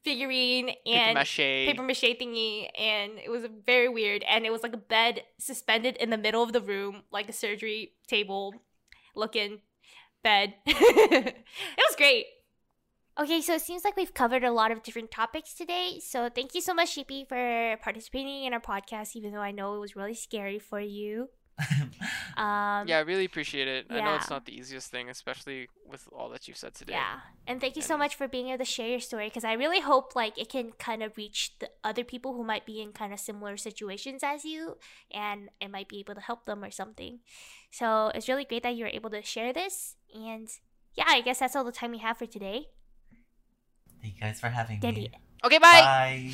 figurine 0.04 0.66
paper 0.66 0.78
and 0.86 1.14
mache. 1.14 1.36
paper 1.66 1.82
mache 1.82 2.02
thingy 2.20 2.68
and 2.78 3.12
it 3.18 3.30
was 3.30 3.44
very 3.64 3.88
weird 3.88 4.22
and 4.28 4.44
it 4.44 4.52
was 4.52 4.62
like 4.62 4.74
a 4.74 4.78
bed 4.78 5.22
suspended 5.38 5.96
in 5.96 6.10
the 6.10 6.18
middle 6.18 6.42
of 6.42 6.52
the 6.52 6.60
room 6.60 7.02
like 7.10 7.28
a 7.28 7.32
surgery 7.32 7.92
table 8.06 8.54
looking 9.16 9.60
bed. 10.22 10.54
It 10.66 11.34
was 11.78 11.96
great. 11.96 12.26
Okay 13.18 13.40
so 13.40 13.54
it 13.54 13.62
seems 13.62 13.84
like 13.84 13.96
we've 13.96 14.12
covered 14.14 14.44
a 14.44 14.50
lot 14.50 14.70
of 14.72 14.82
different 14.82 15.10
topics 15.10 15.54
today. 15.54 16.00
So 16.00 16.28
thank 16.28 16.54
you 16.54 16.60
so 16.60 16.74
much 16.74 16.90
sheepy 16.90 17.24
for 17.28 17.76
participating 17.82 18.44
in 18.44 18.52
our 18.52 18.60
podcast 18.60 19.14
even 19.16 19.32
though 19.32 19.40
i 19.40 19.52
know 19.52 19.74
it 19.74 19.80
was 19.80 19.96
really 19.96 20.14
scary 20.14 20.58
for 20.58 20.80
you 20.80 21.28
um 22.36 22.88
Yeah, 22.88 22.98
I 22.98 23.04
really 23.06 23.24
appreciate 23.24 23.68
it. 23.68 23.86
I 23.90 24.00
know 24.00 24.14
it's 24.14 24.30
not 24.30 24.44
the 24.44 24.56
easiest 24.56 24.90
thing, 24.90 25.08
especially 25.08 25.68
with 25.86 26.08
all 26.12 26.28
that 26.30 26.48
you've 26.48 26.56
said 26.56 26.74
today. 26.74 26.94
Yeah. 26.94 27.20
And 27.46 27.60
thank 27.60 27.76
you 27.76 27.82
so 27.82 27.96
much 27.96 28.16
for 28.16 28.26
being 28.26 28.48
able 28.48 28.58
to 28.58 28.64
share 28.64 28.88
your 28.88 29.00
story 29.00 29.28
because 29.28 29.44
I 29.44 29.52
really 29.52 29.80
hope 29.80 30.16
like 30.16 30.38
it 30.38 30.48
can 30.48 30.72
kind 30.72 31.02
of 31.02 31.16
reach 31.16 31.52
the 31.60 31.70
other 31.84 32.04
people 32.04 32.34
who 32.34 32.44
might 32.44 32.66
be 32.66 32.80
in 32.80 32.92
kind 32.92 33.12
of 33.12 33.20
similar 33.20 33.56
situations 33.56 34.22
as 34.22 34.44
you 34.44 34.76
and 35.12 35.48
it 35.60 35.70
might 35.70 35.88
be 35.88 36.00
able 36.00 36.14
to 36.14 36.20
help 36.20 36.44
them 36.46 36.64
or 36.64 36.70
something. 36.70 37.20
So 37.70 38.10
it's 38.14 38.28
really 38.28 38.44
great 38.44 38.62
that 38.64 38.76
you're 38.76 38.88
able 38.88 39.10
to 39.10 39.22
share 39.22 39.52
this. 39.52 39.96
And 40.14 40.48
yeah, 40.94 41.06
I 41.08 41.20
guess 41.20 41.38
that's 41.38 41.54
all 41.54 41.64
the 41.64 41.72
time 41.72 41.92
we 41.92 41.98
have 41.98 42.18
for 42.18 42.26
today. 42.26 42.68
Thank 44.00 44.16
you 44.16 44.20
guys 44.20 44.40
for 44.40 44.48
having 44.48 44.80
Dandy. 44.80 45.02
me. 45.02 45.10
Okay, 45.44 45.58
bye. 45.58 45.80
Bye. 45.80 46.32